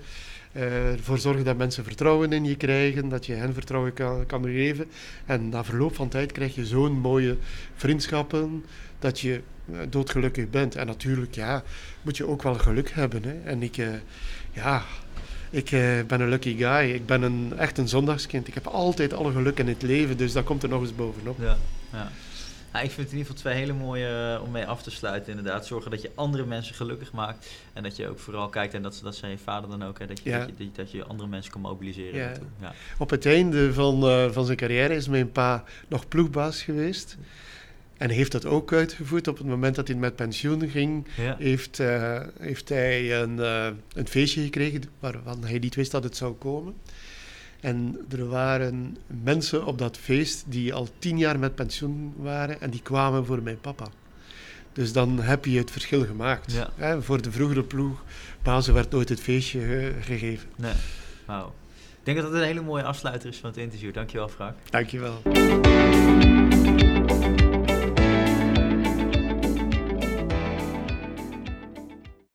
ervoor 0.53 1.18
zorgen 1.18 1.44
dat 1.44 1.57
mensen 1.57 1.84
vertrouwen 1.84 2.32
in 2.32 2.44
je 2.44 2.57
krijgen, 2.57 3.09
dat 3.09 3.26
je 3.26 3.32
hen 3.32 3.55
vertrouwen 3.55 3.92
kan, 3.92 4.26
kan 4.26 4.44
geven. 4.44 4.86
En 5.26 5.48
na 5.48 5.64
verloop 5.64 5.94
van 5.94 6.09
tijd 6.09 6.32
krijg 6.32 6.55
je 6.55 6.66
zo'n 6.66 6.92
mooie 6.92 7.36
vriendschappen 7.74 8.64
dat 8.98 9.20
je 9.20 9.40
doodgelukkig 9.88 10.51
bent. 10.51 10.76
En 10.76 10.86
natuurlijk, 10.86 11.34
ja, 11.34 11.62
moet 12.03 12.16
je 12.16 12.26
ook 12.26 12.42
wel 12.42 12.55
geluk 12.55 12.90
hebben. 12.90 13.22
Hè? 13.22 13.40
En 13.44 13.62
ik, 13.62 13.76
ja, 14.53 14.84
ik 15.51 15.70
uh, 15.70 15.80
ben 16.07 16.20
een 16.20 16.28
lucky 16.28 16.57
guy. 16.57 16.90
Ik 16.90 17.07
ben 17.07 17.22
een, 17.22 17.53
echt 17.57 17.78
een 17.78 17.88
zondagskind. 17.88 18.48
Ik 18.48 18.55
heb 18.55 18.66
altijd 18.66 19.12
alle 19.12 19.32
geluk 19.32 19.59
in 19.59 19.68
het 19.68 19.82
leven, 19.82 20.16
dus 20.16 20.32
dat 20.32 20.44
komt 20.44 20.62
er 20.62 20.68
nog 20.68 20.80
eens 20.80 20.94
bovenop. 20.94 21.38
Ja, 21.40 21.57
ja. 21.92 22.11
Nou, 22.72 22.84
ik 22.84 22.90
vind 22.90 23.02
het 23.06 23.12
in 23.12 23.18
ieder 23.18 23.32
geval 23.32 23.50
twee 23.52 23.54
hele 23.54 23.72
mooie 23.72 24.34
uh, 24.38 24.42
om 24.44 24.50
mee 24.50 24.66
af 24.66 24.82
te 24.82 24.90
sluiten. 24.90 25.36
Inderdaad, 25.36 25.66
zorgen 25.66 25.90
dat 25.90 26.02
je 26.02 26.10
andere 26.14 26.44
mensen 26.46 26.74
gelukkig 26.74 27.12
maakt. 27.12 27.46
En 27.72 27.82
dat 27.82 27.96
je 27.96 28.08
ook 28.08 28.18
vooral 28.18 28.48
kijkt, 28.48 28.74
en 28.74 28.82
dat, 28.82 29.00
dat 29.02 29.16
zei 29.16 29.32
je 29.32 29.38
vader 29.38 29.70
dan 29.70 29.84
ook, 29.84 29.98
hè, 29.98 30.06
dat, 30.06 30.20
je, 30.22 30.30
Ja. 30.30 30.38
dat, 30.38 30.50
je, 30.56 30.68
dat 30.72 30.90
je 30.90 31.04
andere 31.04 31.28
mensen 31.28 31.52
kan 31.52 31.60
mobiliseren. 31.60 32.18
Ja. 32.20 32.32
Ja. 32.60 32.72
Op 32.98 33.10
het 33.10 33.26
einde 33.26 33.72
van, 33.74 34.02
eh, 34.06 34.30
van 34.30 34.44
zijn 34.44 34.56
carrière 34.56 34.94
is 34.94 35.08
mijn 35.08 35.32
pa 35.32 35.64
nog 35.88 36.08
ploegbaas 36.08 36.62
geweest. 36.62 37.16
En 37.96 38.10
heeft 38.10 38.32
dat 38.32 38.46
ook 38.46 38.72
uitgevoerd. 38.72 39.28
Op 39.28 39.38
het 39.38 39.46
moment 39.46 39.74
dat 39.74 39.88
hij 39.88 39.96
met 39.96 40.16
pensioen 40.16 40.68
ging, 40.68 41.06
Ja. 41.16 41.36
heeft, 41.38 41.80
eh, 41.80 42.20
heeft 42.38 42.68
hij 42.68 43.20
een, 43.22 43.38
eh, 43.40 43.68
een 43.94 44.08
feestje 44.08 44.42
gekregen 44.42 44.82
waarvan 44.98 45.44
hij 45.44 45.58
niet 45.58 45.74
wist 45.74 45.90
dat 45.90 46.04
het 46.04 46.16
zou 46.16 46.32
komen. 46.34 46.74
En 47.61 48.06
er 48.11 48.28
waren 48.28 48.96
mensen 49.06 49.66
op 49.66 49.78
dat 49.78 49.96
feest 49.96 50.44
die 50.46 50.74
al 50.74 50.88
tien 50.98 51.18
jaar 51.18 51.38
met 51.38 51.54
pensioen 51.54 52.14
waren 52.16 52.61
en 52.61 52.70
die 52.70 52.82
kwamen 52.82 53.26
voor 53.26 53.42
mijn 53.42 53.61
papa. 53.61 53.86
Dus 54.72 54.92
dan 54.92 55.20
heb 55.20 55.44
je 55.44 55.58
het 55.58 55.70
verschil 55.70 56.04
gemaakt. 56.04 56.52
Ja. 56.52 56.70
Hè, 56.74 57.02
voor 57.02 57.22
de 57.22 57.30
vroegere 57.30 57.62
ploegbazen 57.62 58.74
werd 58.74 58.90
nooit 58.90 59.08
het 59.08 59.20
feestje 59.20 59.92
gegeven. 60.00 60.48
Nee. 60.56 60.72
Wauw. 61.26 61.52
Ik 61.98 62.06
denk 62.06 62.18
dat 62.18 62.26
het 62.26 62.40
een 62.40 62.46
hele 62.46 62.62
mooie 62.62 62.82
afsluiter 62.82 63.28
is 63.28 63.36
van 63.36 63.50
het 63.50 63.58
interview. 63.58 63.94
Dankjewel, 63.94 64.28
Frank. 64.28 64.54
Dankjewel. 64.70 65.22